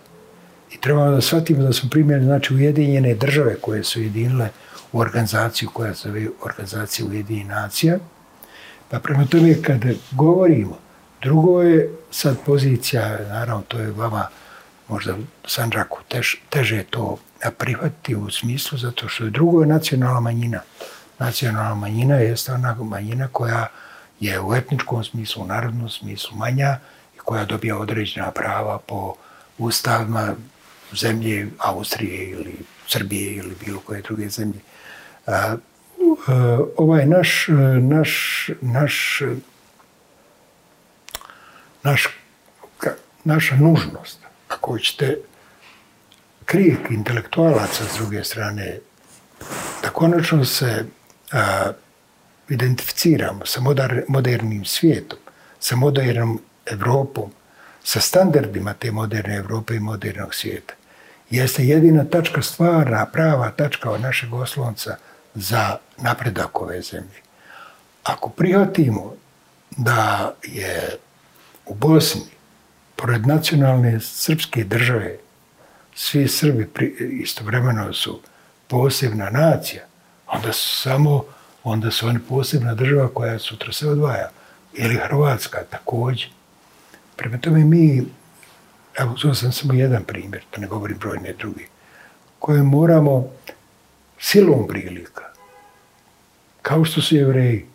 I 0.73 0.81
trebamo 0.81 1.11
da 1.11 1.21
shvatimo 1.21 1.63
da 1.63 1.73
smo 1.73 1.89
primljeni 1.89 2.25
znači, 2.25 2.53
Ujedinjene 2.53 3.15
države 3.15 3.55
koje 3.61 3.83
su 3.83 4.01
jedinile 4.01 4.49
u 4.91 4.99
organizaciju 4.99 5.69
koja 5.73 5.93
se 5.93 6.09
zove 6.09 6.27
organizacija 6.43 7.07
ujedinjenih 7.07 7.47
nacija. 7.47 7.97
Pa 8.89 8.99
prema 8.99 9.25
tome, 9.25 9.61
kada 9.61 9.89
govorimo, 10.11 10.77
drugo 11.21 11.61
je 11.61 11.91
sad 12.11 12.37
pozicija, 12.45 13.17
naravno, 13.29 13.63
to 13.67 13.79
je 13.79 13.91
vama 13.91 14.27
možda 14.87 15.15
Sandraku 15.45 15.99
tež, 16.07 16.35
teže 16.49 16.83
to 16.89 17.17
prihvatiti 17.57 18.15
u 18.15 18.29
smislu, 18.29 18.77
zato 18.77 19.09
što 19.09 19.23
je 19.23 19.29
drugo 19.29 19.61
je 19.61 19.67
nacionalna 19.67 20.19
manjina. 20.19 20.61
Nacionalna 21.19 21.75
manjina 21.75 22.15
je 22.15 22.35
ona 22.53 22.75
manjina 22.83 23.27
koja 23.27 23.67
je 24.19 24.41
u 24.41 24.55
etničkom 24.55 25.03
smislu, 25.03 25.43
u 25.43 25.47
narodnom 25.47 25.89
smislu 25.89 26.37
manja 26.37 26.79
i 27.15 27.19
koja 27.19 27.45
dobija 27.45 27.77
određena 27.77 28.31
prava 28.31 28.79
po 28.79 29.15
ustavima 29.57 30.35
zemlje 30.93 31.47
Austrije 31.57 32.29
ili 32.29 32.55
Srbije 32.87 33.35
ili 33.35 33.55
bilo 33.65 33.79
koje 33.79 34.01
druge 34.01 34.29
zemlje. 34.29 34.59
A, 35.27 35.55
e, 35.55 35.57
ovaj 36.77 37.05
naš, 37.05 37.47
naš, 37.81 38.49
naš, 38.61 39.21
naš, 41.87 42.07
naša 43.23 43.55
nužnost, 43.55 44.19
ako 44.47 44.79
ćete 44.79 45.17
krijek 46.45 46.91
intelektualaca 46.91 47.83
s 47.83 47.97
druge 47.97 48.23
strane, 48.23 48.79
da 49.83 49.89
konačno 49.89 50.45
se 50.45 50.85
a, 51.31 51.71
identificiramo 52.49 53.45
sa 53.45 53.61
modar, 53.61 54.01
modernim 54.07 54.65
svijetom, 54.65 55.19
sa 55.59 55.75
modernom 55.75 56.41
Evropom, 56.65 57.31
sa 57.83 57.99
standardima 57.99 58.73
te 58.73 58.91
moderne 58.91 59.35
Evrope 59.35 59.75
i 59.75 59.79
modernog 59.79 60.35
svijeta, 60.35 60.73
jeste 61.29 61.63
jedina 61.63 62.05
tačka 62.05 62.41
stvarna, 62.41 63.05
prava 63.05 63.51
tačka 63.51 63.89
od 63.89 64.01
našeg 64.01 64.33
oslonca 64.33 64.95
za 65.35 65.77
napredak 65.97 66.61
ove 66.61 66.81
zemlje. 66.81 67.21
Ako 68.03 68.29
prihvatimo 68.29 69.13
da 69.77 70.33
je 70.43 70.97
u 71.67 71.75
Bosni, 71.75 72.31
pored 72.95 73.27
nacionalne 73.27 73.99
srpske 73.99 74.63
države, 74.63 75.17
svi 75.95 76.27
Srbi 76.27 76.67
istovremeno 77.21 77.93
su 77.93 78.21
posebna 78.67 79.29
nacija, 79.29 79.83
onda 80.27 80.53
su 80.53 80.81
samo 80.81 81.23
onda 81.69 81.91
su 81.91 82.07
oni 82.07 82.19
posebna 82.29 82.73
država 82.73 83.07
koja 83.13 83.39
sutra 83.39 83.73
se 83.73 83.89
odvaja. 83.89 84.29
Ili 84.73 84.95
Hrvatska 84.95 85.63
također. 85.69 86.29
Prema 87.15 87.37
tome 87.37 87.63
mi, 87.63 88.03
evo, 88.97 89.13
uzao 89.13 89.35
sam 89.35 89.51
samo 89.51 89.73
jedan 89.73 90.03
primjer, 90.03 90.43
da 90.55 90.61
ne 90.61 90.67
govorim 90.67 90.97
brojne 90.97 91.33
drugi, 91.33 91.67
koje 92.39 92.63
moramo 92.63 93.27
silom 94.19 94.67
prilika, 94.67 95.23
kao 96.61 96.85
što 96.85 97.01
su 97.01 97.15
jevreji 97.15 97.65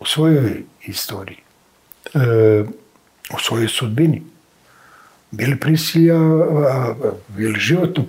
u 0.00 0.06
svojoj 0.06 0.62
istoriji, 0.86 1.38
e, 2.14 2.64
o 3.30 3.38
svojoj 3.38 3.68
sudbini, 3.68 4.22
bili 5.30 5.60
prisilja, 5.60 6.18
bili 7.28 7.60
životno 7.60 8.04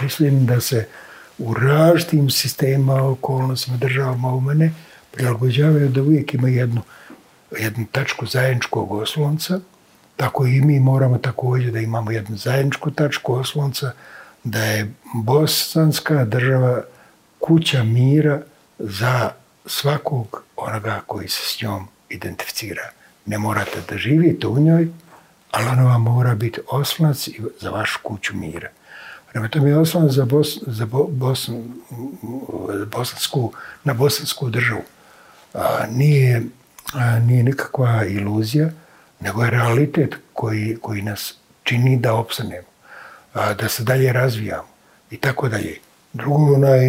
prisiljeni 0.00 0.46
da 0.46 0.60
se 0.60 0.86
u 1.38 1.54
različitim 1.54 2.30
sistema, 2.30 3.10
okolnostima, 3.10 3.76
državama 3.76 4.28
u 4.28 4.40
mene, 4.40 4.72
prilagođavaju 5.12 5.88
da 5.88 6.02
uvijek 6.02 6.34
ima 6.34 6.48
jednu, 6.48 6.82
jednu 7.58 7.86
tačku 7.92 8.26
zajedničkog 8.26 8.92
oslonca, 8.92 9.60
tako 10.16 10.46
i 10.46 10.60
mi 10.60 10.80
moramo 10.80 11.18
također 11.18 11.72
da 11.72 11.80
imamo 11.80 12.10
jednu 12.10 12.36
zajedničku 12.36 12.90
tačku 12.90 13.34
oslonca, 13.34 13.92
da 14.44 14.64
je 14.64 14.92
bosanska 15.14 16.24
država 16.24 16.82
kuća 17.38 17.82
mira 17.82 18.42
za 18.78 19.30
svakog 19.66 20.42
onoga 20.56 21.00
koji 21.06 21.28
se 21.28 21.40
s 21.44 21.62
njom 21.62 21.88
identificira. 22.08 22.90
Ne 23.26 23.38
morate 23.38 23.82
da 23.90 23.98
živite 23.98 24.46
u 24.46 24.58
njoj, 24.58 24.88
ali 25.50 25.66
ona 25.66 25.82
vam 25.82 26.02
mora 26.02 26.34
biti 26.34 26.60
oslonac 26.70 27.28
za 27.60 27.70
vašu 27.70 27.98
kuću 28.02 28.36
mira. 28.36 28.68
Prema 29.32 29.48
tome 29.48 29.70
je 29.70 29.78
osnovan 29.78 30.10
za, 30.10 30.24
Bos, 30.24 30.58
za 30.66 30.86
Bo, 30.86 31.06
Bosn, 31.10 31.52
bosansku, 32.92 33.52
na 33.84 33.94
bosansku 33.94 34.50
državu. 34.50 34.82
A, 35.54 35.86
nije, 35.90 36.42
a, 36.94 37.18
nije 37.18 37.42
nikakva 37.42 38.04
iluzija, 38.04 38.70
nego 39.20 39.44
je 39.44 39.50
realitet 39.50 40.14
koji, 40.32 40.76
koji 40.82 41.02
nas 41.02 41.34
čini 41.62 41.96
da 41.96 42.14
opstanemo, 42.14 42.68
a, 43.34 43.54
da 43.54 43.68
se 43.68 43.82
dalje 43.82 44.12
razvijamo 44.12 44.68
i 45.10 45.16
tako 45.16 45.48
dalje. 45.48 45.78
Drugo, 46.12 46.54
onaj, 46.54 46.86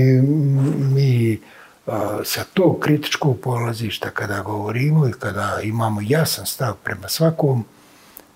mi 0.95 1.39
a, 1.87 2.19
sa 2.23 2.43
tog 2.53 2.79
kritičkog 2.79 3.39
polazišta 3.41 4.09
kada 4.09 4.41
govorimo 4.41 5.07
i 5.07 5.11
kada 5.11 5.59
imamo 5.63 6.01
jasan 6.03 6.45
stav 6.45 6.73
prema 6.83 7.07
svakom, 7.07 7.65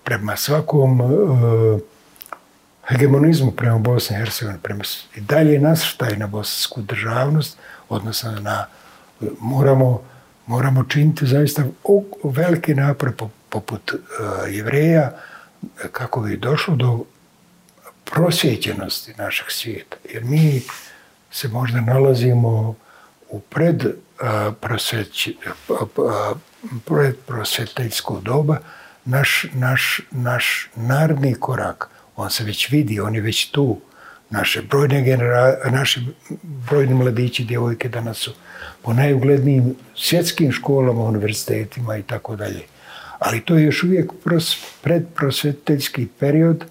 prema 0.04 0.36
svakom 0.36 1.00
a, 1.00 1.78
hegemonizmu 2.88 3.50
prema 3.50 3.78
Bosni 3.78 4.16
i 4.16 4.18
Hercegovini, 4.18 4.62
prema 4.62 4.84
i 5.16 5.20
dalje 5.20 5.58
nasrtaj 5.58 6.16
na 6.16 6.26
bosansku 6.26 6.82
državnost, 6.82 7.58
odnosno 7.88 8.32
na 8.40 8.66
e, 9.22 9.26
moramo, 9.40 10.02
moramo 10.46 10.84
činiti 10.84 11.26
zaista 11.26 11.64
velike 12.24 12.74
napore 12.74 13.12
poput 13.48 13.92
uh, 13.92 13.98
jevreja 14.54 15.12
kako 15.92 16.20
bi 16.20 16.36
došlo 16.36 16.76
do 16.76 17.04
prosvjećenosti 18.04 19.14
našeg 19.18 19.46
svijeta. 19.48 19.96
Jer 20.12 20.24
mi 20.24 20.62
se 21.30 21.48
možda 21.48 21.80
nalazimo 21.80 22.74
u 23.32 23.40
pred, 23.40 23.84
uh, 23.84 24.54
pred 26.84 27.16
doba, 28.22 28.56
naš, 29.04 29.46
naš, 29.52 30.00
naš 30.10 30.70
narodni 30.76 31.34
korak 31.34 31.88
on 32.16 32.30
se 32.30 32.44
već 32.44 32.70
vidi, 32.70 33.00
on 33.00 33.14
je 33.14 33.20
već 33.20 33.50
tu. 33.50 33.80
Naše 34.30 34.62
brojne 34.62 35.02
genera 35.02 35.56
naši 35.70 36.00
brojni 36.40 36.94
mladići, 36.94 37.44
djevojke 37.44 37.88
danas 37.88 38.16
su 38.16 38.32
po 38.82 38.92
najuglednijim 38.92 39.74
svjetskim 39.96 40.52
školama, 40.52 41.04
univerzitetima 41.04 41.96
i 41.96 42.02
tako 42.02 42.36
dalje. 42.36 42.62
Ali 43.18 43.40
to 43.40 43.56
je 43.56 43.64
još 43.64 43.82
uvijek 43.82 44.12
pros, 44.24 44.56
predprosveteljski 44.82 46.08
period 46.18 46.64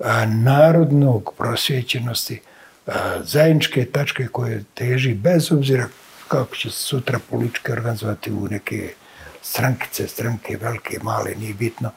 a, 0.00 0.26
narodnog 0.26 1.34
prosvjećenosti, 1.38 2.40
a, 2.86 2.92
zajedničke 3.24 3.84
tačke 3.84 4.26
koje 4.26 4.64
teži 4.74 5.14
bez 5.14 5.52
obzira 5.52 5.88
kako 6.32 6.56
će 6.56 6.70
se 6.70 6.82
sutra 6.82 7.18
političke 7.30 7.72
organizovati 7.72 8.32
u 8.32 8.48
neke 8.50 8.94
strankice, 9.42 10.08
stranke, 10.08 10.56
velike, 10.56 10.98
male, 11.02 11.34
nije 11.38 11.54
bitno. 11.54 11.90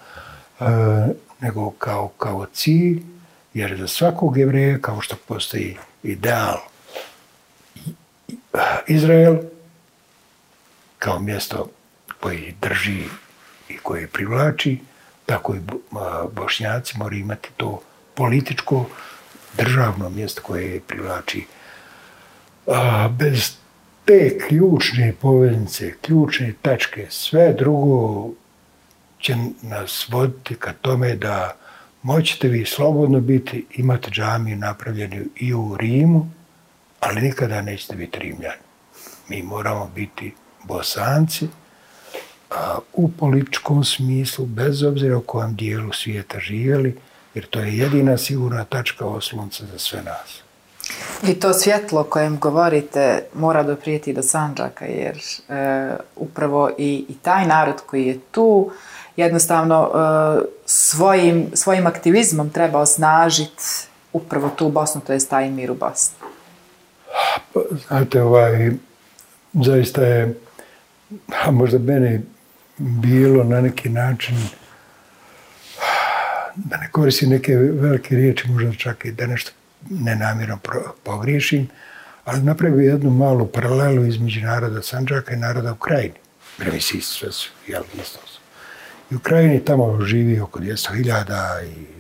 e, 0.59 0.65
nego 1.39 1.71
kao, 1.71 2.07
kao 2.07 2.45
cilj, 2.53 3.03
jer 3.53 3.77
za 3.79 3.87
svakog 3.87 4.37
jevreja, 4.37 4.79
kao 4.81 5.01
što 5.01 5.15
postoji 5.27 5.77
ideal 6.03 6.57
Izrael, 8.87 9.37
kao 10.99 11.19
mjesto 11.19 11.69
koji 12.19 12.55
drži 12.61 13.03
i 13.69 13.77
koji 13.77 14.07
privlači, 14.07 14.79
tako 15.25 15.55
i 15.55 15.59
bošnjaci 16.31 16.97
moraju 16.97 17.21
imati 17.21 17.49
to 17.57 17.81
političko 18.15 18.85
državno 19.57 20.09
mjesto 20.09 20.41
koje 20.41 20.79
privlači. 20.79 21.45
A, 22.67 23.07
bez 23.07 23.64
te 24.05 24.37
ključne 24.47 25.13
poveznice, 25.21 25.93
ključne 26.01 26.53
tačke, 26.61 27.07
sve 27.09 27.53
drugo 27.53 28.29
će 29.19 29.35
nas 29.61 30.07
voditi 30.11 30.55
ka 30.55 30.73
tome 30.73 31.15
da 31.15 31.55
moćete 32.03 32.47
vi 32.47 32.65
slobodno 32.65 33.19
biti, 33.19 33.65
imate 33.75 34.11
džamiju 34.11 34.57
napravljenu 34.57 35.25
i 35.35 35.53
u 35.53 35.77
Rimu, 35.77 36.29
ali 36.99 37.21
nikada 37.21 37.61
nećete 37.61 37.95
biti 37.95 38.19
Rimljani. 38.19 38.61
Mi 39.29 39.43
moramo 39.43 39.91
biti 39.95 40.33
bosanci 40.63 41.47
a, 42.51 42.77
u 42.93 43.11
političkom 43.11 43.83
smislu, 43.83 44.45
bez 44.45 44.83
obzira 44.83 45.17
u 45.17 45.21
kojem 45.21 45.55
dijelu 45.55 45.93
svijeta 45.93 46.39
živjeli, 46.39 46.97
jer 47.33 47.45
to 47.45 47.59
je 47.59 47.77
jedina 47.77 48.17
sigurna 48.17 48.63
tačka 48.63 49.05
oslonca 49.05 49.65
za 49.65 49.79
sve 49.79 50.03
nas. 50.03 50.44
I 51.27 51.33
to 51.33 51.53
svjetlo 51.53 52.03
kojem 52.03 52.39
govorite 52.39 53.23
mora 53.33 53.63
doprijeti 53.63 54.13
do 54.13 54.23
Sanđaka, 54.23 54.85
jer 54.85 55.17
e, 55.49 55.89
upravo 56.15 56.69
i, 56.77 57.05
i 57.09 57.13
taj 57.21 57.47
narod 57.47 57.81
koji 57.85 58.05
je 58.05 58.19
tu, 58.31 58.71
jednostavno 59.17 59.91
e, 59.93 60.45
svojim, 60.65 61.47
svojim 61.53 61.87
aktivizmom 61.87 62.49
treba 62.49 62.79
osnažiti 62.79 63.63
upravo 64.13 64.49
tu 64.49 64.69
Bosnu, 64.69 65.01
to 65.01 65.13
je 65.13 65.19
taj 65.19 65.49
mir 65.49 65.71
u 65.71 65.75
Bosni. 65.75 66.17
Pa, 67.53 67.59
znate, 67.87 68.21
ovaj, 68.21 68.71
zaista 69.53 70.01
je, 70.01 70.39
a 71.45 71.51
možda 71.51 71.79
meni 71.79 72.21
bilo 72.77 73.43
na 73.43 73.61
neki 73.61 73.89
način, 73.89 74.37
da 76.55 76.77
ne 76.77 76.89
koristim 76.91 77.29
neke 77.29 77.55
velike 77.55 78.15
riječi, 78.15 78.51
možda 78.51 78.73
čak 78.73 79.05
i 79.05 79.11
da 79.11 79.27
nešto 79.27 79.51
nenamjerno 79.89 80.59
pogriješim, 81.03 81.69
ali 82.25 82.41
napravio 82.41 82.91
jednu 82.91 83.09
malu 83.09 83.47
paralelu 83.47 84.05
između 84.05 84.41
naroda 84.41 84.81
Sanđaka 84.81 85.33
i 85.33 85.37
naroda 85.37 85.71
Ukrajine. 85.71 86.15
Prvi 86.57 86.81
si 86.81 87.01
sve 87.01 87.31
su, 87.31 87.49
jel, 87.67 87.83
isto 88.01 88.19
su. 88.27 88.39
I 89.11 89.15
u 89.15 89.19
Krajini 89.19 89.65
tamo 89.65 90.01
živi 90.01 90.39
oko 90.39 90.59
200.000 90.59 91.65
i 91.65 91.95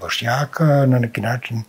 bošnjaka, 0.00 0.86
na 0.86 0.98
neki 0.98 1.20
način 1.20 1.62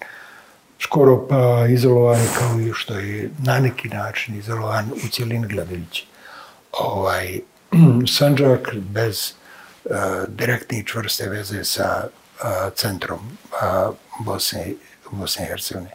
skoro 0.80 1.28
pa 1.28 1.66
izolovan 1.70 2.28
kao 2.40 2.60
i 2.60 2.72
što 2.74 2.94
je 2.94 3.30
na 3.44 3.60
neki 3.60 3.90
način 3.90 4.36
izolovan 4.36 4.92
u 5.06 5.08
cijelini 5.12 5.48
gledajući. 5.48 6.06
Ovaj, 6.72 7.40
Sanđak 8.18 8.76
bez 8.76 9.34
uh, 9.86 9.96
direktne 10.28 10.80
i 10.80 10.86
čvrste 10.86 11.30
veze 11.30 11.64
sa 11.64 12.08
uh, 12.08 12.74
centrom 12.76 13.20
uh, 13.20 13.96
Bosne, 14.20 14.74
Bosne 15.16 15.46
i 15.46 15.48
Hercegovine. 15.48 15.92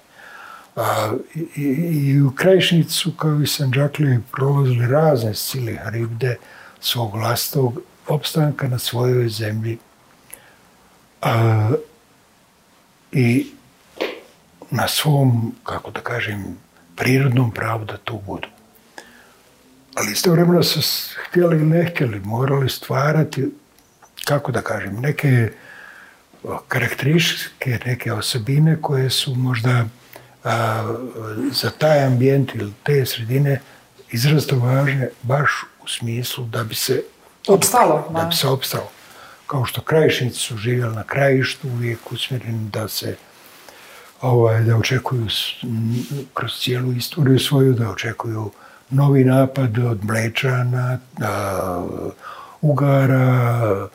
A, 0.77 1.13
i, 1.57 1.63
I 1.63 2.23
u 2.23 2.31
Krajišnicu, 2.31 3.13
kao 3.13 3.41
i 3.43 3.47
Sanđakli, 3.47 4.21
prolazili 4.33 4.87
razne 4.87 5.35
sile 5.35 5.73
hribde 5.73 6.37
svog 6.81 7.17
vlastog 7.17 7.81
opstanka 8.09 8.69
na 8.69 8.79
svojoj 8.79 9.29
zemlji 9.29 9.79
a, 11.23 11.71
i 13.13 13.47
na 14.71 14.89
svom, 14.89 15.55
kako 15.65 15.91
da 15.91 16.01
kažem, 16.01 16.59
prirodnom 16.97 17.51
pravu 17.51 17.85
da 17.85 17.97
tu 17.97 18.21
budu. 18.27 18.49
Ali 19.95 20.13
istovremeno 20.13 20.63
su 20.63 20.81
htjeli 21.27 21.57
ili 21.57 21.67
ne 21.67 21.91
htjeli, 21.91 22.21
morali 22.21 22.71
stvarati, 22.71 23.51
kako 24.25 24.53
da 24.53 24.63
kažem, 24.63 25.01
neke 25.01 25.51
uh, 25.53 25.70
karakteristike, 26.69 27.79
neke 27.87 28.13
osobine 28.13 28.83
koje 28.83 29.11
su 29.11 29.35
možda 29.35 29.85
a, 30.45 30.95
za 31.53 31.71
taj 31.71 32.05
ambijent 32.05 32.55
ili 32.55 32.73
te 32.83 33.07
sredine 33.07 33.61
izrazito 34.11 34.59
važne 34.59 35.11
baš 35.23 35.51
u 35.85 35.89
smislu 35.89 36.45
da 36.45 36.65
bi 36.65 36.75
se 36.75 37.03
Opstalo, 37.49 38.09
da 38.11 38.25
bi 38.25 38.37
se 38.37 38.49
opstalo. 38.49 38.91
Kao 39.47 39.65
što 39.65 39.81
krajišnici 39.81 40.39
su 40.39 40.57
živjeli 40.57 40.95
na 40.95 41.03
krajištu, 41.03 41.69
uvijek 41.69 42.13
usmjereni 42.13 42.71
da 42.71 42.89
se 42.89 43.17
ovaj, 44.21 44.63
da 44.63 44.77
očekuju 44.77 45.27
kroz 46.35 46.53
cijelu 46.61 46.93
istoriju 46.93 47.39
svoju, 47.39 47.73
da 47.73 47.91
očekuju 47.91 48.51
novi 48.91 49.25
napad 49.25 49.79
od 49.79 50.05
Mlečana, 50.05 50.99
a, 51.21 51.87
Ugara, 52.61 53.89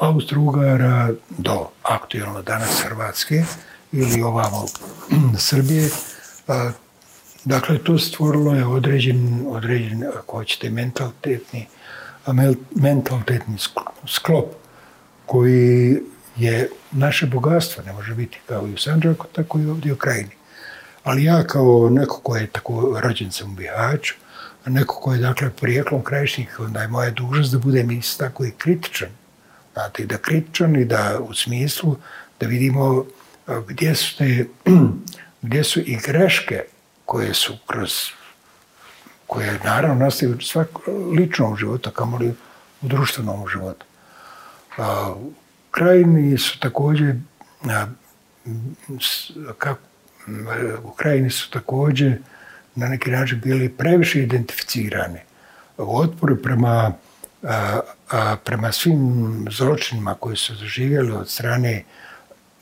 Austro-Ugara 0.00 1.14
do 1.38 1.66
aktualno 1.82 2.42
danas 2.42 2.82
Hrvatske 2.84 3.44
ili 3.92 4.22
ovamo 4.22 4.66
Srbije. 5.38 5.90
A, 6.48 6.70
dakle, 7.44 7.78
to 7.78 7.98
stvorilo 7.98 8.54
je 8.54 8.66
određen, 8.66 9.44
određen 9.48 10.04
ako 10.18 10.36
hoćete, 10.36 10.70
mentalitetni, 10.70 11.66
mentalitetni 12.74 13.56
sklop 14.06 14.46
koji 15.26 16.00
je 16.36 16.70
naše 16.90 17.26
bogatstvo, 17.26 17.82
ne 17.86 17.92
može 17.92 18.14
biti 18.14 18.40
kao 18.46 18.68
i 18.68 18.74
u 18.74 18.78
Sanđaku, 18.78 19.26
tako 19.32 19.58
i 19.58 19.66
ovdje 19.66 19.92
u 19.92 19.96
krajini. 19.96 20.30
Ali 21.04 21.24
ja 21.24 21.46
kao 21.46 21.88
neko 21.90 22.20
ko 22.20 22.36
je 22.36 22.46
tako 22.46 23.00
rođen 23.02 23.32
sam 23.32 23.52
u 23.52 23.54
Bihaću, 23.54 24.14
neko 24.68 25.00
ko 25.00 25.12
je 25.12 25.18
dakle 25.18 25.50
prijeklom 25.50 26.04
krajišnik, 26.04 26.60
onda 26.60 26.82
je 26.82 26.88
moja 26.88 27.10
dužnost 27.10 27.52
da 27.52 27.58
budem 27.58 27.90
isto 27.90 28.24
tako 28.24 28.44
i 28.44 28.50
kritičan. 28.58 29.08
Znate, 29.72 30.06
da 30.06 30.18
kritičan 30.18 30.76
i 30.76 30.84
da 30.84 31.18
u 31.28 31.34
smislu 31.34 31.96
da 32.40 32.46
vidimo 32.46 33.04
eh, 33.48 33.52
gdje 33.68 33.94
su, 33.94 34.18
te, 34.18 34.46
gdje 35.42 35.64
su 35.64 35.80
i 35.80 35.96
greške 35.96 36.64
koje 37.04 37.34
su 37.34 37.56
kroz 37.66 37.92
koje 39.28 39.58
naravno 39.64 40.04
nastaju 40.04 40.40
svak 40.40 40.68
ličnom 41.18 41.56
životu, 41.56 41.90
kamoli 41.90 42.34
u 42.82 42.88
društvenom 42.88 43.48
životu. 43.48 43.86
A, 44.78 45.14
krajini 45.70 46.38
su 46.38 46.60
također 46.60 47.16
a, 47.64 47.86
kako, 49.58 49.80
u 50.82 50.90
krajini 50.90 51.30
su 51.30 51.50
također 51.50 52.18
na 52.78 52.88
neki 52.88 53.10
način 53.10 53.40
bili 53.40 53.68
previše 53.68 54.22
identificirani. 54.22 55.18
U 55.78 55.98
otporu 55.98 56.36
prema, 56.42 56.92
a, 57.42 57.80
a, 58.10 58.36
prema 58.44 58.72
svim 58.72 59.46
zločinima 59.50 60.14
koji 60.14 60.36
su 60.36 60.54
doživjeli 60.54 61.12
od 61.12 61.30
strane 61.30 61.84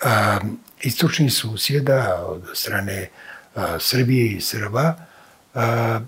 a, 0.05 0.39
istočnih 0.81 1.33
susjeda, 1.33 2.25
od 2.27 2.43
strane 2.55 3.09
a, 3.55 3.79
Srbije 3.79 4.33
i 4.33 4.41
Srba, 4.41 4.95
a, 5.55 6.01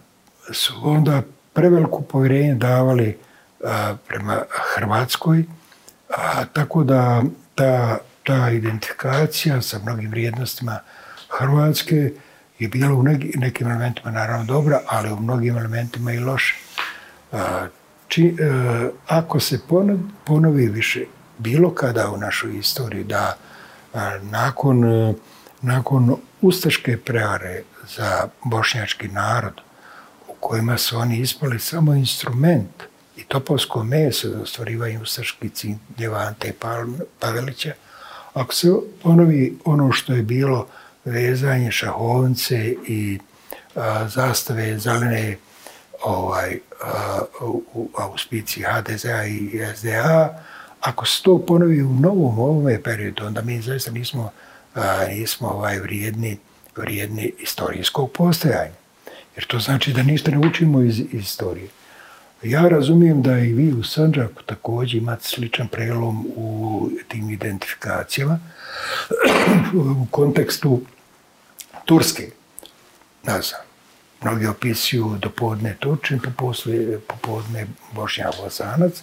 su 0.52 0.74
onda 0.82 1.22
preveliko 1.52 2.00
povjerenje 2.00 2.54
davali 2.54 3.18
a, 3.64 3.96
prema 4.08 4.42
Hrvatskoj, 4.74 5.44
a, 6.16 6.44
tako 6.44 6.84
da 6.84 7.22
ta, 7.54 7.98
ta 8.24 8.50
identifikacija 8.50 9.62
sa 9.62 9.78
mnogim 9.78 10.10
vrijednostima 10.10 10.78
Hrvatske 11.28 12.12
je 12.58 12.68
bilo 12.68 12.96
u 12.96 13.02
neki, 13.02 13.38
nekim 13.38 13.66
elementima 13.66 14.10
naravno 14.10 14.44
dobra, 14.44 14.80
ali 14.86 15.12
u 15.12 15.16
mnogim 15.16 15.58
elementima 15.58 16.12
i 16.12 16.18
loše. 16.18 16.54
Či, 18.08 18.26
e, 18.26 18.90
ako 19.06 19.40
se 19.40 19.60
ponovi, 20.24 20.68
više 20.68 21.04
bilo 21.38 21.74
kada 21.74 22.10
u 22.10 22.16
našoj 22.16 22.58
istoriji 22.58 23.04
da 23.04 23.36
nakon, 24.22 24.84
e, 24.84 25.14
nakon 25.62 26.16
ustaške 26.40 26.96
prevare 26.96 27.62
za 27.96 28.28
bošnjački 28.44 29.08
narod 29.08 29.60
u 30.28 30.32
kojima 30.40 30.78
su 30.78 30.98
oni 30.98 31.18
ispali 31.18 31.58
samo 31.58 31.94
instrument 31.94 32.82
i 33.16 33.24
topovsko 33.24 33.84
meso 33.84 34.28
za 34.28 34.42
ostvarivanje 34.42 34.98
ustaških 35.02 35.52
ciljeva 35.52 36.18
Ante 36.18 36.52
Pavelića, 37.20 37.72
ako 38.34 38.54
se 38.54 38.68
ponovi 39.02 39.58
ono 39.64 39.92
što 39.92 40.12
je 40.12 40.22
bilo 40.22 40.66
vezanje 41.08 41.70
šahovnice 41.70 42.74
i 42.86 43.18
a, 43.74 44.08
zastave 44.08 44.78
zelene 44.78 45.36
ovaj, 46.04 46.58
a, 46.84 47.18
u, 47.40 47.62
u 47.74 47.88
auspiciji 47.98 48.64
HDZ-a 48.64 49.24
i 49.24 49.60
SDA, 49.76 50.42
ako 50.80 51.06
se 51.06 51.22
to 51.22 51.38
ponovi 51.38 51.82
u 51.82 51.94
novom 51.94 52.38
ovome 52.38 52.82
periodu, 52.82 53.26
onda 53.26 53.42
mi 53.42 53.62
zaista 53.62 53.90
nismo, 53.90 54.30
a, 54.74 55.06
nismo 55.08 55.48
ovaj, 55.48 55.78
vrijedni, 55.78 56.38
vrijedni 56.76 57.32
istorijskog 57.38 58.12
postojanja. 58.12 58.78
Jer 59.36 59.46
to 59.46 59.58
znači 59.58 59.92
da 59.92 60.02
ništa 60.02 60.30
ne 60.30 60.48
učimo 60.48 60.82
iz, 60.82 60.98
iz 60.98 61.22
istorije. 61.22 61.68
Ja 62.42 62.68
razumijem 62.68 63.22
da 63.22 63.38
i 63.38 63.52
vi 63.52 63.72
u 63.72 63.82
Sanđaku 63.82 64.42
također 64.42 65.02
imate 65.02 65.24
sličan 65.24 65.68
prelom 65.68 66.26
u 66.36 66.90
tim 67.08 67.30
identifikacijama 67.30 68.38
u 69.74 70.06
kontekstu 70.10 70.80
Turske. 71.88 72.30
Ne 73.22 73.42
znam, 73.42 73.60
mnogi 74.22 74.46
opisuju 74.46 75.16
do 75.22 75.30
podne 75.30 75.76
Turčin, 75.80 76.18
pa 76.18 76.30
poposle, 76.30 76.98
popodne 77.06 77.66
Bošnjak 77.92 78.34
Bosanac. 78.42 79.02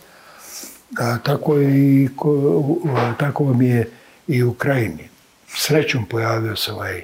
A, 0.99 1.17
tako, 1.23 1.55
je 1.57 1.69
i, 2.03 2.09
ko, 2.15 2.29
u- 2.29 2.87
tako 3.19 3.43
vam 3.43 3.61
je 3.61 3.89
i 4.27 4.43
u 4.43 4.49
Ukrajini. 4.49 5.09
Srećom 5.47 6.05
pojavio 6.05 6.55
se 6.55 6.71
ovaj 6.71 7.03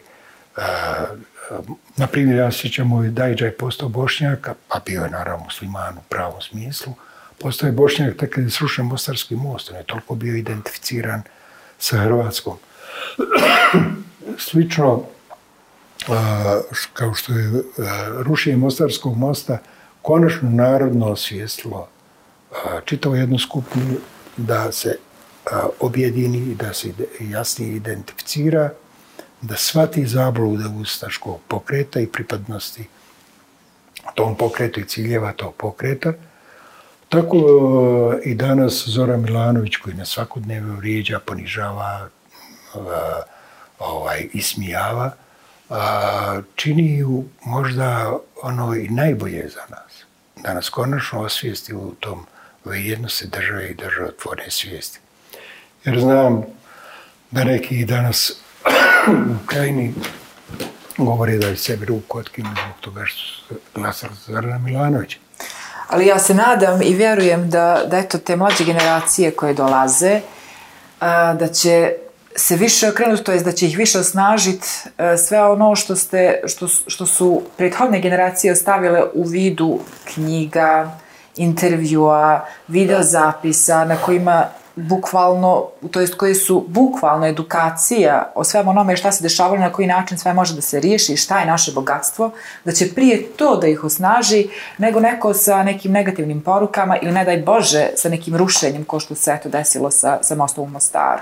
a, 0.58 0.62
a, 0.62 1.08
na 1.98 2.08
primjer, 2.08 2.38
ja 2.38 2.52
sjećam, 2.52 2.88
moj 2.88 2.98
ovaj 2.98 3.10
Dajđa 3.10 3.46
je 3.46 3.58
postao 3.58 3.90
bošnjak, 3.90 4.48
a 4.70 4.80
bio 4.86 5.04
je 5.04 5.10
naravno 5.10 5.44
musliman 5.44 5.98
u 5.98 6.02
pravom 6.10 6.42
smislu. 6.42 6.94
Postao 7.40 7.68
je 7.68 7.72
bošnjak 7.72 8.18
tek 8.18 8.36
kad 8.36 8.44
je 8.44 8.50
srušen 8.50 8.86
Mostarski 8.86 9.36
most, 9.36 9.72
on 9.72 9.78
je 9.78 9.84
toliko 9.84 10.16
bio 10.16 10.36
identificiran 10.36 11.22
sa 11.80 11.98
Hrvatskom. 11.98 12.58
Slično, 14.50 15.04
a, 16.10 16.62
kao 16.94 17.14
što 17.14 17.34
je 17.34 17.46
e, 17.48 17.62
rušenje 18.18 18.58
Mostarskog 18.58 19.18
mosta 19.18 19.58
konačno 20.02 20.50
narodno 20.50 21.08
osvijestilo 21.08 21.88
a, 22.52 22.80
čitavu 22.86 23.16
jednu 23.16 23.40
skupinu 23.40 23.96
da 24.38 24.72
se 24.72 24.98
a, 25.52 25.68
objedini 25.80 26.38
i 26.38 26.56
da 26.56 26.74
se 26.74 26.90
ide- 26.90 27.08
jasnije 27.20 27.76
identificira, 27.76 28.70
da 29.42 29.56
svati 29.56 30.06
zablude 30.06 30.64
ustaškog 30.82 31.40
pokreta 31.48 32.00
i 32.00 32.08
pripadnosti 32.08 32.88
tom 34.16 34.36
pokretu 34.36 34.80
i 34.80 34.86
ciljeva 34.86 35.34
tog 35.34 35.54
pokreta. 35.56 36.14
Tako 37.10 37.38
e, 37.38 38.30
i 38.30 38.36
danas 38.36 38.84
Zora 38.88 39.18
Milanović 39.18 39.76
koji 39.76 39.96
na 39.96 40.06
svakodnevno 40.06 40.76
vrijeđa, 40.76 41.20
ponižava, 41.20 42.10
e, 42.76 42.78
ovaj, 43.80 44.28
ismijava, 44.34 45.12
a, 45.72 46.42
čini 46.56 46.98
ju 46.98 47.24
možda 47.46 48.18
ono 48.42 48.76
i 48.76 48.90
najbolje 48.90 49.50
za 49.50 49.62
nas. 49.70 50.04
Da 50.36 50.54
nas 50.54 50.70
konačno 50.70 51.22
osvijesti 51.22 51.74
u 51.74 51.94
tom 52.00 52.26
vrijednosti 52.66 53.28
države 53.28 53.70
i 53.70 53.74
državotvorne 53.74 54.50
svijesti. 54.50 55.00
Jer 55.86 56.00
znam 56.00 56.44
da 57.32 57.44
neki 57.44 57.86
danas 57.86 58.32
u 59.08 59.46
krajini 59.46 59.94
govore 60.98 61.38
da 61.38 61.48
je 61.48 61.58
sebi 61.58 61.86
ruku 61.86 62.18
otkinu 62.18 62.50
zbog 62.50 62.80
toga 62.82 63.06
što 63.06 63.56
glasali 63.76 64.14
za 64.14 64.34
Zorana 64.34 64.58
Milanovića. 64.58 65.18
Ali 65.88 66.08
ja 66.08 66.20
se 66.20 66.34
nadam 66.34 66.82
i 66.82 66.94
vjerujem 66.94 67.50
da, 67.50 67.84
da 67.88 67.98
eto 67.98 68.18
te 68.18 68.36
mlađe 68.36 68.64
generacije 68.64 69.32
koje 69.32 69.54
dolaze, 69.54 70.22
a, 71.00 71.34
da 71.34 71.48
će 71.48 71.94
se 72.36 72.56
više 72.56 72.90
okrenuti, 72.90 73.24
to 73.24 73.32
jest 73.32 73.46
da 73.46 73.52
će 73.52 73.68
ih 73.68 73.78
više 73.78 74.00
osnažiti 74.00 74.68
e, 74.98 75.18
sve 75.18 75.44
ono 75.44 75.76
što, 75.76 75.96
ste, 75.96 76.42
što, 76.48 76.68
što 76.68 77.06
su 77.06 77.42
prethodne 77.58 78.00
generacije 78.00 78.54
ostavile 78.54 79.04
u 79.14 79.24
vidu 79.24 79.80
knjiga, 80.14 80.98
intervjua, 81.38 82.46
videozapisa 82.68 83.86
na 83.86 83.96
kojima 83.96 84.46
bukvalno, 84.76 85.68
to 85.92 86.02
jest 86.02 86.16
koje 86.16 86.36
su 86.36 86.66
bukvalno 86.68 87.28
edukacija 87.28 88.32
o 88.36 88.44
svem 88.44 88.68
onome 88.68 88.98
šta 88.98 89.12
se 89.12 89.24
dešavalo, 89.24 89.58
na 89.58 89.72
koji 89.72 89.88
način 89.88 90.18
sve 90.18 90.34
može 90.34 90.56
da 90.56 90.62
se 90.62 90.80
riješi, 90.80 91.18
šta 91.18 91.40
je 91.40 91.46
naše 91.46 91.72
bogatstvo, 91.72 92.32
da 92.66 92.72
će 92.72 92.94
prije 92.94 93.28
to 93.38 93.56
da 93.56 93.68
ih 93.68 93.84
osnaži, 93.84 94.48
nego 94.78 95.00
neko 95.00 95.34
sa 95.34 95.64
nekim 95.64 95.92
negativnim 95.92 96.42
porukama 96.42 96.98
ili 96.98 97.12
ne 97.12 97.26
daj 97.26 97.38
Bože 97.38 97.90
sa 97.96 98.10
nekim 98.10 98.36
rušenjem 98.36 98.84
ko 98.84 99.00
što 99.00 99.16
se 99.16 99.32
eto 99.32 99.50
desilo 99.50 99.92
sa, 99.92 100.20
sa 100.22 100.36
mostom 100.36 100.64
u 100.64 100.68
Mostaru. 100.68 101.22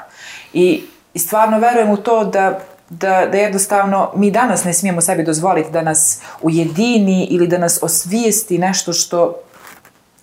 I, 0.53 0.83
I 1.13 1.19
stvarno 1.19 1.59
verujem 1.59 1.89
u 1.89 1.97
to 1.97 2.23
da 2.23 2.59
da, 2.89 3.25
da 3.31 3.37
jednostavno 3.37 4.11
mi 4.15 4.31
danas 4.31 4.63
ne 4.63 4.73
smijemo 4.73 5.01
sebi 5.01 5.23
dozvoliti 5.23 5.71
da 5.71 5.81
nas 5.81 6.21
ujedini 6.41 7.27
ili 7.31 7.47
da 7.47 7.57
nas 7.57 7.79
osvijesti 7.81 8.57
nešto 8.57 8.93
što, 8.93 9.35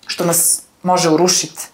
što 0.07 0.24
nas 0.24 0.62
može 0.82 1.11
urušiti 1.11 1.68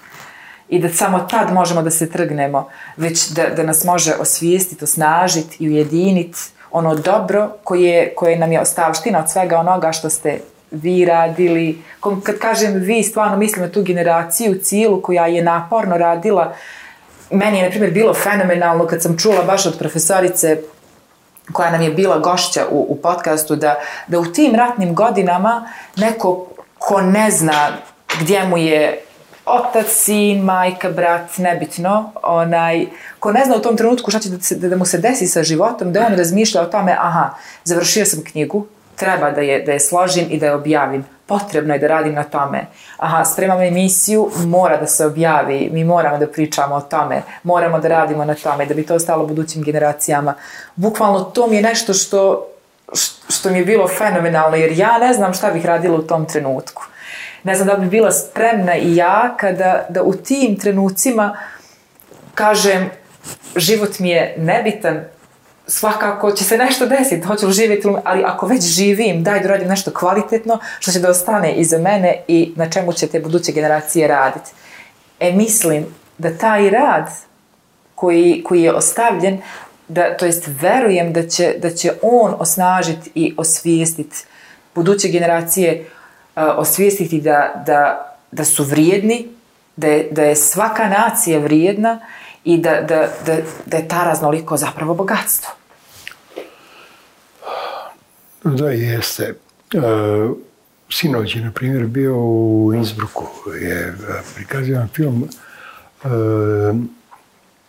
i 0.68 0.78
da 0.78 0.88
samo 0.88 1.18
tad 1.18 1.52
možemo 1.52 1.82
da 1.82 1.90
se 1.90 2.10
trgnemo, 2.10 2.68
već 2.96 3.28
da, 3.28 3.46
da 3.56 3.62
nas 3.62 3.84
može 3.84 4.14
osvijestiti, 4.14 4.84
osnažiti 4.84 5.56
i 5.64 5.68
ujediniti 5.68 6.38
ono 6.70 6.94
dobro 6.94 7.50
koje, 7.64 8.14
koje 8.14 8.38
nam 8.38 8.52
je 8.52 8.60
ostavština 8.60 9.18
od 9.18 9.30
svega 9.30 9.58
onoga 9.58 9.92
što 9.92 10.10
ste 10.10 10.40
vi 10.70 11.04
radili. 11.04 11.82
Kad 12.22 12.38
kažem 12.38 12.74
vi, 12.74 13.02
stvarno 13.02 13.36
mislim 13.36 13.64
na 13.64 13.72
tu 13.72 13.82
generaciju 13.82 14.60
cijelu 14.62 15.02
koja 15.02 15.26
je 15.26 15.42
naporno 15.42 15.98
radila. 15.98 16.54
Meni 17.32 17.58
je, 17.58 17.64
na 17.64 17.70
primjer, 17.70 17.92
bilo 17.92 18.14
fenomenalno 18.14 18.86
kad 18.86 19.02
sam 19.02 19.18
čula 19.18 19.42
baš 19.42 19.66
od 19.66 19.78
profesorice 19.78 20.62
koja 21.52 21.70
nam 21.70 21.82
je 21.82 21.90
bila 21.90 22.18
gošća 22.18 22.66
u, 22.70 22.86
u 22.88 22.96
podcastu, 22.96 23.56
da, 23.56 23.80
da 24.06 24.18
u 24.18 24.26
tim 24.26 24.54
ratnim 24.54 24.94
godinama 24.94 25.68
neko 25.96 26.46
ko 26.78 27.00
ne 27.00 27.30
zna 27.30 27.68
gdje 28.20 28.44
mu 28.44 28.58
je 28.58 29.02
otac, 29.46 29.86
sin, 29.88 30.40
majka, 30.44 30.90
brat, 30.90 31.38
nebitno, 31.38 32.12
onaj, 32.22 32.86
ko 33.18 33.32
ne 33.32 33.44
zna 33.44 33.56
u 33.56 33.60
tom 33.60 33.76
trenutku 33.76 34.10
šta 34.10 34.20
će 34.20 34.28
da, 34.28 34.40
se, 34.40 34.54
da 34.56 34.76
mu 34.76 34.84
se 34.84 34.98
desi 34.98 35.26
sa 35.26 35.42
životom, 35.42 35.92
da 35.92 36.06
on 36.06 36.14
razmišlja 36.14 36.62
o 36.62 36.66
tome, 36.66 36.96
aha, 36.98 37.30
završio 37.64 38.04
sam 38.04 38.24
knjigu, 38.24 38.66
treba 38.96 39.30
da 39.30 39.40
je, 39.40 39.62
da 39.62 39.72
je 39.72 39.80
složim 39.80 40.26
i 40.30 40.38
da 40.38 40.46
je 40.46 40.54
objavim. 40.54 41.04
Potrebno 41.32 41.74
je 41.74 41.80
da 41.80 41.86
radim 41.86 42.14
na 42.14 42.24
tome. 42.24 42.66
Aha, 42.96 43.24
spremamo 43.24 43.62
emisiju, 43.62 44.30
mora 44.44 44.76
da 44.76 44.86
se 44.86 45.06
objavi, 45.06 45.70
mi 45.72 45.84
moramo 45.84 46.18
da 46.18 46.26
pričamo 46.26 46.74
o 46.74 46.80
tome, 46.80 47.22
moramo 47.42 47.80
da 47.80 47.88
radimo 47.88 48.24
na 48.24 48.34
tome, 48.34 48.66
da 48.66 48.74
bi 48.74 48.86
to 48.86 48.94
ostalo 48.94 49.26
budućim 49.26 49.62
generacijama. 49.62 50.34
Bukvalno 50.76 51.20
to 51.20 51.46
mi 51.46 51.56
je 51.56 51.62
nešto 51.62 51.94
što, 51.94 52.46
što 53.28 53.50
mi 53.50 53.58
je 53.58 53.64
bilo 53.64 53.88
fenomenalno, 53.88 54.56
jer 54.56 54.72
ja 54.78 54.98
ne 54.98 55.12
znam 55.12 55.34
šta 55.34 55.50
bih 55.50 55.66
radila 55.66 55.98
u 55.98 56.02
tom 56.02 56.26
trenutku 56.26 56.82
ne 57.42 57.54
znam 57.54 57.68
da 57.68 57.76
bi 57.76 57.86
bila 57.86 58.12
spremna 58.12 58.76
i 58.76 58.96
ja 58.96 59.34
kada 59.36 59.86
da 59.88 60.02
u 60.02 60.14
tim 60.14 60.58
trenucima 60.58 61.36
kažem 62.34 62.90
život 63.56 63.98
mi 63.98 64.10
je 64.10 64.34
nebitan, 64.38 65.00
svakako 65.66 66.30
će 66.32 66.44
se 66.44 66.58
nešto 66.58 66.86
desiti, 66.86 67.26
hoću 67.26 67.46
li 67.46 67.52
živjeti, 67.52 67.88
ali 68.04 68.22
ako 68.26 68.46
već 68.46 68.64
živim, 68.64 69.22
daj 69.22 69.40
da 69.40 69.48
radim 69.48 69.68
nešto 69.68 69.90
kvalitetno, 69.90 70.58
što 70.80 70.92
će 70.92 71.00
da 71.00 71.10
ostane 71.10 71.54
iza 71.54 71.78
mene 71.78 72.24
i 72.28 72.52
na 72.56 72.70
čemu 72.70 72.92
će 72.92 73.06
te 73.06 73.20
buduće 73.20 73.52
generacije 73.52 74.08
raditi. 74.08 74.50
E, 75.20 75.32
mislim 75.32 75.86
da 76.18 76.36
taj 76.38 76.70
rad 76.70 77.10
koji, 77.94 78.42
koji 78.44 78.62
je 78.62 78.74
ostavljen, 78.74 79.38
da, 79.88 80.16
to 80.16 80.26
jest 80.26 80.48
verujem 80.60 81.12
da 81.12 81.28
će, 81.28 81.54
da 81.58 81.70
će 81.70 81.92
on 82.02 82.34
osnažiti 82.38 83.10
i 83.14 83.34
osvijestiti 83.36 84.16
buduće 84.74 85.08
generacije 85.08 85.72
e, 85.72 85.84
osvijestiti 86.42 87.20
da, 87.20 87.62
da, 87.66 88.14
da 88.30 88.44
su 88.44 88.64
vrijedni, 88.64 89.28
da 89.76 89.86
je, 89.86 90.08
da 90.10 90.22
je 90.22 90.36
svaka 90.36 90.88
nacija 90.88 91.38
vrijedna 91.38 92.00
i 92.44 92.58
da, 92.58 92.80
da, 92.80 93.08
da, 93.26 93.36
da 93.66 93.76
je 93.76 93.88
ta 93.88 94.04
raznoliko 94.04 94.56
zapravo 94.56 94.94
bogatstvo. 94.94 95.50
Da, 98.44 98.70
jeste. 98.70 99.34
Uh, 99.74 100.36
sinoć 100.90 101.36
je, 101.36 101.42
na 101.42 101.50
primjer, 101.50 101.86
bio 101.86 102.16
u 102.16 102.72
Innsbrucku. 102.74 103.26
Je 103.60 103.78
e, 103.78 103.94
prikazivan 104.34 104.88
film 104.88 105.28
e, 106.04 106.08
uh, 106.08 106.76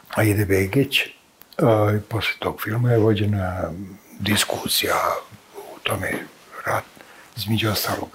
Aide 0.10 0.46
Begić. 0.46 1.00
Uh, 1.02 2.02
posle 2.10 2.34
tog 2.40 2.62
filma 2.62 2.92
je 2.92 2.98
vođena 2.98 3.72
diskusija 4.20 4.96
u 5.58 5.80
tome 5.84 6.12
rat, 6.66 6.84
između 7.38 7.70
ostalog. 7.70 8.10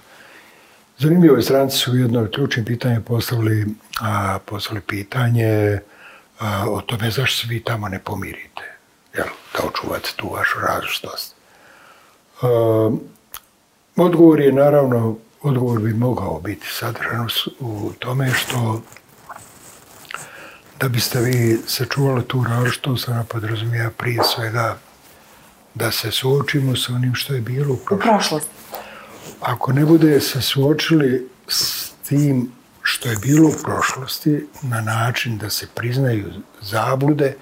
Zanimljivo 0.97 1.35
je 1.35 1.41
stranci 1.41 1.77
su 1.77 1.95
jedno 1.95 2.27
ključno 2.35 2.65
pitanje 2.65 3.01
postavili, 3.01 3.65
a, 4.01 4.39
postavili 4.45 4.81
pitanje 4.81 5.79
a, 6.39 6.65
o 6.69 6.81
tome 6.81 7.11
zašto 7.11 7.41
se 7.41 7.47
vi 7.47 7.63
tamo 7.63 7.87
ne 7.87 7.99
pomirite, 7.99 8.77
jel, 9.13 9.27
da 9.53 9.67
očuvate 9.67 10.09
tu 10.15 10.29
vašu 10.29 10.59
različitost. 10.59 11.35
A, 12.41 12.91
odgovor 13.95 14.39
je 14.39 14.51
naravno, 14.51 15.17
odgovor 15.41 15.79
bi 15.79 15.93
mogao 15.93 16.39
biti 16.39 16.67
sadržan 16.69 17.27
u 17.59 17.91
tome 17.99 18.31
što 18.33 18.81
da 20.79 20.87
biste 20.87 21.21
vi 21.21 21.59
sačuvali 21.67 22.23
tu 22.27 22.43
različitost, 22.43 23.09
ona 23.09 23.23
podrazumija 23.23 23.89
prije 23.97 24.23
svega 24.35 24.77
da 25.75 25.91
se 25.91 26.11
suočimo 26.11 26.75
sa 26.75 26.93
onim 26.93 27.15
što 27.15 27.33
je 27.33 27.41
bilo 27.41 27.73
u 27.73 27.77
prošlosti. 27.77 28.09
U 28.09 28.13
prošlosti 28.13 28.59
ako 29.39 29.73
ne 29.73 29.85
bude 29.85 30.21
se 30.21 30.41
suočili 30.41 31.29
s 31.47 31.91
tim 32.09 32.51
što 32.91 33.09
je 33.09 33.17
bilo 33.21 33.49
u 33.49 33.63
prošlosti 33.63 34.47
na 34.61 34.81
način 34.81 35.37
da 35.37 35.49
se 35.49 35.67
priznaju 35.75 36.31
zablude, 36.61 37.35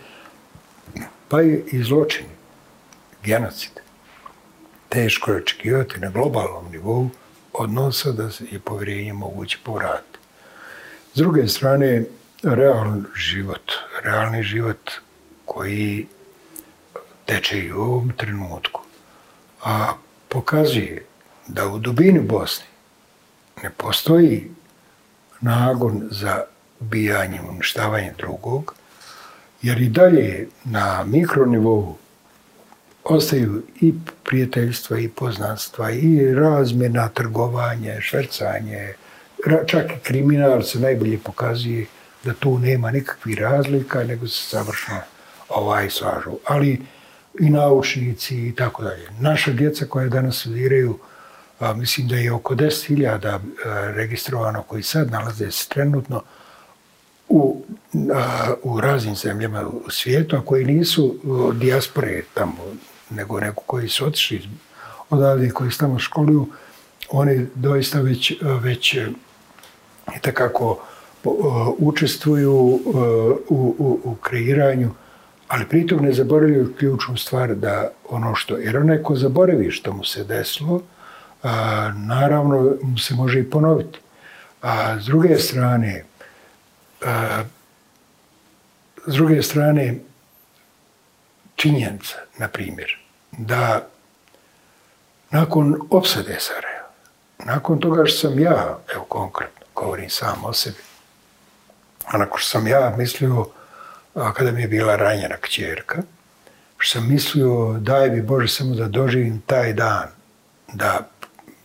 pa 1.27 1.41
i 1.41 1.83
zločini, 1.83 2.29
genocid. 3.23 3.71
Teško 4.89 5.31
je 5.31 5.37
očekivati 5.37 5.99
na 5.99 6.09
globalnom 6.09 6.71
nivou 6.71 7.09
odnosa 7.53 8.11
da 8.11 8.31
se 8.31 8.45
je 8.51 8.59
povjerenje 8.59 9.13
moguće 9.13 9.57
povratiti. 9.63 10.19
S 11.13 11.17
druge 11.17 11.47
strane, 11.47 12.03
realni 12.43 13.03
život, 13.15 13.71
realni 14.03 14.43
život 14.43 14.91
koji 15.45 16.07
teče 17.25 17.59
i 17.59 17.71
u 17.71 17.81
ovom 17.81 18.13
trenutku, 18.17 18.81
a 19.63 19.93
pokazuje 20.29 21.05
da 21.47 21.67
u 21.67 21.79
dubini 21.79 22.19
Bosni 22.19 22.65
ne 23.63 23.69
postoji 23.77 24.56
nagon 25.41 26.07
za 26.11 26.43
bijanjem, 26.79 27.49
uništavanjem 27.49 28.13
drugog, 28.17 28.75
jer 29.61 29.81
i 29.81 29.89
dalje 29.89 30.47
na 30.63 31.03
mikronivou 31.03 31.95
ostaju 33.03 33.63
i 33.81 33.93
prijateljstva 34.23 34.99
i 34.99 35.07
poznanstva 35.07 35.91
i 35.91 36.33
razmjena, 36.33 37.07
trgovanje, 37.07 38.01
švercanje, 38.01 38.93
čak 39.65 39.91
i 39.91 39.99
kriminal 40.03 40.61
se 40.61 40.79
najbolje 40.79 41.19
pokazuje 41.19 41.85
da 42.23 42.33
tu 42.33 42.59
nema 42.59 42.91
nikakvih 42.91 43.37
razlika, 43.37 44.03
nego 44.03 44.27
se 44.27 44.49
savršno 44.49 44.95
ovaj 45.49 45.89
slažu. 45.89 46.31
Ali 46.45 46.81
i 47.39 47.49
naučnici 47.49 48.47
i 48.47 48.55
tako 48.55 48.83
dalje. 48.83 49.07
Naša 49.19 49.51
djeca 49.51 49.85
koja 49.85 50.09
danas 50.09 50.39
studiraju 50.39 50.99
a, 51.59 51.73
mislim 51.73 52.07
da 52.07 52.15
je 52.15 52.33
oko 52.33 52.55
10.000 52.55 53.35
e, 53.35 53.39
registrovano 53.91 54.63
koji 54.63 54.83
sad 54.83 55.11
nalaze 55.11 55.51
se 55.51 55.69
trenutno 55.69 56.23
u, 57.29 57.63
a, 58.13 58.53
u 58.63 58.81
raznim 58.81 59.15
zemljama 59.15 59.67
u 59.67 59.89
svijetu, 59.89 60.35
a 60.35 60.41
koji 60.45 60.65
nisu 60.65 61.15
dijaspore 61.53 62.21
tamo, 62.33 62.63
nego 63.09 63.39
neko 63.39 63.63
koji 63.65 63.89
su 63.89 64.05
otišli 64.05 64.49
odavde 65.09 65.49
koji 65.49 65.71
su 65.71 65.79
tamo 65.79 65.99
školuju, 65.99 66.47
oni 67.09 67.47
doista 67.55 68.01
već, 68.01 68.33
već 68.41 68.93
e, 68.93 69.07
i 70.15 70.19
takako 70.21 70.79
e, 70.79 71.27
učestvuju 71.77 72.53
u, 72.53 72.81
u, 73.49 73.99
u 74.03 74.15
kreiranju, 74.15 74.91
ali 75.47 75.65
pritom 75.65 76.01
ne 76.01 76.13
zaboravljaju 76.13 76.73
ključnu 76.77 77.17
stvar 77.17 77.55
da 77.55 77.91
ono 78.09 78.35
što, 78.35 78.57
jer 78.57 78.77
onaj 78.77 79.03
ko 79.03 79.15
zaboravi 79.15 79.71
što 79.71 79.93
mu 79.93 80.03
se 80.03 80.23
desilo, 80.23 80.81
a, 81.43 81.91
naravno 81.95 82.73
se 82.99 83.13
može 83.13 83.39
i 83.39 83.49
ponoviti. 83.49 83.99
A 84.61 84.99
s 84.99 85.05
druge 85.05 85.37
strane, 85.37 86.03
a, 87.05 87.43
s 89.07 89.13
druge 89.13 89.43
strane, 89.43 89.95
činjenica, 91.55 92.15
na 92.37 92.47
primjer, 92.47 92.97
da 93.31 93.87
nakon 95.31 95.79
opsade 95.89 96.37
Sarajeva, 96.39 96.89
nakon 97.45 97.79
toga 97.79 98.05
što 98.05 98.17
sam 98.17 98.39
ja, 98.39 98.79
evo 98.93 99.03
konkretno, 99.03 99.65
govorim 99.75 100.09
sam 100.09 100.45
o 100.45 100.53
sebi, 100.53 100.77
a 102.05 102.17
nakon 102.17 102.39
što 102.39 102.49
sam 102.49 102.67
ja 102.67 102.95
mislio, 102.97 103.45
a, 104.15 104.33
kada 104.33 104.51
mi 104.51 104.61
je 104.61 104.67
bila 104.67 104.95
ranjena 104.95 105.35
kćerka, 105.41 106.01
što 106.77 106.99
sam 106.99 107.09
mislio, 107.09 107.75
daj 107.79 108.09
bi 108.09 108.21
Bože 108.21 108.47
samo 108.47 108.75
da 108.75 108.87
doživim 108.87 109.41
taj 109.45 109.73
dan, 109.73 110.07
da 110.73 111.07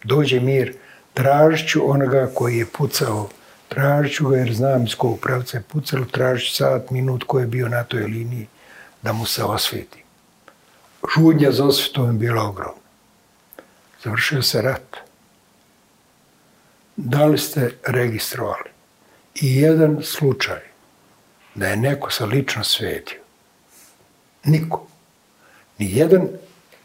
dođe 0.05 0.41
mir, 0.41 0.75
tražit 1.15 1.69
ću 1.69 1.91
onoga 1.91 2.31
koji 2.35 2.57
je 2.57 2.67
pucao, 2.67 3.29
tražit 3.69 4.17
ću 4.17 4.29
ga 4.29 4.37
jer 4.37 4.55
znam 4.55 4.85
iz 4.85 4.95
kog 4.95 5.21
pravca 5.21 5.57
je 5.57 5.63
pucalo, 5.63 6.05
tražit 6.05 6.49
ću 6.49 6.55
sat, 6.55 6.91
minut 6.91 7.25
koji 7.25 7.43
je 7.43 7.47
bio 7.47 7.69
na 7.69 7.85
toj 7.85 8.03
liniji 8.03 8.47
da 9.03 9.13
mu 9.13 9.27
se 9.27 9.45
osveti. 9.45 10.05
Žudnja 11.17 11.53
za 11.53 11.65
osvetom 11.65 12.07
je 12.07 12.13
bila 12.13 12.43
ogromna. 12.43 12.83
Završio 14.05 14.43
se 14.43 14.63
rat. 14.63 14.97
Da 16.97 17.25
li 17.25 17.39
ste 17.39 17.75
registrovali 17.87 18.71
i 19.35 19.57
jedan 19.57 19.99
slučaj 20.03 20.61
da 21.55 21.67
je 21.67 21.77
neko 21.77 22.11
sa 22.11 22.25
lično 22.25 22.65
svetio? 22.65 23.21
Niko. 24.45 24.87
Ni 25.79 25.97
jedan 25.97 26.29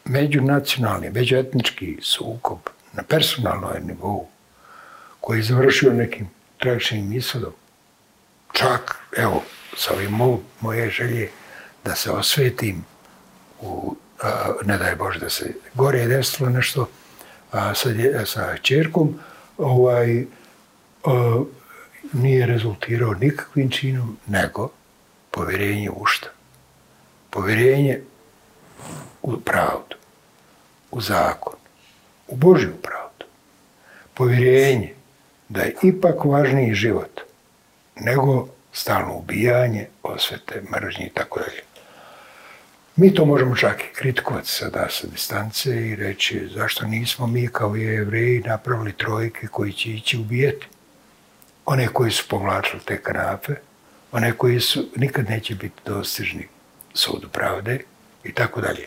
međunacionalni, 0.04 1.10
međuetnički 1.10 1.98
sukob 2.02 2.58
na 2.98 3.04
personalnoj 3.04 3.80
nivou 3.80 4.26
koji 5.20 5.38
je 5.38 5.42
završio 5.42 5.92
nekim 5.92 6.30
tragičnim 6.58 7.12
ishodom, 7.12 7.52
čak, 8.52 8.96
evo, 9.16 9.42
sa 9.76 9.94
ovim 9.94 10.10
mo, 10.10 10.40
moje 10.60 10.90
želje 10.90 11.30
da 11.84 11.94
se 11.94 12.10
osvetim 12.10 12.84
u, 13.60 13.96
a, 14.22 14.52
ne 14.64 14.78
daj 14.78 14.96
Bože 14.96 15.20
da 15.20 15.30
se 15.30 15.54
gore 15.74 15.98
je 15.98 16.08
desilo 16.08 16.50
nešto 16.50 16.88
a, 17.52 17.74
sa, 17.74 17.88
sa 18.26 18.56
čerkom, 18.56 19.14
ovaj, 19.58 20.24
a, 21.04 21.42
nije 22.12 22.46
rezultirao 22.46 23.14
nikakvim 23.14 23.70
činom, 23.70 24.16
nego 24.26 24.70
povjerenje 25.30 25.90
u 25.90 26.06
šta? 26.06 26.28
Povjerenje 27.30 28.00
u 29.22 29.40
pravdu, 29.40 29.96
u 30.90 31.00
zakon, 31.00 31.57
u 32.28 32.36
Božju 32.36 32.72
pravdu. 32.82 33.24
Povjerenje 34.14 34.94
da 35.48 35.60
je 35.60 35.74
ipak 35.82 36.24
važniji 36.24 36.74
život 36.74 37.20
nego 37.96 38.48
stalno 38.72 39.14
ubijanje, 39.14 39.86
osvete, 40.02 40.62
mržnje 40.72 41.06
i 41.06 41.10
tako 41.10 41.40
dalje. 41.40 41.62
Mi 42.96 43.14
to 43.14 43.24
možemo 43.24 43.56
čak 43.56 43.80
i 43.80 43.94
kritikovati 43.94 44.48
sada 44.48 44.86
sa 44.90 45.06
distance 45.06 45.88
i 45.88 45.96
reći 45.96 46.48
zašto 46.54 46.86
nismo 46.86 47.26
mi 47.26 47.48
kao 47.48 47.76
jevreji 47.76 48.40
napravili 48.40 48.92
trojke 48.92 49.46
koji 49.46 49.72
će 49.72 49.90
ići 49.90 50.18
ubijeti. 50.18 50.66
One 51.66 51.88
koji 51.88 52.10
su 52.10 52.24
povlačili 52.28 52.82
te 52.84 53.02
kanape, 53.02 53.52
one 54.12 54.32
koji 54.32 54.60
su 54.60 54.88
nikad 54.96 55.30
neće 55.30 55.54
biti 55.54 55.80
dostižni 55.84 56.48
sudu 56.94 57.28
pravde 57.28 57.80
i 58.24 58.32
tako 58.32 58.60
dalje. 58.60 58.86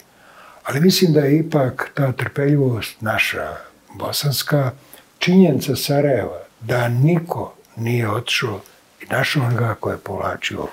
Ali 0.64 0.80
mislim 0.80 1.14
da 1.14 1.20
je 1.20 1.38
ipak 1.38 1.92
ta 1.94 2.12
trpeljivost 2.12 3.02
naša 3.02 3.56
bosanska 3.94 4.72
činjenica 5.20 5.76
Sarajeva 5.76 6.40
da 6.60 6.88
niko 6.88 7.54
nije 7.76 8.10
otišao 8.10 8.60
i 9.02 9.06
našao 9.06 9.44
onoga 9.44 9.76
ko 9.80 9.92
je 9.92 9.98
povlačio 9.98 10.68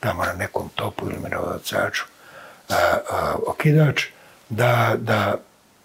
tamo 0.00 0.24
na 0.24 0.32
nekom 0.32 0.68
topu 0.74 1.06
ili 1.06 1.18
mirovacaču 1.22 2.04
a, 2.68 2.74
a, 3.10 3.34
okidač, 3.46 4.04
da, 4.48 4.94
da 4.98 5.36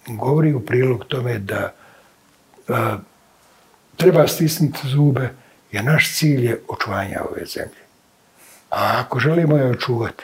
govori 0.07 0.53
u 0.53 0.65
prilog 0.65 1.05
tome 1.05 1.37
da 1.39 1.73
a, 2.67 2.97
treba 3.97 4.27
stisniti 4.27 4.87
zube, 4.87 5.29
jer 5.71 5.83
naš 5.83 6.17
cilj 6.17 6.45
je 6.45 6.61
očuvanje 6.67 7.17
ove 7.29 7.45
zemlje. 7.45 7.85
A 8.69 8.99
ako 8.99 9.19
želimo 9.19 9.57
je 9.57 9.71
očuvati, 9.71 10.23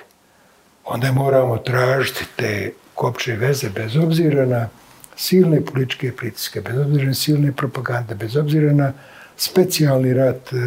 onda 0.86 1.12
moramo 1.12 1.58
tražiti 1.58 2.26
te 2.36 2.74
kopče 3.02 3.36
veze 3.36 3.70
bez 3.70 3.96
obzira 3.98 4.46
na 4.46 4.68
silne 5.16 5.62
političke 5.66 6.12
pritiske, 6.12 6.62
bez 6.62 6.78
obzira 6.78 7.06
na 7.06 7.14
silne 7.18 7.52
propagande, 7.52 8.16
bez 8.16 8.36
obzira 8.38 8.74
na 8.74 8.92
specijalni 9.38 10.14
rat 10.14 10.54
e, 10.54 10.58
e 10.58 10.62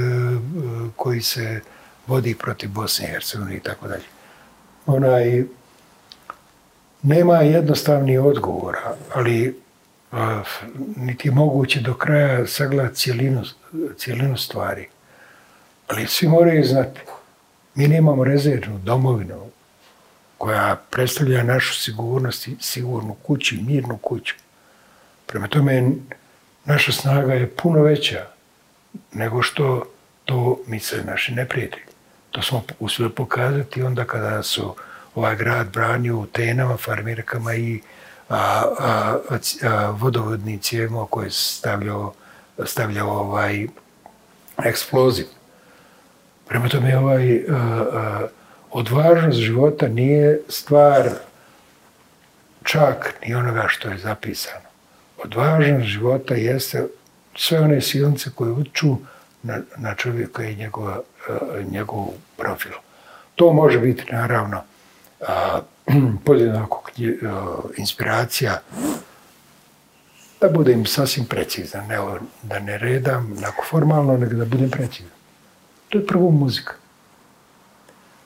koji 0.96 1.22
se 1.22 1.60
vodi 2.06 2.34
protiv 2.34 2.70
Bosne 2.70 3.06
i 3.06 3.10
Hercegovine 3.12 3.56
i 3.56 3.60
tako 3.60 3.88
dalje. 3.88 4.08
Onaj, 4.86 5.44
nema 7.02 7.36
jednostavnih 7.36 8.20
odgovora, 8.20 8.96
ali 9.14 9.60
a, 10.12 10.42
niti 10.96 11.28
je 11.28 11.32
moguće 11.32 11.80
do 11.80 11.94
kraja 11.94 12.46
sagledati 12.46 12.96
cijelinu, 12.96 13.42
cijelinu 13.96 14.36
stvari. 14.36 14.88
Ali 15.88 16.06
svi 16.06 16.28
moraju 16.28 16.64
znati, 16.64 17.00
mi 17.74 17.88
nemamo 17.88 18.24
rezervnu 18.24 18.78
domovinu 18.78 19.53
koja 20.44 20.76
predstavlja 20.90 21.42
našu 21.42 21.74
sigurnost 21.74 22.48
i 22.48 22.56
sigurnu 22.60 23.14
kuću, 23.14 23.54
mirnu 23.66 23.96
kuću. 23.96 24.34
Prema 25.26 25.48
tome, 25.48 25.90
naša 26.64 26.92
snaga 26.92 27.34
je 27.34 27.50
puno 27.50 27.82
veća 27.82 28.26
nego 29.12 29.42
što 29.42 29.84
to 30.24 30.60
misle 30.66 30.98
naši 31.04 31.32
neprijatelji. 31.32 31.84
To 32.30 32.42
smo 32.42 32.64
uspjeli 32.80 33.12
pokazati 33.12 33.82
onda 33.82 34.04
kada 34.04 34.42
su 34.42 34.74
ovaj 35.14 35.36
grad 35.36 35.72
branio 35.72 36.18
u 36.18 36.26
tenama, 36.26 36.76
farmirkama 36.76 37.54
i 37.54 37.80
a, 38.28 38.62
a, 38.78 39.18
a, 39.30 39.38
a, 39.68 39.90
vodovodnim 39.90 40.58
cijevima 40.58 41.06
koje 41.10 41.30
stavljao, 41.30 42.12
stavljao 42.64 43.10
ovaj 43.10 43.66
eksploziv. 44.64 45.26
Prema 46.48 46.68
tome, 46.68 46.98
ovaj, 46.98 47.44
a, 47.48 47.54
a, 47.92 48.26
odvažnost 48.74 49.38
života 49.38 49.88
nije 49.88 50.40
stvar 50.48 51.10
čak 52.64 53.14
ni 53.26 53.34
onoga 53.34 53.64
što 53.68 53.88
je 53.88 53.98
zapisano. 53.98 54.68
Odvažnost 55.24 55.86
života 55.86 56.34
jeste 56.34 56.86
sve 57.36 57.60
one 57.60 57.80
silnice 57.80 58.30
koje 58.34 58.50
uču 58.52 58.96
na, 59.42 59.58
na 59.76 59.94
čovjeka 59.94 60.44
i 60.44 60.56
njegova, 60.56 61.00
eh, 61.28 61.64
njegov 61.70 62.06
profil. 62.36 62.72
To 63.34 63.52
može 63.52 63.78
biti 63.78 64.12
naravno 64.12 64.62
eh, 65.20 65.26
podjednako 66.24 66.82
eh, 66.98 67.12
inspiracija 67.76 68.60
da 70.40 70.48
budem 70.48 70.86
sasvim 70.86 71.26
precizan, 71.26 71.86
ne, 71.86 71.98
da 72.42 72.58
ne 72.58 72.78
redam 72.78 73.36
nako 73.40 73.64
formalno, 73.70 74.16
nego 74.16 74.34
da 74.34 74.44
budem 74.44 74.70
precizan. 74.70 75.12
To 75.88 75.98
je 75.98 76.06
prvo 76.06 76.30
muzika. 76.30 76.83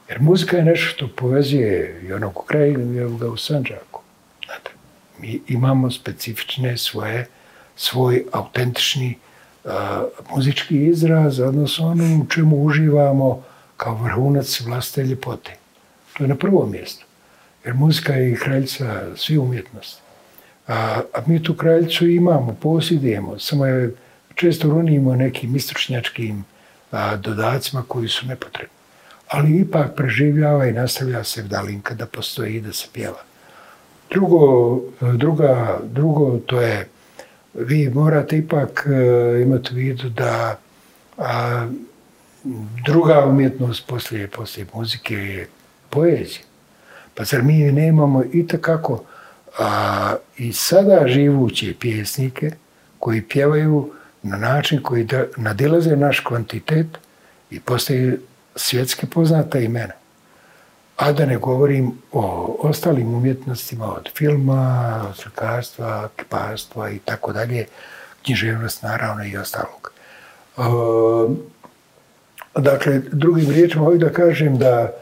Jer 0.09 0.21
muzika 0.21 0.57
je 0.57 0.65
nešto 0.65 0.87
što 0.87 1.09
povezuje 1.09 2.01
i 2.09 2.13
onog 2.13 2.39
u 2.39 2.43
kraju 2.43 2.95
i 2.95 3.01
ovoga 3.01 3.29
u 3.29 3.37
Sanđaku. 3.37 4.01
Znate, 4.47 4.71
mi 5.19 5.41
imamo 5.49 5.91
specifične 5.91 6.79
svoje, 6.79 7.27
svoj 7.77 8.25
autentični 8.33 9.19
uh, 9.65 9.73
muzički 10.31 10.87
izraz, 10.87 11.41
odnosno 11.41 11.87
ono 11.87 12.23
u 12.23 12.27
čemu 12.27 12.65
uživamo 12.65 13.43
kao 13.77 13.95
vrhunac 13.95 14.61
vlastite 14.61 15.03
ljepote. 15.03 15.57
To 16.13 16.25
je 16.25 16.29
na 16.29 16.35
prvom 16.35 16.71
mjestu. 16.71 17.05
Jer 17.65 17.75
muzika 17.75 18.13
je 18.13 18.33
i 18.33 18.37
kraljica 18.37 19.17
svi 19.17 19.39
umjetnosti. 19.39 20.03
A, 20.69 21.01
a 21.15 21.23
mi 21.27 21.43
tu 21.43 21.55
kraljicu 21.55 22.07
imamo, 22.07 22.57
posjedujemo, 22.63 23.39
samo 23.39 23.67
je 23.67 23.95
često 24.35 24.69
runimo 24.69 25.17
nekim 25.17 25.57
istočnjačkim 25.57 26.45
a, 26.91 27.17
dodacima 27.17 27.85
koji 27.89 28.09
su 28.09 28.27
nepotrebni. 28.27 28.78
Ali 29.29 29.61
ipak 29.61 29.95
preživljava 29.97 30.67
i 30.67 30.73
nastavlja 30.73 31.25
se 31.25 31.43
vdalinka 31.43 31.95
da 31.95 32.07
postoji 32.07 32.55
i 32.55 32.61
da 32.61 32.73
se 32.73 32.87
pjeva. 32.93 33.23
Drugo, 34.11 34.81
druga, 35.01 35.81
drugo 35.85 36.39
to 36.47 36.61
je, 36.61 36.89
vi 37.55 37.91
morate 37.91 38.39
ipak 38.39 38.87
e, 38.87 39.43
imati 39.43 39.73
u 39.73 39.77
vidu 39.77 40.09
da 40.09 40.59
a, 41.19 41.69
druga 42.87 43.25
umjetnost 43.27 43.87
poslije, 43.87 44.29
poslije 44.29 44.67
muzike 44.75 45.15
je 45.15 45.49
poezija. 45.91 46.43
Pa 47.15 47.25
zar 47.25 47.43
mi 47.43 47.73
nemamo 47.73 48.25
i 48.33 48.47
takako 48.47 49.05
a, 49.59 50.17
i 50.37 50.53
sada 50.53 51.07
živuće 51.07 51.75
pjesnike 51.81 52.51
koji 52.99 53.23
pjevaju 53.23 53.93
na 54.23 54.37
način 54.37 54.83
koji 54.83 55.05
da, 55.05 55.25
nadilaze 55.37 55.97
naš 55.97 56.21
kvantitet 56.21 56.87
i 57.51 57.61
postaju 57.61 58.19
svjetski 58.57 59.07
poznata 59.07 59.59
imena. 59.59 59.95
A 60.97 61.13
da 61.13 61.27
ne 61.27 61.37
govorim 61.37 61.93
o 62.13 62.57
ostalim 62.61 63.15
umjetnostima 63.15 63.95
od 63.95 64.11
filma, 64.17 65.05
od 65.11 65.17
slikarstva, 65.17 66.09
kiparstva 66.17 66.91
i 66.91 66.99
tako 66.99 67.33
dalje, 67.33 67.67
književnost 68.25 68.83
naravno 68.83 69.25
i 69.25 69.37
ostalog. 69.37 69.93
E, 70.57 70.61
dakle, 72.55 72.99
drugim 73.13 73.51
riječima 73.51 73.85
ovdje 73.85 74.09
da 74.09 74.15
kažem 74.15 74.59
da 74.59 74.93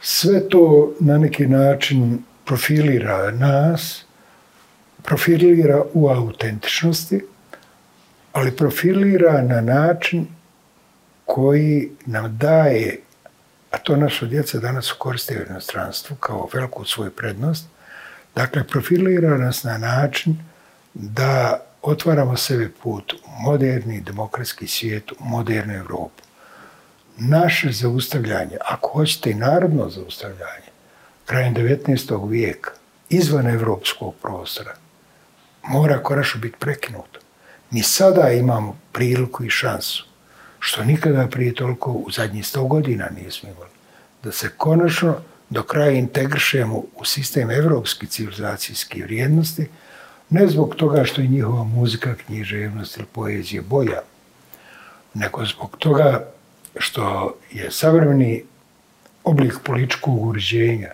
sve 0.00 0.48
to 0.48 0.92
na 1.00 1.18
neki 1.18 1.46
način 1.46 2.18
profilira 2.44 3.30
nas, 3.30 4.04
profilira 5.02 5.82
u 5.92 6.08
autentičnosti, 6.08 7.24
ali 8.32 8.56
profilira 8.56 9.42
na 9.42 9.60
način 9.60 10.26
koji 11.28 11.90
nam 12.06 12.36
daje, 12.36 13.00
a 13.70 13.78
to 13.78 13.96
naša 13.96 14.26
djeca 14.26 14.58
danas 14.58 14.92
koriste 14.98 15.38
u 15.38 15.50
inostranstvu 15.50 16.16
kao 16.16 16.48
veliku 16.54 16.84
svoju 16.84 17.10
prednost, 17.10 17.66
dakle 18.34 18.64
profilira 18.64 19.38
nas 19.38 19.62
na 19.64 19.78
način 19.78 20.38
da 20.94 21.60
otvaramo 21.82 22.36
sebi 22.36 22.68
put 22.82 23.12
u 23.12 23.42
moderni 23.42 24.00
demokratski 24.00 24.66
svijet, 24.66 25.12
u 25.12 25.16
modernu 25.20 25.74
Evropu 25.74 26.22
naše 27.18 27.72
zaustavljanje, 27.72 28.56
ako 28.64 28.88
hoćete 28.88 29.30
i 29.30 29.34
narodno 29.34 29.90
zaustavljanje, 29.90 30.70
krajem 31.26 31.54
19. 31.54 32.30
vijeka, 32.30 32.70
izvan 33.08 33.46
evropskog 33.46 34.14
prostora, 34.22 34.74
mora 35.62 36.02
korašo 36.02 36.38
biti 36.38 36.56
prekinuto. 36.58 37.20
Mi 37.70 37.82
sada 37.82 38.30
imamo 38.30 38.78
priliku 38.92 39.44
i 39.44 39.50
šansu, 39.50 40.07
što 40.60 40.84
nikada 40.84 41.26
prije 41.26 41.54
toliko 41.54 41.92
u 41.92 42.10
zadnjih 42.10 42.44
100 42.44 42.68
godina 42.68 43.08
nismo 43.22 43.48
imali, 43.48 43.70
da 44.22 44.32
se 44.32 44.50
konačno 44.56 45.16
do 45.50 45.62
kraja 45.62 45.90
integrišemo 45.90 46.82
u 46.94 47.04
sistem 47.04 47.50
evropski 47.50 48.06
civilizacijskih 48.06 49.04
vrijednosti, 49.04 49.68
ne 50.30 50.46
zbog 50.46 50.74
toga 50.74 51.04
što 51.04 51.20
je 51.20 51.28
njihova 51.28 51.64
muzika, 51.64 52.14
književnost 52.14 52.96
ili 52.96 53.06
poezija 53.12 53.62
bolja, 53.62 54.00
nego 55.14 55.44
zbog 55.46 55.76
toga 55.78 56.24
što 56.78 57.34
je 57.50 57.70
savremeni 57.70 58.44
oblik 59.24 59.54
političkog 59.64 60.26
uređenja 60.26 60.90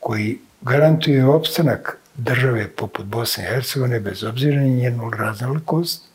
koji 0.00 0.38
garantuje 0.60 1.26
opstanak 1.26 1.98
države 2.14 2.68
poput 2.68 3.06
Bosne 3.06 3.44
i 3.44 3.46
Hercegovine 3.46 4.00
bez 4.00 4.24
obzira 4.24 4.60
na 4.60 4.66
njenu 4.66 5.10
raznolikost, 5.10 6.07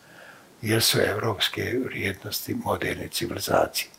jer 0.64 0.82
su 0.82 1.00
evropske 1.00 1.80
vrijednosti 1.86 2.56
moderne 2.56 3.08
civilizacije. 3.08 3.90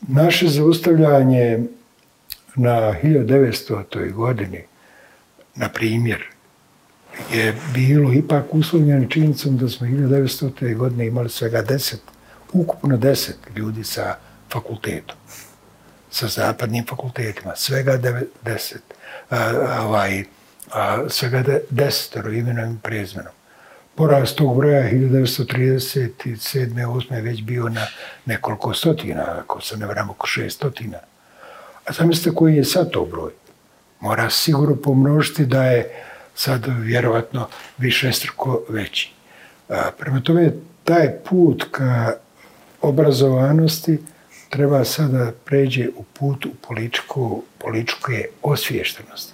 Naše 0.00 0.48
zaustavljanje 0.48 1.58
na 2.54 2.94
1900. 3.02 4.12
godini, 4.12 4.62
na 5.54 5.68
primjer, 5.68 6.24
je 7.32 7.54
bilo 7.74 8.12
ipak 8.12 8.44
uslovljeno 8.50 9.08
činjenicom 9.08 9.56
da 9.56 9.68
smo 9.68 9.86
1900. 9.86 10.76
godine 10.76 11.06
imali 11.06 11.30
svega 11.30 11.62
deset, 11.62 12.00
ukupno 12.52 12.96
deset 12.96 13.36
ljudi 13.56 13.84
sa 13.84 14.16
fakultetom, 14.52 15.16
sa 16.10 16.26
zapadnim 16.26 16.86
fakultetima, 16.86 17.56
svega 17.56 17.98
deset, 18.44 18.82
a, 19.30 19.52
ovaj, 19.80 20.24
a, 20.70 21.04
svega 21.08 21.42
de, 21.42 21.60
desetero 21.70 22.32
imenom 22.32 22.74
i 22.74 22.78
prezmenom. 22.82 23.37
Porast 23.98 24.36
tog 24.36 24.56
broja 24.56 24.90
1937. 24.90 26.86
8. 26.86 27.22
već 27.22 27.42
bio 27.42 27.68
na 27.68 27.86
nekoliko 28.26 28.74
stotina, 28.74 29.24
ako 29.40 29.60
se 29.60 29.76
ne 29.76 29.86
vram 29.86 30.10
oko 30.10 30.26
šest 30.26 30.56
stotina. 30.56 30.98
A 31.86 31.92
zamislite 31.92 32.36
koji 32.36 32.56
je 32.56 32.64
sad 32.64 32.90
to 32.90 33.04
broj? 33.04 33.32
Mora 34.00 34.30
sigurno 34.30 34.76
pomnožiti 34.76 35.46
da 35.46 35.64
je 35.64 36.04
sad 36.34 36.66
vjerovatno 36.80 37.48
više 37.78 38.12
struko 38.12 38.62
veći. 38.68 39.12
A, 39.68 39.90
prema 39.98 40.20
tome, 40.20 40.52
taj 40.84 41.10
put 41.28 41.64
ka 41.70 42.12
obrazovanosti 42.82 43.98
treba 44.48 44.84
sada 44.84 45.32
pređe 45.44 45.88
u 45.96 46.02
put 46.02 46.46
u 46.46 46.50
političku, 46.68 47.42
političke 47.58 48.28
osviještenosti. 48.42 49.32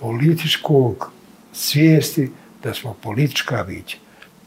Političkog 0.00 1.12
svijesti 1.52 2.30
da 2.62 2.74
smo 2.74 2.94
politička 3.02 3.64
bića. 3.64 3.96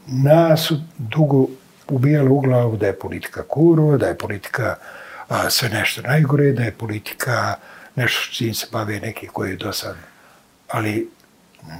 Nas 0.06 0.66
su 0.66 0.76
dugo 0.98 1.46
ubijali 1.88 2.28
u 2.28 2.40
glavu 2.40 2.76
da 2.76 2.86
je 2.86 2.98
politika 2.98 3.42
kurva, 3.42 3.96
da 3.96 4.06
je 4.06 4.18
politika 4.18 4.76
a, 5.28 5.50
sve 5.50 5.68
nešto 5.68 6.02
najgore, 6.02 6.52
da 6.52 6.62
je 6.62 6.72
politika 6.72 7.54
nešto 7.94 8.20
što 8.20 8.54
se 8.54 8.66
bave 8.72 9.00
neki 9.00 9.26
koji 9.26 9.50
je 9.50 9.56
dosadno. 9.56 10.02
Ali 10.68 11.08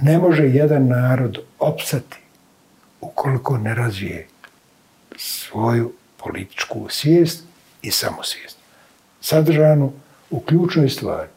ne 0.03 0.19
može 0.19 0.43
jedan 0.43 0.89
narod 0.89 1.39
opsati 1.59 2.17
ukoliko 3.01 3.59
ne 3.59 3.75
razvije 3.75 4.27
svoju 5.17 5.93
političku 6.17 6.87
svijest 6.91 7.45
i 7.83 7.91
samosvijest. 7.91 8.57
Sadržanu 9.21 9.93
u 10.31 10.41
ključnoj 10.41 10.89
stvari. 10.89 11.29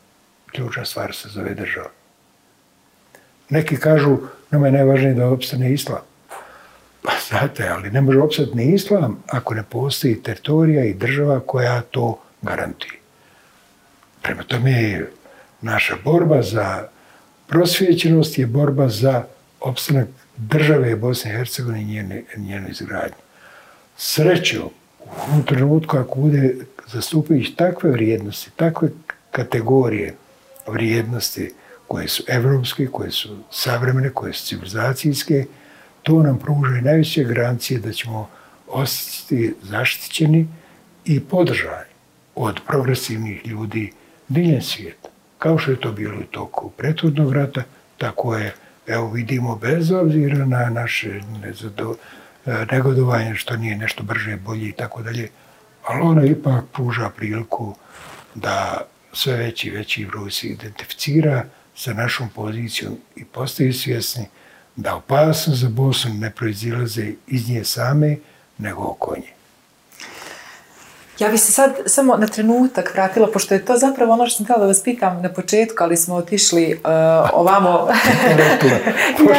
Ključna 0.51 0.85
stvar 0.85 1.15
se 1.15 1.29
zove 1.29 1.53
država. 1.53 1.89
Neki 3.49 3.77
kažu, 3.77 4.17
nama 4.51 4.65
je 4.65 4.71
najvažnije 4.71 5.13
da 5.13 5.27
opstane 5.27 5.73
islam. 5.73 6.01
Pa 7.01 7.11
znate, 7.29 7.67
ali 7.67 7.91
ne 7.91 8.01
može 8.01 8.19
opstati 8.19 8.55
ni 8.55 8.73
islam 8.73 9.23
ako 9.27 9.53
ne 9.53 9.63
postoji 9.63 10.23
teritorija 10.23 10.85
i 10.85 10.93
država 10.93 11.39
koja 11.39 11.81
to 11.81 12.19
garantuje. 12.41 12.99
Prema 14.21 14.43
tome 14.43 14.71
je 14.71 15.11
naša 15.61 15.95
borba 16.03 16.41
za 16.41 16.87
prosvjećenost 17.47 18.37
je 18.37 18.45
borba 18.45 18.89
za 18.89 19.23
opstanak 19.61 20.07
države 20.37 20.95
Bosne 20.95 21.31
i 21.31 21.35
Hercegovine 21.35 21.81
i 21.81 21.85
njene, 21.85 22.23
njene 22.37 22.69
izgradnje. 22.69 23.17
Srećo, 23.97 24.69
u 25.05 25.09
ovom 25.29 25.43
trenutku, 25.43 25.97
ako 25.97 26.19
bude 26.19 26.55
zastupajući 26.87 27.55
takve 27.55 27.91
vrijednosti, 27.91 28.51
takve 28.55 28.89
kategorije 29.31 30.15
vrijednosti 30.67 31.53
koje 31.87 32.07
su 32.07 32.23
evropske, 32.27 32.87
koje 32.87 33.11
su 33.11 33.37
savremene, 33.51 34.09
koje 34.09 34.33
su 34.33 34.45
civilizacijske, 34.45 35.45
to 36.03 36.23
nam 36.23 36.39
pružuje 36.39 36.81
najveće 36.81 37.23
garancije 37.23 37.79
da 37.79 37.91
ćemo 37.91 38.29
ostati 38.67 39.55
zaštićeni 39.61 40.47
i 41.05 41.19
podržani 41.19 41.95
od 42.35 42.59
progresivnih 42.67 43.47
ljudi 43.47 43.91
diljem 44.27 44.61
svijeta. 44.61 45.09
Kao 45.39 45.57
što 45.57 45.71
je 45.71 45.79
to 45.79 45.91
bilo 45.91 46.19
i 46.21 46.31
toku 46.31 46.69
prethodnog 46.69 47.33
rata, 47.33 47.63
tako 47.97 48.35
je, 48.35 48.53
evo 48.87 49.11
vidimo, 49.11 49.55
bez 49.55 49.91
obzira 49.91 50.45
na 50.45 50.69
naše 50.69 51.21
nezado, 51.41 51.95
negodovanje 52.71 53.35
što 53.35 53.57
nije 53.57 53.77
nešto 53.77 54.03
brže, 54.03 54.37
bolje 54.37 54.69
i 54.69 54.71
tako 54.71 55.01
dalje, 55.01 55.29
ali 55.83 56.01
ona 56.01 56.25
ipak 56.25 56.63
pruža 56.73 57.09
priliku 57.09 57.75
da 58.35 58.81
sve 59.13 59.37
veći 59.37 59.67
i 59.67 59.71
veći 59.71 60.05
broj 60.05 60.31
se 60.31 60.47
identificira 60.47 61.45
sa 61.75 61.93
našom 61.93 62.29
pozicijom 62.29 62.97
i 63.15 63.25
postoji 63.25 63.73
svjesni 63.73 64.25
da 64.75 64.95
opasnost 64.95 65.61
za 65.61 65.69
Bosnu 65.69 66.13
ne 66.13 66.31
proizilaze 66.31 67.11
iz 67.27 67.49
nje 67.49 67.63
same, 67.63 68.17
nego 68.57 68.81
oko 68.81 69.15
nje. 69.15 69.35
Ja 71.19 71.29
bi 71.29 71.37
se 71.37 71.51
sad 71.51 71.71
samo 71.85 72.17
na 72.17 72.27
trenutak 72.27 72.93
vratila, 72.93 73.27
pošto 73.33 73.53
je 73.53 73.65
to 73.65 73.77
zapravo 73.77 74.13
ono 74.13 74.27
što 74.27 74.37
sam 74.37 74.45
htjela 74.45 74.59
da 74.59 74.67
vas 74.67 74.83
pitam 74.83 75.21
na 75.21 75.33
početku, 75.33 75.83
ali 75.83 75.97
smo 75.97 76.15
otišli 76.15 76.73
uh, 76.73 76.89
ovamo. 77.33 77.87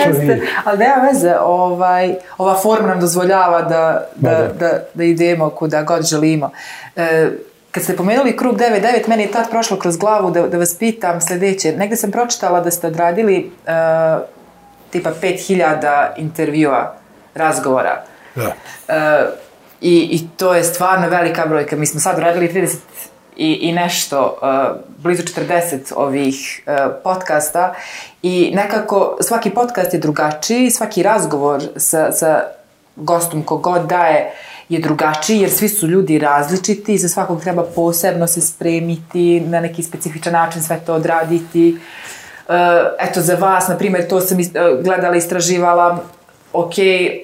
Jeste, 0.07 0.41
ali 0.65 0.79
nema 0.79 1.09
veze, 1.13 1.35
ovaj, 1.41 2.15
ova 2.39 2.59
forma 2.63 2.89
nam 2.89 3.01
dozvoljava 3.01 3.63
da, 3.63 4.07
da, 4.17 4.53
da, 4.59 4.83
da 4.95 5.05
idemo 5.05 5.51
kuda 5.51 5.83
god 5.83 6.07
želimo. 6.07 6.51
Uh, 6.97 7.03
kad 7.77 7.83
ste 7.83 7.97
pomenuli 7.97 8.37
krug 8.37 8.57
9.9, 8.57 9.09
meni 9.09 9.23
je 9.23 9.31
tad 9.31 9.51
prošlo 9.51 9.77
kroz 9.77 9.97
glavu 9.97 10.31
da, 10.31 10.49
da 10.49 10.59
vas 10.59 10.75
pitam 10.79 11.21
sljedeće. 11.21 11.73
Negde 11.73 11.97
sam 11.97 12.11
pročitala 12.11 12.61
da 12.61 12.71
ste 12.71 12.87
odradili 12.87 13.51
uh, 13.51 14.25
tipa 14.91 15.11
5000 15.23 16.09
intervjua, 16.17 16.95
razgovora. 17.35 18.05
Da. 18.35 18.47
Uh, 18.47 18.95
I, 19.81 20.09
I 20.11 20.29
to 20.37 20.55
je 20.55 20.65
stvarno 20.65 21.09
velika 21.09 21.47
brojka. 21.47 21.77
Mi 21.77 21.87
smo 21.87 22.01
sad 22.01 22.19
radili 22.19 22.49
30 22.49 22.77
i, 23.37 23.53
i 23.53 23.73
nešto, 23.73 24.39
uh, 24.43 24.81
blizu 24.99 25.23
40 25.23 25.79
ovih 25.97 26.63
uh, 26.67 26.73
podcasta 27.05 27.75
i 28.23 28.53
nekako 28.55 29.19
svaki 29.21 29.51
podcast 29.51 29.95
je 29.95 30.01
drugačiji, 30.01 30.71
svaki 30.71 31.03
razgovor 31.03 31.63
sa, 31.77 32.13
sa 32.13 32.43
gostom 32.97 33.43
kogod 33.43 33.87
daje 33.87 34.33
je 34.69 34.81
drugačiji 34.81 35.41
jer 35.41 35.51
svi 35.51 35.69
su 35.69 35.87
ljudi 35.87 36.19
različiti 36.19 36.95
i 36.95 36.99
za 36.99 37.09
svakog 37.09 37.41
treba 37.41 37.63
posebno 37.63 38.27
se 38.27 38.41
spremiti, 38.41 39.41
na 39.41 39.61
neki 39.61 39.83
specifičan 39.83 40.33
način 40.33 40.63
sve 40.63 40.81
to 40.87 40.95
odraditi. 40.95 41.79
Eh, 42.49 42.53
eto, 42.99 43.21
za 43.21 43.35
vas, 43.35 43.69
na 43.69 43.77
primjer, 43.77 44.09
to 44.09 44.21
sam 44.21 44.41
eh, 44.41 44.45
gledala, 44.83 45.17
istraživala, 45.17 46.03
ok, 46.53 46.75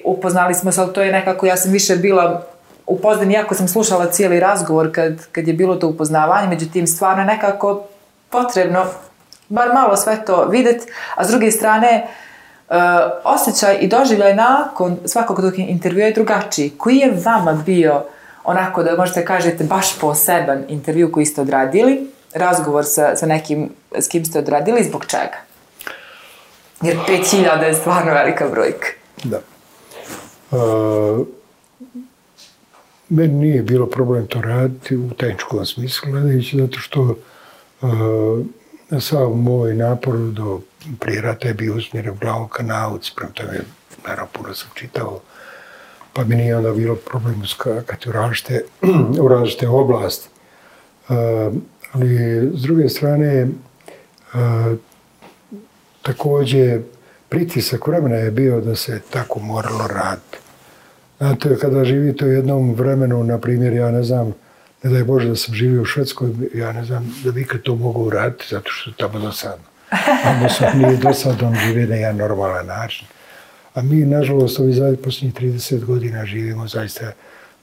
upoznali 0.03 0.53
smo 0.53 0.71
se, 0.71 0.81
ali 0.81 0.93
to 0.93 1.01
je 1.01 1.11
nekako, 1.11 1.45
ja 1.45 1.57
sam 1.57 1.71
više 1.71 1.95
bila 1.95 2.45
upoznan, 2.87 3.31
iako 3.31 3.55
sam 3.55 3.67
slušala 3.67 4.11
cijeli 4.11 4.39
razgovor 4.39 4.91
kad, 4.91 5.27
kad 5.31 5.47
je 5.47 5.53
bilo 5.53 5.75
to 5.75 5.87
upoznavanje, 5.87 6.47
međutim, 6.47 6.87
stvarno 6.87 7.23
nekako 7.23 7.83
potrebno 8.29 8.85
bar 9.49 9.73
malo 9.73 9.97
sve 9.97 10.25
to 10.25 10.45
videti, 10.45 10.85
a 11.15 11.25
s 11.25 11.27
druge 11.27 11.51
strane, 11.51 12.03
uh, 12.03 12.09
Eh, 12.73 13.09
osjećaj 13.23 13.77
i 13.81 13.87
doživljaj 13.87 14.35
nakon 14.35 14.97
svakog 15.05 15.41
tog 15.41 15.59
intervjua 15.59 16.05
je 16.05 16.13
drugačiji. 16.13 16.69
Koji 16.69 16.97
je 16.97 17.13
vama 17.25 17.63
bio 17.65 18.03
onako 18.43 18.83
da 18.83 18.97
možete 18.97 19.25
kažete 19.25 19.63
baš 19.63 19.99
poseban 19.99 20.63
intervju 20.67 21.11
koji 21.11 21.25
ste 21.25 21.41
odradili, 21.41 22.07
razgovor 22.33 22.85
sa, 22.85 23.15
sa 23.15 23.25
nekim 23.25 23.69
s 23.99 24.07
kim 24.07 24.25
ste 24.25 24.39
odradili, 24.39 24.83
zbog 24.83 25.05
čega? 25.05 25.37
Jer 26.81 26.97
5000 27.07 27.63
je 27.63 27.73
stvarno 27.73 28.13
velika 28.13 28.47
brojka. 28.49 28.87
Da. 29.23 29.39
Uh, 30.51 31.27
meni 33.09 33.33
nije 33.33 33.61
bilo 33.61 33.85
problem 33.85 34.27
to 34.27 34.41
raditi 34.41 34.97
u 34.97 35.09
tehničkom 35.09 35.65
smislu, 35.65 36.11
gledajući 36.11 36.57
zato 36.57 36.79
što 36.79 37.01
uh, 37.01 37.89
sav 38.99 39.29
moj 39.29 39.73
napor 39.73 40.15
do 40.15 40.59
prije 40.99 41.21
rata 41.21 41.47
je 41.47 41.53
bio 41.53 41.75
usmjeren 41.75 42.11
u 42.11 42.17
glavu 42.21 42.47
ka 42.47 42.63
nauci, 42.63 43.11
prema 43.15 43.31
tome, 43.31 43.59
naravno, 44.07 44.27
puno 44.33 44.53
sam 44.53 44.69
čitao, 44.73 45.19
pa 46.13 46.23
mi 46.23 46.35
nije 46.35 46.57
onda 46.57 46.71
bilo 46.71 46.95
problem 46.95 47.41
uskakati 47.41 48.09
u 48.09 48.11
različite, 48.11 48.63
u 49.21 49.27
različite 49.27 49.67
oblasti. 49.67 50.29
Uh, 51.09 51.15
ali, 51.91 52.17
s 52.53 52.61
druge 52.61 52.89
strane, 52.89 53.47
uh, 54.33 54.77
također, 56.01 56.81
pritisak 57.29 57.87
vremena 57.87 58.15
je 58.15 58.31
bio 58.31 58.61
da 58.61 58.75
se 58.75 59.01
tako 59.09 59.39
moralo 59.39 59.87
raditi. 59.87 60.37
Znate, 61.17 61.57
kada 61.59 61.85
živite 61.85 62.25
u 62.25 62.31
jednom 62.31 62.75
vremenu, 62.75 63.23
na 63.23 63.37
primjer, 63.37 63.73
ja 63.73 63.91
ne 63.91 64.03
znam, 64.03 64.33
ne 64.83 64.89
daj 64.89 65.03
Bože 65.03 65.29
da 65.29 65.35
sam 65.35 65.55
živio 65.55 65.81
u 65.81 65.85
Švedskoj, 65.85 66.29
ja 66.53 66.71
ne 66.71 66.85
znam 66.85 67.15
da 67.23 67.31
bi 67.31 67.41
ikad 67.41 67.61
to 67.61 67.75
mogu 67.75 68.03
uraditi, 68.03 68.45
zato 68.49 68.69
što 68.71 68.89
je 68.89 68.93
tamo 68.97 69.19
dosadno 69.19 69.72
odnosno 70.35 70.67
su 70.71 70.77
nije 70.77 70.97
dosadno, 70.97 71.47
on 71.47 71.55
žive 71.55 71.87
na 71.87 71.95
jedan 71.95 72.15
normalan 72.15 72.65
način. 72.65 73.07
A 73.73 73.81
mi, 73.81 73.95
nažalost, 73.95 74.59
ovi 74.59 74.73
zadnjih 74.73 74.99
posljednjih 75.03 75.33
30 75.33 75.85
godina 75.85 76.25
živimo 76.25 76.67
zaista 76.67 77.11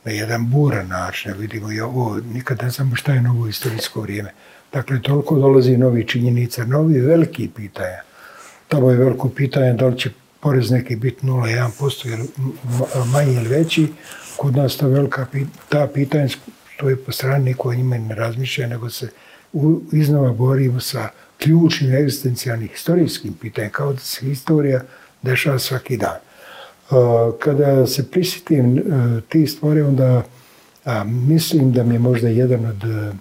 na 0.05 0.13
jedan 0.13 0.51
buran 0.51 0.89
način. 0.89 1.35
Vidimo 1.39 1.73
i 1.73 1.81
ovo, 1.81 2.21
nikad 2.35 2.63
ne 2.63 2.71
znamo 2.71 2.97
šta 2.97 3.13
je 3.13 3.23
novo 3.23 3.47
istorijsko 3.47 4.01
vrijeme. 4.01 4.31
Dakle, 4.73 5.03
toliko 5.03 5.39
dolazi 5.39 5.77
novi 5.77 6.07
činjenica, 6.07 6.65
novi 6.65 7.01
veliki 7.01 7.49
pitanja. 7.57 8.03
Tamo 8.69 8.91
je 8.91 8.97
veliko 8.97 9.29
pitanje 9.29 9.73
da 9.73 9.87
li 9.87 9.99
će 9.99 10.11
porez 10.41 10.71
neki 10.71 10.97
biti 10.97 11.27
0,1% 11.27 12.13
ili 12.13 12.29
manji 13.13 13.35
ili 13.35 13.49
veći. 13.49 13.89
Kod 14.37 14.57
nas 14.57 14.77
ta 14.77 14.87
velika 14.87 15.27
ta 15.69 15.89
pitanja 15.95 16.29
stoje 16.77 16.97
po 16.97 17.13
strani, 17.13 17.45
niko 17.45 17.75
njima 17.75 17.99
ne 17.99 18.15
razmišlja, 18.15 18.67
nego 18.67 18.91
se 18.91 19.09
iznova 19.93 20.33
borimo 20.33 20.81
sa 20.81 21.09
ključnim 21.41 21.95
egzistencijalnim 21.95 22.69
historijskim 22.69 23.35
pitanjem, 23.35 23.71
kao 23.71 23.93
da 23.93 23.99
se 23.99 24.27
historija 24.27 24.81
dešava 25.23 25.59
svaki 25.59 25.97
dan. 25.97 26.17
E, 26.17 26.95
kada 27.39 27.87
se 27.87 28.11
prisjetim 28.11 28.79
e, 28.79 28.83
ti 29.29 29.47
stvari, 29.47 29.81
onda 29.81 30.23
mislim 31.05 31.73
da 31.73 31.83
mi 31.83 31.95
je 31.95 31.99
možda 31.99 32.29
jedan 32.29 32.67
od 32.67 32.85
e, 32.85 33.13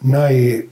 najupečatljiviji, 0.00 0.68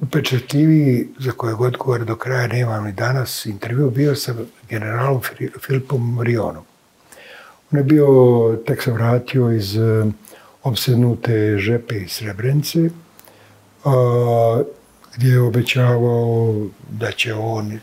najupečetljiviji, 0.00 1.08
za 1.18 1.32
kojeg 1.32 1.56
god 1.56 2.06
do 2.06 2.16
kraja 2.16 2.46
nemam 2.46 2.84
ni 2.84 2.92
danas, 2.92 3.46
intervju 3.46 3.90
bio 3.90 4.14
sa 4.14 4.34
generalom 4.68 5.20
Filipom 5.66 6.20
Rionom. 6.22 6.64
On 7.72 7.78
je 7.78 7.84
bio, 7.84 8.06
tek 8.66 8.82
se 8.82 8.92
vratio 8.92 9.50
iz 9.50 9.78
obsednute 10.62 11.58
žepe 11.58 11.96
iz 11.96 12.10
Srebrenice, 12.10 12.90
gdje 15.16 15.30
je 15.30 15.40
obećavao 15.40 16.54
da 16.90 17.12
će 17.12 17.34
on 17.34 17.78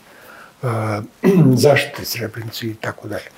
zaštiti 1.66 2.06
Srebrenicu 2.06 2.66
i 2.66 2.76
tako 2.76 3.08
dalje. 3.08 3.30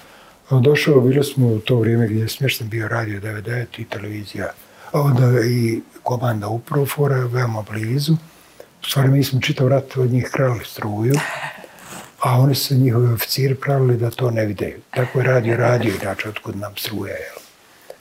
Došao, 0.50 1.02
bili 1.02 1.24
smo 1.24 1.48
u 1.48 1.60
to 1.60 1.76
vrijeme 1.76 2.08
gdje 2.08 2.22
je 2.22 2.28
smješten 2.28 2.70
bio 2.70 2.88
radio 2.88 3.22
99 3.22 3.66
i 3.78 3.86
televizija, 3.86 4.50
onda 4.94 5.46
i 5.46 5.82
komanda 6.04 6.48
Uprofora, 6.48 7.16
veoma 7.16 7.64
blizu. 7.72 8.14
U 8.82 8.86
stvari, 8.86 9.10
mi 9.10 9.24
smo 9.24 9.42
čitav 9.42 9.68
rat 9.68 9.98
od 9.98 10.12
njih 10.12 10.30
krali 10.32 10.66
struju, 10.66 11.14
a 12.20 12.40
oni 12.40 12.56
su 12.56 12.76
njihovi 12.76 13.14
oficiri 13.14 13.56
pravili 13.56 13.98
da 13.98 14.10
to 14.10 14.32
ne 14.32 14.46
videju. 14.46 14.80
Tako 14.92 15.20
je 15.20 15.26
radio, 15.26 15.58
radio, 15.58 15.94
inače, 16.02 16.30
otkud 16.30 16.58
nam 16.58 16.76
struja, 16.76 17.14
jel? 17.14 17.44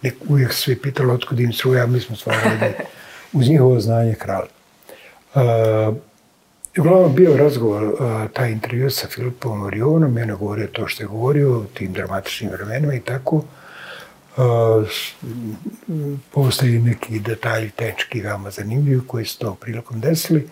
Nek 0.02 0.14
uvijek 0.28 0.52
svi 0.52 0.76
pitali 0.76 1.10
otkud 1.10 1.40
im 1.40 1.52
struja, 1.52 1.86
mi 1.86 2.00
smo 2.00 2.16
stvarali 2.16 2.58
da 2.60 2.70
uz 3.32 3.48
njihovo 3.48 3.80
znanje 3.80 4.14
krali. 4.14 4.48
Uh, 5.34 5.96
Uglavnom 6.78 7.14
bio 7.14 7.36
razgovor, 7.36 7.84
uh, 7.84 8.30
taj 8.32 8.50
intervju 8.52 8.90
sa 8.90 9.08
Filipom 9.08 9.62
Orionom, 9.62 10.18
je 10.18 10.26
govorio 10.26 10.66
to 10.66 10.88
što 10.88 11.02
je 11.02 11.06
govorio, 11.06 11.58
o 11.58 11.64
tim 11.74 11.92
dramatičnim 11.92 12.50
vremenima 12.50 12.94
i 12.94 13.00
tako. 13.00 13.36
Uh, 14.36 14.44
postoji 16.30 16.78
neki 16.78 17.20
detalji 17.20 17.70
tečki 17.70 18.20
veoma 18.20 18.50
zanimljivi 18.50 19.00
koji 19.06 19.24
su 19.24 19.38
to 19.38 19.54
prilikom 19.54 20.00
desili, 20.00 20.48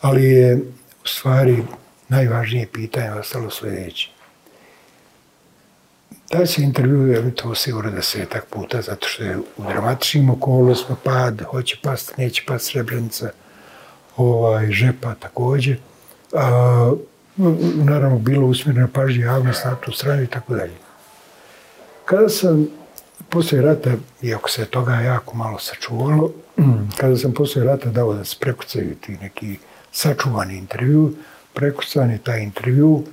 ali 0.00 0.24
je 0.24 0.56
u 1.04 1.06
stvari 1.06 1.62
najvažnije 2.08 2.66
pitanje 2.72 3.12
ostalo 3.12 3.50
sljedeće. 3.50 4.11
Taj 6.32 6.46
se 6.46 6.62
intervju 6.62 7.06
je 7.06 7.34
to 7.34 7.54
sigurno 7.54 7.90
da 7.90 8.02
se 8.02 8.24
tak 8.24 8.46
puta, 8.50 8.82
zato 8.82 9.08
što 9.08 9.22
je 9.22 9.38
u 9.38 9.62
dramatičnim 9.68 10.30
okolostima 10.30 10.96
pad, 11.04 11.42
hoće 11.42 11.76
past, 11.82 12.16
neće 12.16 12.44
past 12.46 12.70
Srebrenica, 12.70 13.30
ovaj, 14.16 14.70
žepa 14.70 15.14
također. 15.14 15.76
A, 16.32 16.92
naravno, 17.74 18.18
bilo 18.18 18.46
usmjereno 18.46 18.88
pažnje 18.92 19.24
javnost 19.24 19.64
na 19.64 19.76
tu 19.76 19.92
stranu 19.92 20.22
i 20.22 20.26
tako 20.26 20.54
dalje. 20.54 20.72
Kada 22.04 22.28
sam 22.28 22.66
poslije 23.28 23.62
rata, 23.62 23.90
iako 24.22 24.50
se 24.50 24.64
toga 24.64 24.94
jako 24.94 25.36
malo 25.36 25.58
sačuvalo, 25.58 26.32
kada 27.00 27.16
sam 27.16 27.32
poslije 27.32 27.64
rata 27.64 27.90
dao 27.90 28.14
da 28.14 28.24
se 28.24 28.36
prekucaju 28.40 28.94
ti 28.94 29.16
neki 29.22 29.58
sačuvani 29.90 30.56
intervju, 30.56 31.14
prekucan 31.52 32.10
je 32.10 32.18
taj 32.18 32.40
intervju, 32.42 33.04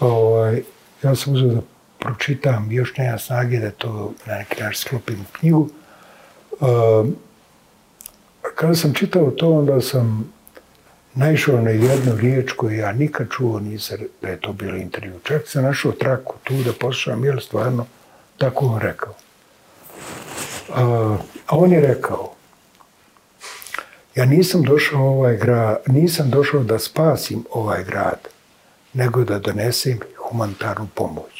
ovaj, 0.00 0.62
ja 1.02 1.14
sam 1.14 1.34
uzeo 1.34 1.48
da 1.48 1.60
pročitam, 1.98 2.72
još 2.72 2.96
nema 2.96 3.18
snage 3.18 3.58
da 3.58 3.70
to 3.70 4.12
na 4.26 4.34
neki 4.34 4.62
način 4.62 4.80
sklopim 4.80 5.20
u 5.20 5.38
knjigu. 5.38 5.68
Uh, 6.60 7.06
kada 8.54 8.74
sam 8.74 8.94
čitao 8.94 9.30
to, 9.30 9.50
onda 9.50 9.80
sam 9.80 10.32
naišao 11.14 11.60
na 11.60 11.70
jednu 11.70 12.16
riječ 12.16 12.52
koju 12.52 12.78
ja 12.78 12.92
nikad 12.92 13.26
čuo 13.30 13.60
nisam 13.60 13.98
da 14.22 14.28
je 14.28 14.40
to 14.40 14.52
bilo 14.52 14.76
intervju. 14.76 15.20
Čak 15.22 15.42
sam 15.46 15.62
našao 15.64 15.92
traku 15.92 16.34
tu 16.44 16.54
da 16.54 16.72
poslušam, 16.72 17.24
je 17.24 17.32
li 17.32 17.40
stvarno 17.40 17.86
tako 18.38 18.66
on 18.66 18.80
rekao. 18.80 19.14
Uh, 20.68 20.76
a 21.46 21.56
on 21.56 21.72
je 21.72 21.80
rekao, 21.80 22.32
ja 24.14 24.24
nisam 24.24 24.62
došao 24.62 25.02
ovaj 25.02 25.36
grad, 25.36 25.76
nisam 25.86 26.30
došao 26.30 26.62
da 26.62 26.78
spasim 26.78 27.44
ovaj 27.50 27.84
grad, 27.84 28.18
nego 28.92 29.24
da 29.24 29.38
donesem 29.38 29.98
humanitarnu 30.16 30.88
pomoć. 30.94 31.37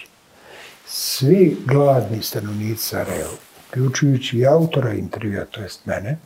Svi 0.90 1.56
gladni 1.64 2.22
stanovnici 2.22 2.82
Sarajeva, 2.82 3.30
uključujući 3.68 4.38
i 4.38 4.46
autora 4.46 4.92
intervjua, 4.92 5.44
to 5.44 5.60
jest 5.60 5.86
mene, 5.86 6.18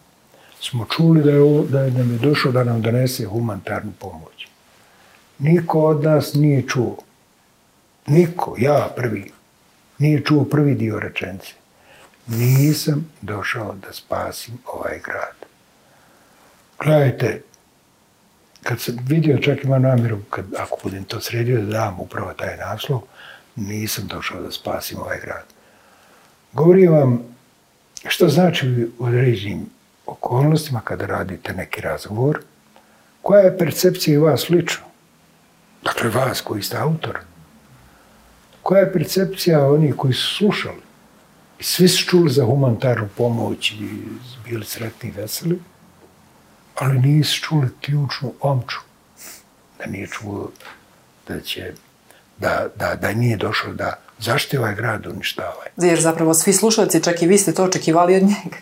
smo 0.60 0.84
čuli 0.84 1.22
da 1.22 1.30
je, 1.30 1.40
ovo, 1.40 1.64
da 1.64 1.80
je 1.80 1.90
nam 1.90 2.12
je 2.12 2.18
došao 2.18 2.52
da 2.52 2.64
nam 2.64 2.82
donese 2.82 3.24
humanitarnu 3.26 3.92
pomoć. 3.98 4.46
Niko 5.38 5.80
od 5.80 6.04
nas 6.04 6.34
nije 6.34 6.68
čuo. 6.68 6.96
Niko, 8.06 8.54
ja 8.58 8.92
prvi, 8.96 9.30
nije 9.98 10.24
čuo 10.24 10.44
prvi 10.44 10.74
dio 10.74 11.00
rečence. 11.00 11.52
Nisam 12.26 13.10
došao 13.20 13.74
da 13.74 13.92
spasim 13.92 14.58
ovaj 14.66 15.00
grad. 15.04 15.36
Gledajte, 16.84 17.42
kad 18.62 18.80
sam 18.80 18.98
vidio, 19.08 19.38
čak 19.38 19.64
ima 19.64 19.78
namjeru, 19.78 20.18
kad, 20.30 20.44
ako 20.58 20.76
budem 20.82 21.04
to 21.04 21.20
sredio, 21.20 21.60
da 21.60 21.66
dam 21.66 22.00
upravo 22.00 22.32
taj 22.32 22.56
naslov, 22.56 23.00
nisam 23.56 24.06
došao 24.06 24.42
da 24.42 24.50
spasim 24.50 24.98
ovaj 24.98 25.20
grad. 25.20 25.44
Govorim 26.52 26.92
vam 26.92 27.22
što 28.08 28.28
znači 28.28 28.88
u 28.98 29.04
određenim 29.04 29.66
okolnostima 30.06 30.80
kada 30.80 31.06
radite 31.06 31.52
neki 31.52 31.80
razgovor, 31.80 32.40
koja 33.22 33.40
je 33.40 33.58
percepcija 33.58 34.20
vas 34.20 34.48
lično? 34.48 34.84
Dakle, 35.84 36.10
vas 36.10 36.40
koji 36.40 36.62
ste 36.62 36.76
autor. 36.76 37.18
Koja 38.62 38.80
je 38.80 38.92
percepcija 38.92 39.72
onih 39.72 39.94
koji 39.96 40.14
su 40.14 40.36
slušali? 40.36 40.82
I 41.60 41.64
svi 41.64 41.88
su 41.88 42.04
čuli 42.04 42.30
za 42.32 42.44
humanitarnu 42.44 43.08
pomoć 43.16 43.72
i 43.72 43.88
bili 44.44 44.64
sretni 44.64 45.08
i 45.08 45.12
veseli, 45.12 45.60
ali 46.74 46.98
nisu 46.98 47.40
čuli 47.40 47.68
ključnu 47.80 48.32
omču. 48.40 48.78
Da 49.78 49.86
nije 49.86 50.06
čuo 50.06 50.50
da 51.28 51.40
će 51.40 51.72
da, 52.42 52.68
da, 52.76 52.94
da 52.94 53.12
nije 53.12 53.36
došlo 53.36 53.72
da 53.72 53.94
zašto 54.18 54.56
je 54.56 54.60
ovaj 54.60 54.74
grad 54.74 55.06
uništavaju. 55.06 55.70
Jer 55.76 56.00
zapravo 56.00 56.34
svi 56.34 56.52
slušalci, 56.52 57.02
čak 57.02 57.22
i 57.22 57.26
vi 57.26 57.38
ste 57.38 57.54
to 57.54 57.64
očekivali 57.64 58.16
od 58.16 58.22
njega. 58.22 58.56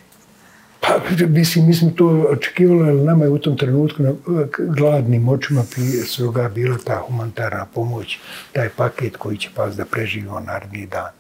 Pa, 0.81 1.01
mislim, 1.29 1.67
mi 1.67 1.75
smo 1.75 1.91
to 1.91 2.07
očekivali, 2.07 2.89
ali 2.89 3.05
nama 3.05 3.25
je 3.25 3.31
u 3.31 3.39
tom 3.39 3.57
trenutku 3.57 4.03
na 4.03 4.13
gladnim 4.59 5.29
očima 5.29 5.65
svoga 6.07 6.49
bila 6.49 6.79
ta 6.85 7.03
humanitarna 7.07 7.67
pomoć, 7.75 8.19
taj 8.53 8.69
paket 8.69 9.17
koji 9.17 9.37
će 9.37 9.49
pas 9.55 9.77
da 9.77 9.85
preživimo 9.85 10.41
naredni 10.41 10.87
dan. 10.87 11.11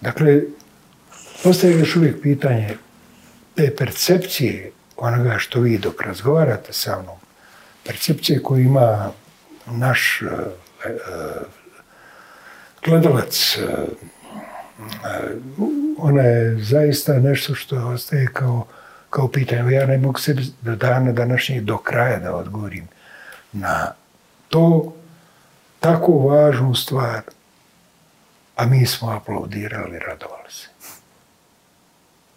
Dakle, 0.00 0.42
postoje 1.42 1.78
još 1.78 1.96
uvijek 1.96 2.22
pitanje 2.22 2.76
te 3.54 3.76
percepcije 3.76 4.70
onoga 4.96 5.38
što 5.38 5.60
vi 5.60 5.78
dok 5.78 6.02
razgovarate 6.02 6.72
sa 6.72 7.02
mnom, 7.02 7.16
percepcije 7.86 8.42
koju 8.42 8.64
ima 8.64 9.10
naš 9.66 10.22
uh, 10.22 10.28
uh, 10.84 11.57
gledalac, 12.88 13.56
e, 13.56 13.62
e, 13.62 15.36
ona 15.98 16.22
je 16.22 16.58
zaista 16.58 17.18
nešto 17.18 17.54
što 17.54 17.88
ostaje 17.88 18.26
kao, 18.32 18.66
kao 19.10 19.28
pitanje. 19.28 19.72
Ja 19.72 19.86
ne 19.86 19.98
mogu 19.98 20.18
sebi 20.18 20.42
do 20.60 20.76
dana 20.76 21.12
današnjeg 21.12 21.64
do 21.64 21.78
kraja 21.78 22.18
da 22.18 22.36
odgovorim 22.36 22.88
na 23.52 23.92
to 24.48 24.94
tako 25.80 26.12
važnu 26.12 26.74
stvar, 26.74 27.22
a 28.56 28.66
mi 28.66 28.86
smo 28.86 29.10
aplaudirali, 29.10 29.98
radovali 29.98 30.50
se. 30.52 30.68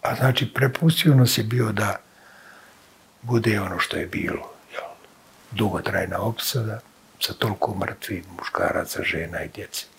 A 0.02 0.14
znači, 0.14 0.54
prepustio 0.54 1.14
nas 1.14 1.38
je 1.38 1.44
bio 1.44 1.72
da 1.72 1.96
bude 3.22 3.60
ono 3.60 3.78
što 3.78 3.96
je 3.96 4.06
bilo. 4.06 4.52
Jel? 4.72 4.82
Dugotrajna 5.50 6.20
opsada 6.20 6.80
sa 7.20 7.32
toliko 7.32 7.74
mrtvih 7.74 8.24
muškaraca, 8.38 9.02
žena 9.02 9.42
i 9.42 9.48
djece. 9.48 9.91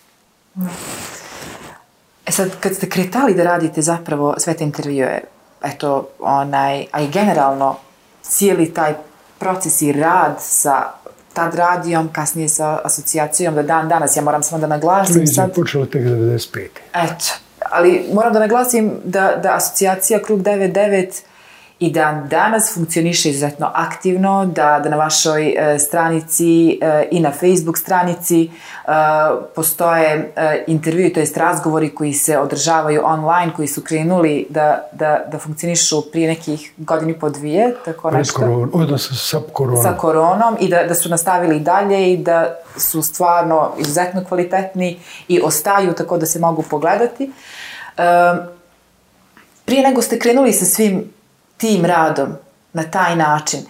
E 2.26 2.32
sad, 2.32 2.50
kad 2.60 2.74
ste 2.74 2.88
kretali 2.88 3.34
da 3.34 3.44
radite 3.44 3.82
zapravo 3.82 4.34
sve 4.38 4.54
te 4.54 4.64
intervjue, 4.64 5.20
eto, 5.62 6.08
onaj, 6.18 6.86
a 6.92 7.00
i 7.00 7.08
generalno, 7.08 7.76
cijeli 8.22 8.74
taj 8.74 8.94
proces 9.38 9.82
i 9.82 9.92
rad 9.92 10.36
sa 10.38 10.92
tad 11.32 11.54
radijom, 11.54 12.08
kasnije 12.12 12.48
sa 12.48 12.80
asocijacijom, 12.84 13.54
da 13.54 13.62
dan 13.62 13.88
danas, 13.88 14.16
ja 14.16 14.22
moram 14.22 14.42
samo 14.42 14.60
da 14.60 14.66
naglasim 14.66 15.14
Televizija 15.14 15.46
sad... 15.46 15.54
počela 15.54 15.86
tek 15.86 16.02
95. 16.02 16.68
Eto, 16.94 17.24
ali 17.70 18.10
moram 18.12 18.32
da 18.32 18.38
naglasim 18.38 18.92
da, 19.04 19.36
da 19.42 19.56
asocijacija 19.56 20.22
Krug 20.22 20.40
99 20.40 21.22
i 21.84 21.90
da 21.90 22.22
danas 22.30 22.74
funkcioniše 22.74 23.30
izuzetno 23.30 23.70
aktivno, 23.74 24.46
da, 24.46 24.80
da 24.82 24.88
na 24.88 24.96
vašoj 24.96 25.48
e, 25.48 25.78
stranici 25.78 26.78
e, 26.82 27.08
i 27.10 27.20
na 27.20 27.30
Facebook 27.30 27.78
stranici 27.78 28.42
e, 28.44 28.90
postoje 29.54 30.32
e, 30.36 30.64
intervju, 30.66 31.12
to 31.12 31.20
jest 31.20 31.36
razgovori 31.36 31.94
koji 31.94 32.12
se 32.12 32.38
održavaju 32.38 33.02
online, 33.04 33.52
koji 33.56 33.68
su 33.68 33.82
krenuli 33.82 34.46
da, 34.50 34.88
da, 34.92 35.24
da 35.32 35.38
funkcionišu 35.38 36.10
prije 36.12 36.28
nekih 36.28 36.72
godini 36.76 37.18
po 37.18 37.30
dvije, 37.30 37.74
tako 37.84 38.08
Pred 38.08 38.18
nešto. 38.18 38.38
koron, 38.38 38.70
odnosno 38.72 39.16
sa 39.16 39.40
koronom. 39.52 39.82
Sa 39.82 39.92
koronom 39.92 40.56
i 40.60 40.68
da, 40.68 40.84
da 40.84 40.94
su 40.94 41.08
nastavili 41.08 41.60
dalje 41.60 42.12
i 42.12 42.16
da 42.16 42.56
su 42.76 43.02
stvarno 43.02 43.72
izuzetno 43.78 44.24
kvalitetni 44.28 44.98
i 45.28 45.40
ostaju 45.40 45.92
tako 45.92 46.18
da 46.18 46.26
se 46.26 46.38
mogu 46.38 46.62
pogledati. 46.62 47.32
E, 47.96 48.02
prije 49.64 49.82
nego 49.82 50.02
ste 50.02 50.18
krenuli 50.18 50.52
sa 50.52 50.64
svim 50.64 51.14
tim 51.56 51.84
radom 51.84 52.28
na 52.72 52.82
taj 52.82 53.16
način, 53.16 53.60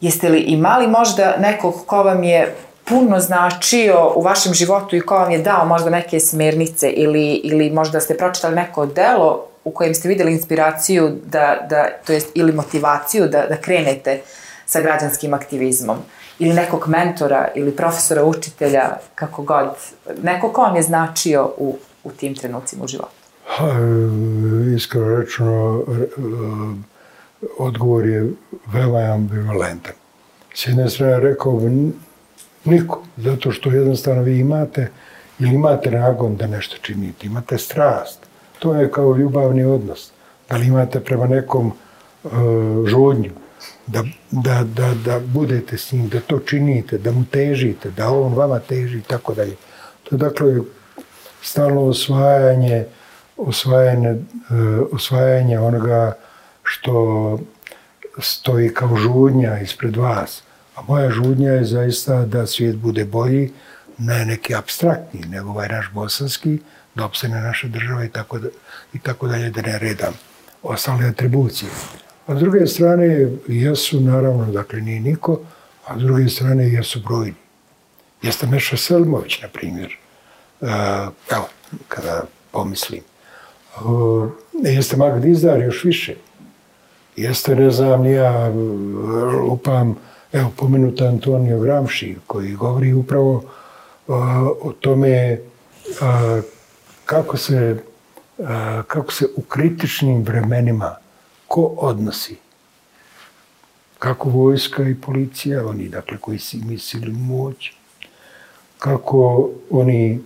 jeste 0.00 0.28
li 0.28 0.38
imali 0.38 0.86
možda 0.86 1.36
nekog 1.38 1.74
ko 1.86 2.02
vam 2.02 2.22
je 2.22 2.54
puno 2.84 3.20
značio 3.20 4.12
u 4.16 4.22
vašem 4.22 4.54
životu 4.54 4.96
i 4.96 5.00
ko 5.00 5.14
vam 5.14 5.30
je 5.30 5.38
dao 5.38 5.66
možda 5.66 5.90
neke 5.90 6.20
smernice 6.20 6.90
ili, 6.90 7.34
ili 7.34 7.70
možda 7.70 8.00
ste 8.00 8.16
pročitali 8.16 8.54
neko 8.54 8.86
delo 8.86 9.46
u 9.64 9.70
kojem 9.70 9.94
ste 9.94 10.08
vidjeli 10.08 10.32
inspiraciju 10.32 11.10
da, 11.26 11.66
da 11.70 11.86
to 12.06 12.12
jest 12.12 12.28
ili 12.34 12.52
motivaciju 12.52 13.28
da, 13.28 13.46
da 13.46 13.56
krenete 13.56 14.20
sa 14.66 14.80
građanskim 14.80 15.34
aktivizmom? 15.34 15.96
Ili 16.38 16.54
nekog 16.54 16.88
mentora 16.88 17.48
ili 17.54 17.76
profesora, 17.76 18.24
učitelja, 18.24 18.90
kako 19.14 19.42
god, 19.42 19.68
neko 20.22 20.52
ko 20.52 20.62
vam 20.62 20.76
je 20.76 20.82
značio 20.82 21.50
u, 21.56 21.78
u 22.04 22.10
tim 22.10 22.34
trenucima 22.34 22.84
u 22.84 22.88
životu? 22.88 23.10
Ha, 23.46 23.66
iskreno 24.76 25.16
rečeno, 25.16 25.82
odgovor 27.58 28.06
je 28.06 28.30
veoma 28.66 28.98
ambivalentan. 28.98 29.92
S 30.54 30.66
jedne 30.66 30.90
strane 30.90 31.20
rekao 31.20 31.56
bi 31.56 31.92
niko, 32.64 33.02
zato 33.16 33.52
što 33.52 33.70
jednostavno 33.70 34.22
vi 34.22 34.38
imate 34.38 34.88
ili 35.38 35.54
imate 35.54 35.90
nagon 35.90 36.36
da 36.36 36.46
nešto 36.46 36.76
činite, 36.82 37.26
imate 37.26 37.58
strast. 37.58 38.18
To 38.58 38.74
je 38.74 38.90
kao 38.90 39.16
ljubavni 39.16 39.64
odnos. 39.64 40.12
Da 40.48 40.56
li 40.56 40.66
imate 40.66 41.00
prema 41.00 41.26
nekom 41.26 41.72
uh, 42.22 42.30
žodnju, 42.86 43.30
da, 43.86 44.04
da, 44.30 44.64
da, 44.64 44.94
da 45.04 45.20
budete 45.20 45.78
s 45.78 45.92
njim, 45.92 46.08
da 46.08 46.20
to 46.20 46.38
činite, 46.38 46.98
da 46.98 47.12
mu 47.12 47.24
težite, 47.30 47.90
da 47.90 48.10
on 48.10 48.34
vama 48.34 48.58
teži 48.58 48.98
i 48.98 49.02
tako 49.02 49.34
dalje. 49.34 49.56
To 50.02 50.14
je 50.14 50.18
dakle 50.18 50.60
stalno 51.42 51.84
osvajanje, 51.84 52.84
osvajanje, 53.36 54.10
uh, 54.10 54.86
osvajanje 54.92 55.58
onoga 55.58 56.12
što 56.70 57.38
stoji 58.18 58.74
kao 58.74 58.96
žudnja 58.96 59.58
ispred 59.58 59.96
vas. 59.96 60.42
A 60.76 60.82
moja 60.82 61.10
žudnja 61.10 61.52
je 61.52 61.64
zaista 61.64 62.24
da 62.26 62.46
svijet 62.46 62.76
bude 62.76 63.04
bolji, 63.04 63.52
ne 63.98 64.24
neki 64.24 64.54
abstraktni, 64.54 65.20
nego 65.20 65.50
ovaj 65.50 65.68
naš 65.68 65.90
bosanski, 65.94 66.58
da 66.94 67.04
opstane 67.04 67.40
naša 67.40 67.68
država 67.68 68.04
i 68.04 68.08
tako, 68.08 68.38
da, 68.38 68.48
i 68.92 68.98
tako 68.98 69.28
dalje, 69.28 69.50
da 69.50 69.62
ne 69.62 69.78
redam 69.78 70.14
ostale 70.62 71.06
atribucije. 71.06 71.70
A 72.26 72.36
s 72.36 72.38
druge 72.38 72.66
strane, 72.66 73.28
jesu, 73.48 74.00
naravno, 74.00 74.52
dakle, 74.52 74.80
nije 74.80 75.00
niko, 75.00 75.40
a 75.86 75.98
s 75.98 76.02
druge 76.02 76.28
strane, 76.28 76.68
jesu 76.68 77.00
brojni. 77.00 77.34
Jeste 78.22 78.46
Meša 78.46 78.76
Selmović, 78.76 79.42
na 79.42 79.48
primjer, 79.48 79.96
e, 80.60 80.66
evo, 81.30 81.48
kada 81.88 82.22
pomislim. 82.50 83.02
E, 84.64 84.70
jeste 84.70 84.96
Magdizdar 84.96 85.60
još 85.60 85.84
više 85.84 86.16
jeste, 87.16 87.56
ne 87.56 87.70
znam, 87.70 88.06
ja 88.06 88.52
upam, 89.50 89.96
evo, 90.32 90.50
pomenuta 90.56 91.04
Antonio 91.04 91.60
Gramsci, 91.60 92.16
koji 92.26 92.54
govori 92.54 92.92
upravo 92.92 93.32
uh, 93.34 94.16
o 94.62 94.72
tome 94.80 95.38
uh, 95.86 96.44
kako 97.04 97.36
se, 97.36 97.82
kako 98.86 99.12
se 99.12 99.26
u 99.36 99.42
kritičnim 99.42 100.22
vremenima 100.22 100.96
ko 101.46 101.62
odnosi. 101.62 102.36
Kako 103.98 104.28
vojska 104.28 104.82
i 104.82 104.94
policija, 104.94 105.66
oni 105.66 105.88
dakle 105.88 106.18
koji 106.18 106.38
si 106.38 106.56
mislili 106.56 107.12
moć, 107.12 107.72
kako 108.78 109.50
oni 109.70 110.20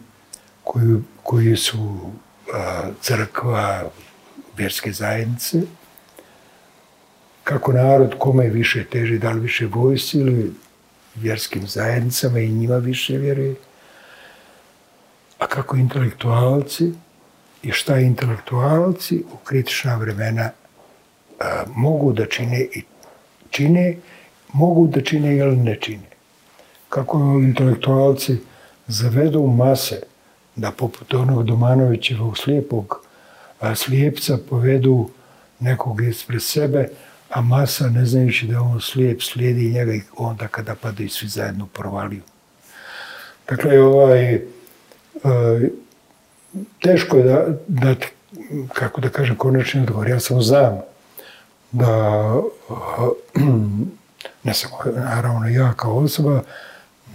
koji, 0.65 1.02
koji 1.23 1.56
su 1.56 2.11
a, 2.55 2.82
crkva, 3.01 3.82
vjerske 4.56 4.93
zajednice, 4.93 5.62
kako 7.44 7.72
narod 7.72 8.14
kome 8.18 8.48
više 8.48 8.84
teži, 8.84 9.18
da 9.18 9.30
li 9.30 9.40
više 9.40 9.66
vojsi 9.66 10.18
ili 10.18 10.52
vjerskim 11.14 11.66
zajednicama 11.66 12.38
i 12.38 12.48
njima 12.48 12.76
više 12.76 13.16
vjeruje, 13.16 13.54
a 15.38 15.46
kako 15.46 15.76
intelektualci 15.76 16.92
i 17.62 17.72
šta 17.72 17.98
intelektualci 17.98 19.24
u 19.32 19.36
kritična 19.36 19.96
vremena 19.96 20.50
a, 21.40 21.64
mogu 21.76 22.12
da 22.12 22.26
čine 22.26 22.60
i 22.60 22.82
čine, 23.50 23.96
mogu 24.52 24.86
da 24.86 25.00
čine 25.00 25.36
ili 25.36 25.56
ne 25.56 25.76
čine. 25.80 26.08
Kako 26.88 27.18
intelektualci 27.18 28.36
zavedu 28.86 29.46
mase 29.46 30.00
da 30.56 30.70
poput 30.70 31.14
onog 31.14 31.44
Domanovićevog 31.44 32.38
slijepog 32.38 33.00
a, 33.60 33.74
slijepca 33.74 34.38
povedu 34.50 35.08
nekog 35.60 36.00
ispred 36.00 36.42
sebe, 36.42 36.88
a 37.35 37.40
masa, 37.40 37.89
ne 37.89 38.06
znajući 38.06 38.47
da 38.47 38.61
on 38.61 38.81
slijep, 38.81 39.23
slijedi 39.23 39.70
njega 39.70 39.94
i 39.94 40.02
onda 40.16 40.48
kada 40.48 40.74
padaju 40.74 41.09
svi 41.09 41.28
zajedno 41.28 41.66
provaliju. 41.66 42.23
Dakle, 43.48 43.81
ovaj, 43.81 44.35
e, 44.35 44.40
teško 46.82 47.16
je 47.16 47.24
da, 47.24 47.47
da, 47.69 47.94
kako 48.73 49.01
da 49.01 49.09
kažem, 49.09 49.36
konačni 49.36 49.81
odgovor. 49.81 50.09
Ja 50.09 50.20
sam 50.20 50.43
znam 50.43 50.81
da, 51.73 52.23
ne 54.44 54.55
samo 54.55 54.77
naravno 54.97 55.48
ja 55.48 55.73
kao 55.77 55.97
osoba, 55.97 56.43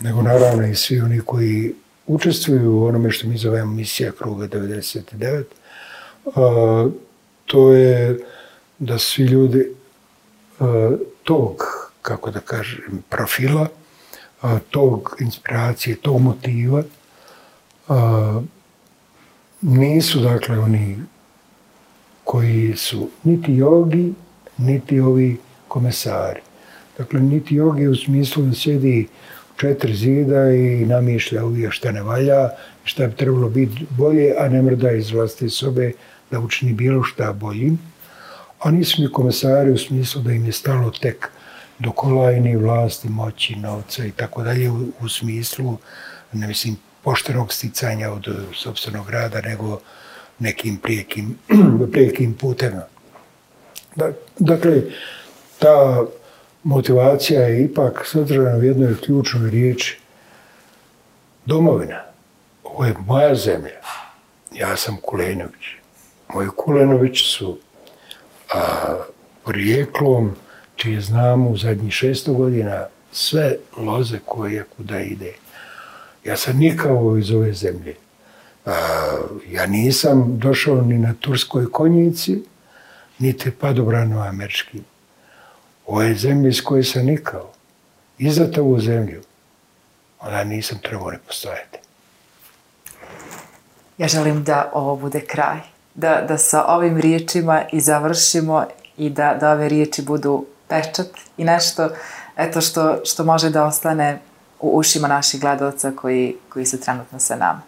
nego 0.02 0.22
naravno 0.22 0.68
i 0.68 0.76
svi 0.76 1.02
oni 1.02 1.22
koji 1.22 1.74
učestvuju 2.08 2.72
u 2.72 2.86
onome 2.86 3.12
što 3.12 3.28
mi 3.28 3.38
zovemo 3.38 3.72
misija 3.72 4.12
kruga 4.12 4.48
99, 4.48 5.44
e, 5.44 5.44
to 7.46 7.74
je 7.74 8.20
da 8.80 8.98
svi 8.98 9.24
ljudi 9.24 9.79
E, 10.60 10.98
tog, 11.24 11.64
kako 12.02 12.32
da 12.32 12.40
kažem, 12.40 13.04
profila, 13.10 13.68
e, 14.44 14.48
tog 14.70 15.16
inspiracije, 15.20 15.96
tog 15.96 16.22
motiva, 16.22 16.80
e, 16.80 17.94
nisu, 19.62 20.20
dakle, 20.20 20.60
oni 20.60 20.98
koji 22.24 22.74
su 22.76 23.10
niti 23.24 23.54
jogi, 23.54 24.14
niti 24.58 25.00
ovi 25.00 25.38
komesari. 25.68 26.42
Dakle, 26.98 27.20
niti 27.20 27.56
jogi 27.56 27.88
u 27.88 27.96
smislu 27.96 28.44
da 28.44 28.54
sjedi 28.54 29.08
četiri 29.58 29.96
zida 29.96 30.52
i 30.52 30.86
namišlja 30.86 31.46
uvijek 31.46 31.72
šta 31.72 31.92
ne 31.92 32.02
valja, 32.02 32.50
šta 32.84 33.08
bi 33.08 33.16
trebalo 33.16 33.50
biti 33.50 33.86
bolje, 33.90 34.36
a 34.38 34.50
ne 34.50 34.62
mrda 34.62 34.92
iz 34.92 35.12
vlasti 35.12 35.50
sobe 35.50 35.92
da 36.32 36.40
učini 36.40 36.74
bilo 36.74 37.04
šta 37.04 37.34
boljim 37.34 37.80
a 38.60 38.72
nisu 38.72 39.02
ni 39.02 39.12
komesari 39.12 39.72
u 39.72 39.78
smislu 39.78 40.22
da 40.22 40.32
im 40.32 40.46
je 40.46 40.52
stalo 40.52 40.92
tek 40.92 41.30
do 41.80 41.92
kolajni 41.92 42.56
vlasti, 42.56 43.10
moći, 43.10 43.56
novca 43.56 44.06
i 44.06 44.12
tako 44.12 44.44
dalje 44.44 44.70
u, 45.02 45.10
smislu, 45.10 45.78
ne 46.34 46.48
mislim, 46.48 46.78
poštenog 47.04 47.54
sticanja 47.54 48.12
od 48.12 48.28
sobstvenog 48.54 49.10
rada, 49.10 49.42
nego 49.42 49.80
nekim 50.40 50.78
prijekim, 50.78 51.38
prijekim 51.92 52.34
putem. 52.34 52.74
Dakle, 54.40 54.82
ta 55.60 56.04
motivacija 56.64 57.42
je 57.42 57.64
ipak 57.64 58.06
sadržana 58.06 58.58
u 58.58 58.64
jednoj 58.64 58.96
ključnoj 59.02 59.50
riječi. 59.50 60.00
Domovina. 61.46 62.02
Ovo 62.64 62.86
je 62.86 62.96
moja 63.06 63.36
zemlja. 63.36 63.82
Ja 64.52 64.78
sam 64.78 64.98
Kulenović. 65.02 65.66
Moji 66.34 66.48
Kulenović 66.56 67.18
su 67.38 67.58
a, 68.54 68.60
porijeklom, 69.46 70.36
čije 70.76 71.02
znamo 71.02 71.50
u 71.50 71.58
zadnjih 71.58 71.94
šesto 71.94 72.34
godina 72.34 72.86
sve 73.12 73.56
loze 73.78 74.20
koje 74.26 74.64
kuda 74.78 75.00
ide. 75.00 75.34
Ja 76.26 76.38
sam 76.38 76.58
nikao 76.58 77.18
iz 77.18 77.32
ove 77.32 77.54
zemlje. 77.54 77.96
A, 78.66 78.72
ja 79.50 79.66
nisam 79.66 80.38
došao 80.38 80.82
ni 80.82 80.98
na 80.98 81.14
turskoj 81.20 81.72
konjici, 81.72 82.44
niti 83.20 83.52
padobrano 83.52 84.22
američkim. 84.22 84.86
Ovo 85.86 86.02
je 86.02 86.16
zemlja 86.16 86.50
iz 86.50 86.62
koje 86.64 86.84
sam 86.84 87.06
nikao. 87.06 87.52
I 88.18 88.32
za 88.32 88.50
ovu 88.58 88.80
zemlju, 88.80 89.22
onda 90.20 90.44
nisam 90.44 90.78
trebao 90.78 91.12
ne 91.12 91.20
postojati. 91.28 91.78
Ja 93.98 94.08
želim 94.08 94.44
da 94.44 94.72
ovo 94.74 94.96
bude 94.96 95.22
kraj. 95.22 95.60
Da, 96.00 96.22
da 96.28 96.38
sa 96.38 96.66
ovim 96.66 96.98
riječima 96.98 97.62
i 97.72 97.80
završimo 97.80 98.66
i 98.98 99.10
da, 99.10 99.38
da 99.40 99.52
ove 99.52 99.70
riječi 99.70 100.02
budu 100.02 100.46
pečat 100.68 101.08
i 101.38 101.44
nešto 101.44 101.90
eto 102.38 102.62
što, 102.62 103.00
što 103.06 103.24
može 103.24 103.50
da 103.50 103.66
ostane 103.66 104.20
u 104.60 104.78
ušima 104.78 105.08
naših 105.08 105.42
gledalca 105.42 105.92
koji, 105.96 106.36
koji 106.50 106.66
su 106.66 106.82
trenutno 106.82 107.20
sa 107.20 107.36
nama. 107.36 107.62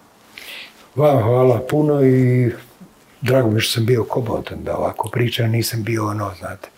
Vam 0.96 1.24
hvala 1.24 1.60
puno 1.70 2.02
i 2.04 2.52
drago 3.22 3.50
mi 3.50 3.60
što 3.60 3.74
sam 3.74 3.86
bio 3.86 4.04
kobotan 4.04 4.64
da 4.64 4.78
ovako 4.78 5.10
pričam, 5.10 5.50
nisam 5.50 5.84
bio 5.84 6.08
ono, 6.08 6.32
znate, 6.40 6.70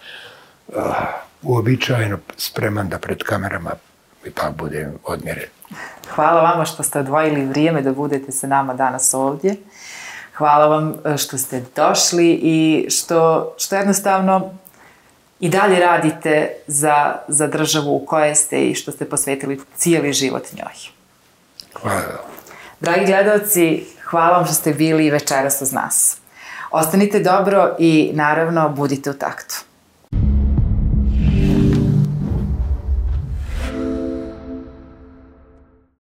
uh, 0.68 0.76
uobičajeno 1.42 2.18
spreman 2.38 2.90
da 2.90 2.98
pred 2.98 3.24
kamerama 3.24 3.72
ipak 4.26 4.56
budem 4.56 4.94
odmjeren. 5.04 5.50
Hvala 6.16 6.42
vama 6.42 6.66
što 6.66 6.84
ste 6.84 7.00
odvojili 7.00 7.46
vrijeme 7.46 7.82
da 7.82 7.94
budete 7.94 8.32
sa 8.32 8.48
nama 8.48 8.74
danas 8.74 9.14
ovdje. 9.14 9.56
Hvala 10.38 10.66
vam 10.66 10.94
e, 11.06 11.18
što 11.18 11.38
ste 11.38 11.64
došli 11.76 12.40
i 12.44 12.88
što, 12.90 13.54
što 13.58 13.76
jednostavno 13.76 14.54
i 15.40 15.50
dalje 15.50 15.80
radite 15.80 16.54
za, 16.68 17.16
za 17.28 17.48
državu 17.48 17.96
u 17.96 18.06
kojoj 18.06 18.36
ste 18.36 18.60
i 18.60 18.76
što 18.76 18.92
ste 18.92 19.10
posvetili 19.10 19.62
cijeli 19.78 20.14
život 20.14 20.44
njoj. 20.54 20.74
Hvala. 21.82 22.24
Dragi 22.80 23.06
gledalci, 23.06 23.86
hvala 24.04 24.38
vam 24.38 24.46
što 24.46 24.54
ste 24.54 24.74
bili 24.74 25.12
večeras 25.12 25.62
uz 25.62 25.74
nas. 25.74 26.18
Ostanite 26.72 27.20
dobro 27.20 27.76
i 27.80 28.12
naravno 28.14 28.70
budite 28.70 29.10
u 29.10 29.14
taktu. 29.14 29.56